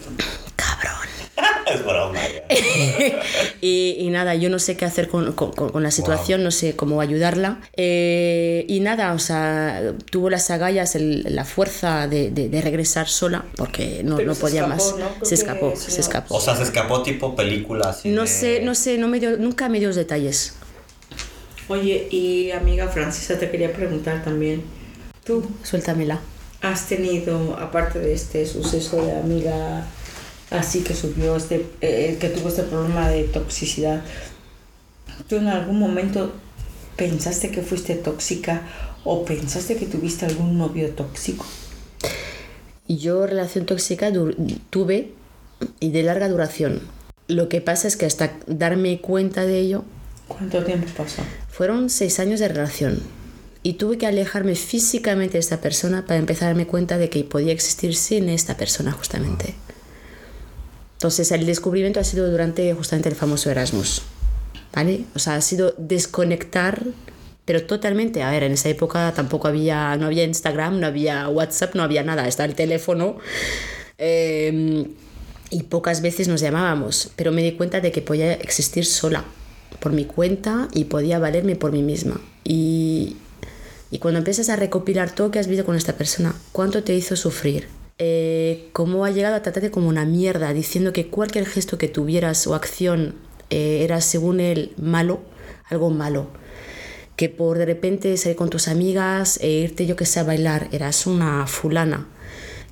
Es 1.77 1.85
broma. 1.85 2.19
y, 3.61 3.97
y 3.99 4.09
nada, 4.09 4.35
yo 4.35 4.49
no 4.49 4.59
sé 4.59 4.75
qué 4.77 4.85
hacer 4.85 5.07
con, 5.07 5.33
con- 5.33 5.51
con- 5.51 5.83
la 5.83 5.91
situación, 5.91 6.43
no 6.43 6.51
sé 6.51 6.75
cómo 6.75 7.01
ayudarla. 7.01 7.59
Eh, 7.75 8.65
y 8.67 8.79
nada, 8.79 9.13
o 9.13 9.19
sea, 9.19 9.93
tuvo 10.11 10.29
las 10.29 10.49
agallas, 10.49 10.95
el- 10.95 11.23
la 11.35 11.45
fuerza 11.45 12.07
de, 12.07 12.31
de- 12.31 12.49
de 12.49 12.61
regresar 12.61 13.07
sola, 13.07 13.45
porque 13.55 14.01
no, 14.03 14.19
no 14.19 14.33
se 14.35 14.41
podía 14.41 14.61
escapó, 14.61 14.75
más. 14.75 14.95
¿no? 15.19 15.25
Se 15.25 15.35
escapó, 15.35 15.73
sí, 15.75 15.91
se 15.91 16.01
escapó. 16.01 16.35
O 16.35 16.41
sea, 16.41 16.55
se 16.55 16.63
escapó 16.63 17.03
tipo 17.03 17.35
película 17.35 17.89
así 17.89 18.09
No 18.09 18.21
de- 18.23 18.27
sé, 18.27 18.61
no 18.61 18.75
sé, 18.75 18.97
no 18.97 19.07
me 19.07 19.19
dio, 19.19 19.37
nunca 19.37 19.69
me 19.69 19.79
dio 19.79 19.87
los 19.89 19.95
detalles. 19.97 20.53
Oye, 21.69 22.07
y 22.11 22.51
amiga 22.51 22.87
Francesa, 22.87 23.37
te 23.37 23.49
quería 23.51 23.73
preguntar 23.73 24.23
también. 24.23 24.63
¿Tú 25.25 25.45
Suéltamela. 25.63 26.19
has 26.61 26.87
tenido, 26.87 27.57
aparte 27.59 27.99
de 27.99 28.13
este 28.13 28.45
suceso 28.45 29.05
de 29.05 29.11
amiga 29.17 29.85
así 30.49 30.81
que 30.81 30.93
subió, 30.93 31.35
este, 31.35 31.65
eh, 31.81 32.17
que 32.19 32.29
tuvo 32.29 32.49
este 32.49 32.63
problema 32.63 33.09
de 33.09 33.23
toxicidad, 33.23 34.01
¿tú 35.27 35.35
en 35.37 35.47
algún 35.47 35.79
momento 35.79 36.33
pensaste 36.95 37.51
que 37.51 37.61
fuiste 37.61 37.95
tóxica 37.95 38.63
o 39.03 39.25
pensaste 39.25 39.75
que 39.77 39.85
tuviste 39.85 40.25
algún 40.25 40.57
novio 40.57 40.89
tóxico? 40.91 41.45
Yo 42.87 43.27
relación 43.27 43.65
tóxica 43.65 44.11
tuve 44.69 45.11
y 45.79 45.91
de 45.91 46.03
larga 46.03 46.29
duración. 46.29 46.81
Lo 47.27 47.49
que 47.49 47.59
pasa 47.59 47.87
es 47.87 47.97
que 47.97 48.05
hasta 48.05 48.37
darme 48.47 49.01
cuenta 49.01 49.45
de 49.45 49.59
ello, 49.59 49.83
¿Cuánto 50.27 50.63
tiempo 50.63 50.87
pasó? 50.95 51.21
fueron 51.49 51.89
seis 51.89 52.19
años 52.19 52.39
de 52.39 52.47
relación. 52.47 53.01
Y 53.63 53.73
tuve 53.73 53.97
que 53.97 54.07
alejarme 54.07 54.55
físicamente 54.55 55.33
de 55.33 55.39
esta 55.39 55.59
persona 55.59 56.05
para 56.05 56.19
empezar 56.19 56.45
a 56.45 56.47
darme 56.49 56.67
cuenta 56.67 56.97
de 56.97 57.09
que 57.09 57.25
podía 57.25 57.51
existir 57.51 57.95
sin 57.95 58.29
esta 58.29 58.55
persona 58.55 58.93
justamente. 58.93 59.55
Entonces 60.97 61.31
el 61.31 61.45
descubrimiento 61.45 61.99
ha 61.99 62.03
sido 62.03 62.29
durante 62.29 62.73
justamente 62.73 63.09
el 63.09 63.15
famoso 63.15 63.49
Erasmus. 63.49 64.01
¿vale? 64.73 65.05
O 65.15 65.19
sea, 65.19 65.35
ha 65.35 65.41
sido 65.41 65.73
desconectar, 65.77 66.83
pero 67.45 67.63
totalmente. 67.63 68.23
A 68.23 68.31
ver, 68.31 68.43
en 68.43 68.51
esa 68.51 68.69
época 68.69 69.11
tampoco 69.15 69.47
había, 69.47 69.95
no 69.97 70.05
había 70.05 70.23
Instagram, 70.23 70.79
no 70.79 70.87
había 70.87 71.27
WhatsApp, 71.29 71.75
no 71.75 71.83
había 71.83 72.03
nada, 72.03 72.27
está 72.27 72.45
el 72.45 72.55
teléfono. 72.55 73.17
eh, 73.97 74.85
y 75.49 75.63
pocas 75.63 76.01
veces 76.01 76.27
nos 76.27 76.41
llamábamos, 76.41 77.09
pero 77.15 77.31
me 77.31 77.41
di 77.41 77.53
cuenta 77.53 77.79
de 77.79 77.93
que 77.93 78.01
podía 78.01 78.33
existir 78.33 78.85
sola, 78.85 79.23
por 79.79 79.93
mi 79.93 80.03
cuenta, 80.03 80.67
y 80.73 80.83
podía 80.83 81.19
valerme 81.19 81.55
por 81.55 81.71
mí 81.71 81.83
misma. 81.83 82.19
Y, 82.43 83.15
y 83.89 83.99
cuando 83.99 84.17
empiezas 84.17 84.49
a 84.49 84.57
recopilar 84.57 85.15
todo 85.15 85.31
que 85.31 85.39
has 85.39 85.47
vivido 85.47 85.65
con 85.65 85.77
esta 85.77 85.93
persona, 85.93 86.35
cuánto 86.51 86.83
te 86.83 86.93
hizo 86.93 87.15
sufrir, 87.15 87.69
eh, 87.99 88.69
cómo 88.73 89.05
ha 89.05 89.11
llegado 89.11 89.35
a 89.35 89.41
tratarte 89.41 89.71
como 89.71 89.87
una 89.89 90.05
mierda, 90.05 90.53
diciendo 90.53 90.93
que 90.93 91.07
cualquier 91.07 91.45
gesto 91.45 91.77
que 91.77 91.87
tuvieras 91.87 92.45
o 92.45 92.53
acción 92.53 93.15
eh, 93.49 93.81
era 93.83 94.01
según 94.01 94.39
él 94.39 94.73
malo, 94.77 95.21
algo 95.69 95.89
malo. 95.89 96.27
Que 97.15 97.29
por 97.29 97.57
de 97.57 97.65
repente 97.65 98.15
salir 98.17 98.37
con 98.37 98.49
tus 98.49 98.67
amigas 98.67 99.39
e 99.41 99.49
irte 99.49 99.87
yo 99.87 99.95
que 99.95 100.05
sé 100.05 100.19
a 100.19 100.23
bailar, 100.23 100.67
eras 100.71 101.07
una 101.07 101.47
fulana. 101.47 102.07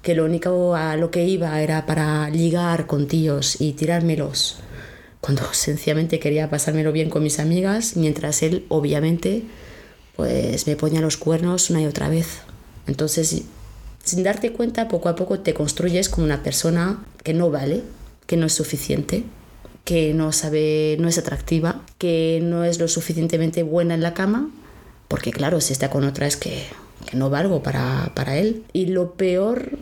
Que 0.03 0.13
lo 0.13 0.26
único 0.26 0.76
a 0.76 0.95
lo 0.97 1.09
que 1.09 1.26
iba 1.26 1.59
era 1.61 1.88
para 1.88 2.30
ligar 2.30 2.86
con 2.86 3.07
tíos 3.07 3.59
y 3.59 3.73
tirármelos. 3.73 4.59
Cuando 5.19 5.51
sencillamente 5.53 6.19
quería 6.19 6.51
pasármelo 6.51 6.91
bien 6.91 7.09
con 7.09 7.23
mis 7.23 7.39
amigas, 7.39 7.95
mientras 7.95 8.43
él 8.43 8.65
obviamente 8.69 9.43
pues 10.15 10.67
me 10.67 10.76
ponía 10.76 11.01
los 11.01 11.17
cuernos 11.17 11.71
una 11.71 11.82
y 11.82 11.88
otra 11.88 12.09
vez. 12.09 12.41
Entonces, 12.88 13.43
sin 14.06 14.24
darte 14.24 14.53
cuenta, 14.53 14.88
poco 14.88 15.10
a 15.10 15.16
poco 15.16 15.39
te 15.39 15.53
construyes 15.53 16.10
como 16.10 16.26
una 16.26 16.43
persona 16.43 17.03
que 17.24 17.34
no 17.34 17.49
vale, 17.49 17.82
que 18.28 18.38
no 18.38 18.45
es 18.45 18.53
suficiente, 18.53 19.24
que 19.84 20.14
no 20.14 20.32
sabe, 20.32 20.95
no 20.99 21.08
es 21.08 21.18
atractiva, 21.18 21.82
que 21.97 22.39
no 22.41 22.64
es 22.64 22.80
lo 22.80 22.88
suficientemente 22.88 23.64
buena 23.64 23.95
en 23.95 24.01
la 24.01 24.14
cama, 24.14 24.49
porque 25.08 25.32
claro, 25.32 25.60
si 25.60 25.74
está 25.74 25.89
con 25.89 26.03
otra 26.03 26.28
es 26.28 26.38
que, 26.38 26.64
no 27.14 27.30
valgo 27.30 27.62
para, 27.62 28.12
para 28.16 28.38
él. 28.38 28.64
Y 28.74 28.88
lo 28.88 29.14
peor, 29.14 29.78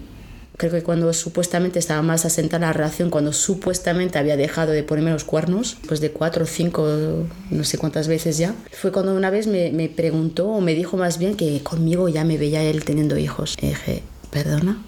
creo 0.58 0.72
que 0.72 0.84
cuando 0.84 1.14
supuestamente 1.14 1.80
estaba 1.80 2.02
más 2.02 2.26
asentada 2.26 2.68
la 2.68 2.74
relación, 2.74 3.10
cuando 3.10 3.32
supuestamente 3.32 4.20
había 4.20 4.36
dejado 4.36 4.72
de 4.74 4.84
ponerme 4.84 5.12
los 5.12 5.24
cuernos, 5.24 5.78
pues 5.88 6.02
de 6.02 6.12
cuatro 6.12 6.44
o 6.44 6.48
cinco, 6.48 6.86
no 7.50 7.64
sé 7.64 7.78
cuántas 7.78 8.08
veces 8.08 8.38
ya, 8.38 8.56
fue 8.72 8.92
cuando 8.92 9.16
una 9.16 9.30
vez 9.30 9.48
me, 9.48 9.72
me 9.72 9.88
preguntó, 9.88 10.50
o 10.50 10.62
me 10.62 10.76
dijo 10.76 10.98
más 10.98 11.18
bien 11.18 11.36
que 11.36 11.62
conmigo 11.64 12.10
ya 12.10 12.26
me 12.26 12.38
veía 12.38 12.62
él 12.62 12.84
teniendo 12.84 13.18
hijos. 13.18 13.56
¿Perdona? 14.34 14.82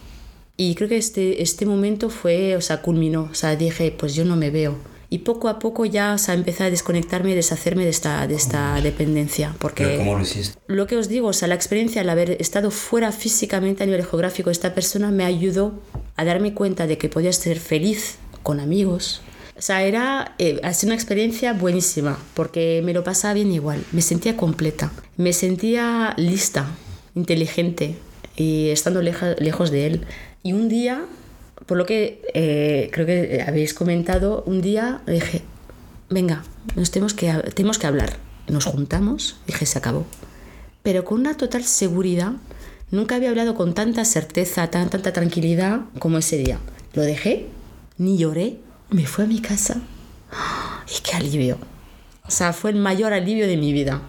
Y 0.58 0.76
creo 0.76 0.90
que 0.90 0.98
este, 0.98 1.44
este 1.44 1.66
momento 1.66 2.10
fue, 2.10 2.56
o 2.56 2.62
sea, 2.62 2.82
culminó. 2.82 3.30
O 3.32 3.36
sea, 3.36 3.56
dije, 3.56 3.94
pues 3.98 4.16
yo 4.16 4.26
no 4.26 4.36
me 4.36 4.50
veo. 4.50 4.76
Y 5.10 5.20
poco 5.20 5.50
a 5.50 5.60
poco 5.60 5.86
ya, 5.86 6.14
o 6.14 6.18
sea, 6.18 6.34
empecé 6.34 6.64
a 6.64 6.70
desconectarme 6.72 7.32
y 7.32 7.36
deshacerme 7.36 7.84
de 7.84 7.92
esta, 7.92 8.26
de 8.28 8.36
esta 8.36 8.82
dependencia. 8.82 9.56
Porque 9.60 9.86
Pero 9.86 9.98
¿cómo 10.00 10.16
lo 10.16 10.24
hiciste? 10.24 10.58
lo 10.68 10.88
que 10.88 10.98
os 10.98 11.08
digo, 11.08 11.28
o 11.28 11.34
sea, 11.34 11.48
la 11.48 11.56
experiencia 11.56 12.02
al 12.02 12.10
haber 12.10 12.42
estado 12.42 12.72
fuera 12.72 13.12
físicamente 13.12 13.84
a 13.84 13.86
nivel 13.86 14.04
geográfico 14.04 14.50
de 14.50 14.54
esta 14.54 14.74
persona 14.74 15.12
me 15.12 15.24
ayudó 15.24 15.80
a 16.16 16.26
darme 16.26 16.54
cuenta 16.54 16.88
de 16.88 16.98
que 16.98 17.08
podía 17.08 17.32
ser 17.34 17.60
feliz 17.60 18.16
con 18.42 18.60
amigos. 18.60 19.22
O 19.58 19.62
sea, 19.62 19.84
era, 19.84 20.36
eh, 20.40 20.60
ha 20.64 20.74
sido 20.74 20.90
una 20.90 20.96
experiencia 20.96 21.54
buenísima 21.54 22.18
porque 22.34 22.82
me 22.84 22.94
lo 22.94 23.04
pasaba 23.04 23.36
bien 23.36 23.52
igual, 23.52 23.84
me 23.92 24.02
sentía 24.02 24.36
completa, 24.36 24.92
me 25.18 25.32
sentía 25.32 26.14
lista, 26.18 26.68
inteligente 27.14 27.96
y 28.36 28.70
estando 28.70 29.02
leja- 29.02 29.36
lejos 29.40 29.72
de 29.72 29.88
él. 29.88 30.02
Y 30.44 30.54
un 30.54 30.70
día, 30.70 31.04
por 31.66 31.78
lo 31.78 31.86
que 31.86 32.22
eh, 32.34 32.90
creo 32.92 33.06
que 33.06 33.44
habéis 33.48 33.74
comentado, 33.74 34.44
un 34.46 34.62
día 34.62 35.02
dije, 35.08 35.42
venga, 36.10 36.44
nos 36.76 36.92
tenemos 36.92 37.14
que, 37.14 37.32
tenemos 37.56 37.78
que 37.80 37.88
hablar. 37.88 38.18
Nos 38.48 38.66
juntamos, 38.66 39.38
dije, 39.48 39.66
se 39.66 39.78
acabó. 39.78 40.06
Pero 40.84 41.04
con 41.04 41.20
una 41.20 41.36
total 41.36 41.64
seguridad, 41.64 42.34
nunca 42.92 43.16
había 43.16 43.30
hablado 43.30 43.56
con 43.56 43.74
tanta 43.74 44.06
certeza, 44.06 44.70
tan, 44.70 44.90
tanta 44.90 45.14
tranquilidad 45.14 45.82
como 46.00 46.20
ese 46.20 46.38
día. 46.38 46.60
Lo 46.94 47.02
dejé, 47.02 47.48
ni 47.98 48.18
lloré, 48.18 48.58
me 48.92 49.06
fui 49.08 49.24
a 49.24 49.28
mi 49.28 49.40
casa. 49.42 49.82
Y 50.96 51.02
qué 51.02 51.16
alivio. 51.18 51.58
O 52.28 52.32
sea, 52.32 52.54
fue 52.54 52.70
el 52.72 52.76
mayor 52.78 53.14
alivio 53.14 53.48
de 53.48 53.58
mi 53.58 53.74
vida. 53.74 54.02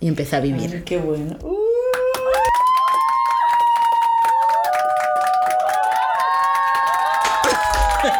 Y 0.00 0.08
empecé 0.08 0.34
a 0.36 0.40
vivir. 0.40 0.70
Ay, 0.74 0.82
qué 0.84 0.98
bueno. 0.98 1.38
Uh, 1.42 1.56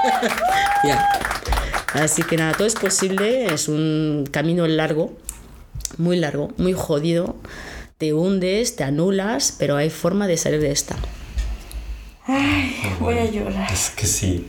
Ya. 0.85 1.09
Así 1.95 2.23
que 2.23 2.37
nada, 2.37 2.55
todo 2.55 2.67
es 2.67 2.75
posible, 2.75 3.53
es 3.53 3.69
un 3.69 4.27
camino 4.31 4.67
largo, 4.67 5.13
muy 5.99 6.17
largo, 6.17 6.51
muy 6.57 6.73
jodido. 6.73 7.37
Te 7.99 8.15
hundes, 8.15 8.77
te 8.77 8.85
anulas, 8.85 9.55
pero 9.59 9.77
hay 9.77 9.91
forma 9.91 10.27
de 10.27 10.37
salir 10.37 10.61
de 10.61 10.73
esta. 10.73 10.97
voy 12.99 13.19
a 13.19 13.27
llorar. 13.27 13.71
Es 13.73 13.91
que 13.91 14.07
sí. 14.07 14.47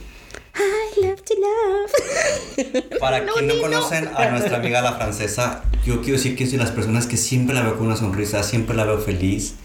I 0.55 1.05
love 1.05 1.21
to 1.21 1.33
love. 1.35 2.89
Para 2.99 3.25
quien 3.25 3.47
no 3.47 3.59
conocen 3.59 4.09
a 4.15 4.29
nuestra 4.29 4.57
amiga 4.57 4.81
la 4.81 4.93
francesa, 4.93 5.63
yo 5.85 6.01
quiero 6.01 6.17
decir 6.17 6.35
que 6.35 6.45
es 6.45 6.51
de 6.51 6.57
las 6.57 6.71
personas 6.71 7.07
que 7.07 7.17
siempre 7.17 7.53
la 7.53 7.61
veo 7.61 7.77
con 7.77 7.87
una 7.87 7.97
sonrisa, 7.97 8.41
siempre 8.43 8.75
la 8.75 8.85
veo 8.85 8.99
feliz, 8.99 9.55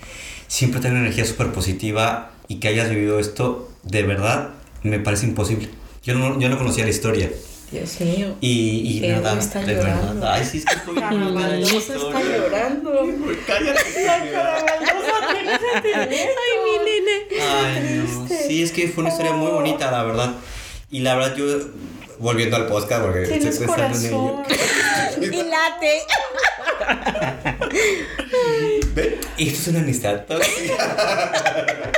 siempre 0.48 0.80
tiene 0.80 0.96
una 0.96 1.04
energía 1.04 1.24
súper 1.24 1.52
positiva 1.52 2.32
y 2.48 2.56
que 2.60 2.68
hayas 2.68 2.90
vivido 2.90 3.18
esto, 3.18 3.70
de 3.84 4.02
verdad, 4.02 4.50
me 4.82 4.98
parece 4.98 5.26
imposible. 5.26 5.68
Yo 6.08 6.14
no, 6.14 6.40
yo 6.40 6.48
no 6.48 6.56
conocía 6.56 6.84
la 6.84 6.90
historia. 6.90 7.30
Dios 7.70 8.00
mío. 8.00 8.34
Y, 8.40 8.80
y 8.80 9.04
Edu 9.04 9.20
nada, 9.20 9.38
está 9.38 9.60
de 9.60 9.74
llorando. 9.74 10.14
verdad. 10.14 10.32
Ay, 10.32 10.48
sí, 10.50 10.56
es 10.56 10.64
que 10.64 10.94
Carla 10.98 11.30
Baldosa 11.32 11.96
está 11.96 12.22
llorando. 12.22 13.06
Cállate. 13.46 14.08
Ay, 15.94 16.54
mi 16.64 16.78
nene. 16.86 17.42
Ay, 17.42 18.04
no. 18.08 18.26
Sí, 18.26 18.62
es 18.62 18.72
que 18.72 18.88
fue 18.88 19.02
una 19.04 19.10
historia 19.12 19.32
muy 19.34 19.50
bonita, 19.50 19.90
la 19.90 20.02
verdad. 20.04 20.32
Y 20.90 21.00
la 21.00 21.16
verdad, 21.16 21.36
yo, 21.36 21.44
volviendo 22.18 22.56
al 22.56 22.68
podcast, 22.68 23.02
porque 23.04 23.26
Tienes 23.26 23.60
estoy 23.60 23.66
pensando 23.66 23.98
en 23.98 24.06
ello. 24.06 24.42
Y 25.20 25.42
late. 25.42 26.06
¿Ven? 28.94 29.14
Esto 29.36 29.60
es 29.60 29.68
una 29.68 29.80
amistad 29.80 30.24
tóxica. 30.24 31.92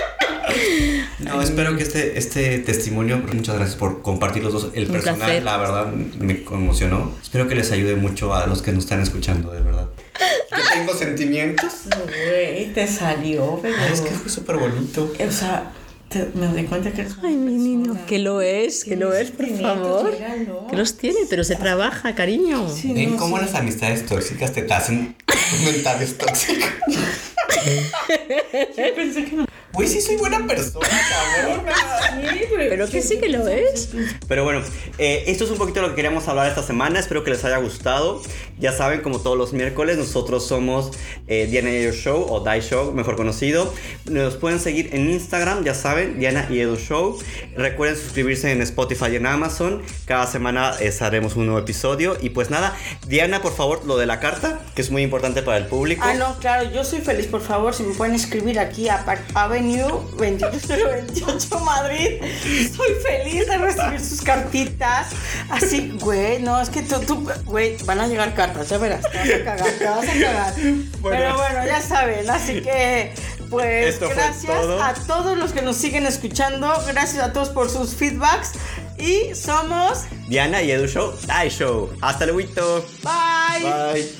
No, 1.30 1.42
espero 1.42 1.76
que 1.76 1.82
este, 1.82 2.18
este 2.18 2.58
testimonio, 2.58 3.18
muchas 3.32 3.56
gracias 3.56 3.76
por 3.76 4.02
compartir 4.02 4.42
los 4.42 4.52
dos. 4.52 4.68
El 4.74 4.86
Un 4.86 4.92
personal, 4.92 5.18
placer. 5.18 5.42
la 5.42 5.56
verdad, 5.58 5.86
me 6.18 6.42
conmocionó. 6.44 7.12
Espero 7.22 7.46
que 7.48 7.54
les 7.54 7.70
ayude 7.72 7.96
mucho 7.96 8.34
a 8.34 8.46
los 8.46 8.62
que 8.62 8.72
nos 8.72 8.84
están 8.84 9.00
escuchando, 9.00 9.50
de 9.52 9.60
verdad. 9.60 9.88
Yo 10.50 10.56
tengo 10.74 10.94
sentimientos. 10.94 11.72
Güey, 12.06 12.72
te 12.72 12.86
salió, 12.86 13.58
pero. 13.62 13.74
Ay, 13.78 13.90
es 13.92 14.00
que 14.00 14.10
fue 14.10 14.30
súper 14.30 14.56
bonito. 14.56 15.12
O 15.26 15.32
sea, 15.32 15.72
te- 16.08 16.28
me 16.34 16.46
doy 16.48 16.64
cuenta 16.64 16.90
que 16.92 17.06
Ay, 17.22 17.36
mi 17.36 17.54
niño, 17.54 17.96
que 18.06 18.18
lo 18.18 18.40
es, 18.40 18.84
que 18.84 18.96
lo 18.96 19.14
es, 19.14 19.30
por 19.30 19.46
favor. 19.60 20.10
Que 20.70 20.76
los 20.76 20.96
tiene, 20.96 21.20
pero 21.30 21.44
se 21.44 21.54
trabaja, 21.56 22.14
cariño. 22.14 22.68
Sí, 22.68 22.92
¿Ven 22.92 23.12
no, 23.12 23.16
cómo 23.16 23.38
sí. 23.38 23.44
las 23.46 23.54
amistades 23.54 24.04
tóxicas 24.06 24.52
te 24.52 24.66
hacen 24.72 25.14
comentarios 25.64 26.14
tóxicos? 26.18 26.66
Yo 28.76 28.94
pensé 28.94 29.24
que 29.24 29.36
no. 29.36 29.46
Güey, 29.72 29.88
sí 29.88 30.00
soy 30.00 30.16
buena 30.16 30.46
persona, 30.46 30.88
cabrón. 30.88 31.60
Sí, 32.32 32.44
Pero 32.56 32.88
que 32.88 33.02
sí 33.02 33.18
que 33.18 33.28
lo 33.28 33.46
es. 33.46 33.90
Pero 34.26 34.44
bueno, 34.44 34.62
eh, 34.98 35.24
esto 35.28 35.44
es 35.44 35.50
un 35.50 35.58
poquito 35.58 35.80
de 35.80 35.86
lo 35.86 35.88
que 35.90 35.96
queríamos 35.96 36.26
hablar 36.28 36.48
esta 36.48 36.62
semana. 36.62 36.98
Espero 36.98 37.22
que 37.22 37.30
les 37.30 37.44
haya 37.44 37.58
gustado. 37.58 38.20
Ya 38.58 38.72
saben, 38.72 39.00
como 39.00 39.20
todos 39.20 39.38
los 39.38 39.52
miércoles, 39.52 39.96
nosotros 39.96 40.46
somos 40.46 40.90
eh, 41.28 41.46
Diana 41.50 41.70
y 41.70 41.76
Edu 41.76 41.92
Show 41.92 42.26
o 42.28 42.40
Die 42.40 42.60
Show, 42.60 42.92
mejor 42.92 43.16
conocido. 43.16 43.72
Nos 44.06 44.36
pueden 44.36 44.58
seguir 44.58 44.90
en 44.92 45.08
Instagram, 45.08 45.64
ya 45.64 45.74
saben, 45.74 46.18
Diana 46.18 46.46
y 46.50 46.60
Edu 46.60 46.76
Show. 46.76 47.18
Recuerden 47.56 47.96
suscribirse 47.96 48.50
en 48.50 48.60
Spotify 48.62 49.06
y 49.12 49.16
en 49.16 49.26
Amazon. 49.26 49.82
Cada 50.04 50.26
semana 50.26 50.74
eh, 50.80 50.92
haremos 51.00 51.36
un 51.36 51.46
nuevo 51.46 51.60
episodio. 51.60 52.16
Y 52.20 52.30
pues 52.30 52.50
nada, 52.50 52.76
Diana, 53.06 53.40
por 53.40 53.54
favor, 53.54 53.84
lo 53.86 53.96
de 53.96 54.06
la 54.06 54.20
carta, 54.20 54.60
que 54.74 54.82
es 54.82 54.90
muy 54.90 55.02
importante 55.02 55.42
para 55.42 55.58
el 55.58 55.66
público. 55.66 56.02
Ah, 56.04 56.14
no, 56.14 56.36
claro, 56.38 56.70
yo 56.70 56.84
soy 56.84 57.00
feliz, 57.00 57.26
por 57.26 57.40
favor, 57.40 57.72
si 57.72 57.84
me 57.84 57.94
pueden 57.94 58.14
escribir 58.14 58.58
aquí 58.58 58.88
a 58.88 59.04
Park 59.04 59.22
Avenue 59.60 60.00
28028 60.16 61.60
Madrid. 61.64 62.20
Soy 62.74 62.88
feliz 63.02 63.46
de 63.46 63.58
recibir 63.58 64.00
sus 64.00 64.22
cartitas. 64.22 65.08
Así, 65.50 65.92
güey, 66.00 66.40
no, 66.40 66.60
es 66.60 66.70
que 66.70 66.82
tú, 66.82 66.98
tú, 67.00 67.28
güey, 67.44 67.76
van 67.84 68.00
a 68.00 68.06
llegar 68.06 68.34
cartas, 68.34 68.68
ya 68.70 68.78
verás, 68.78 69.02
te 69.10 69.18
vas 69.18 69.28
a 69.28 69.44
cagar, 69.44 69.70
te 69.72 69.84
vas 69.84 70.08
a 70.08 70.12
cagar. 70.12 70.54
Pero 71.02 71.36
bueno, 71.36 71.66
ya 71.66 71.80
saben, 71.82 72.28
así 72.30 72.62
que, 72.62 73.12
pues, 73.50 73.94
Esto 73.94 74.08
gracias 74.08 74.46
todo. 74.62 74.82
a 74.82 74.94
todos 74.94 75.36
los 75.36 75.52
que 75.52 75.62
nos 75.62 75.76
siguen 75.76 76.06
escuchando, 76.06 76.72
gracias 76.86 77.22
a 77.22 77.32
todos 77.32 77.50
por 77.50 77.68
sus 77.68 77.94
feedbacks 77.94 78.52
y 78.98 79.34
somos, 79.34 80.04
Diana 80.28 80.62
y 80.62 80.70
Edu 80.70 80.86
Show, 80.86 81.12
Die 81.20 81.50
Show. 81.50 81.90
Hasta 82.00 82.26
luego. 82.26 82.48
bye. 83.02 83.62
Bye. 83.62 84.19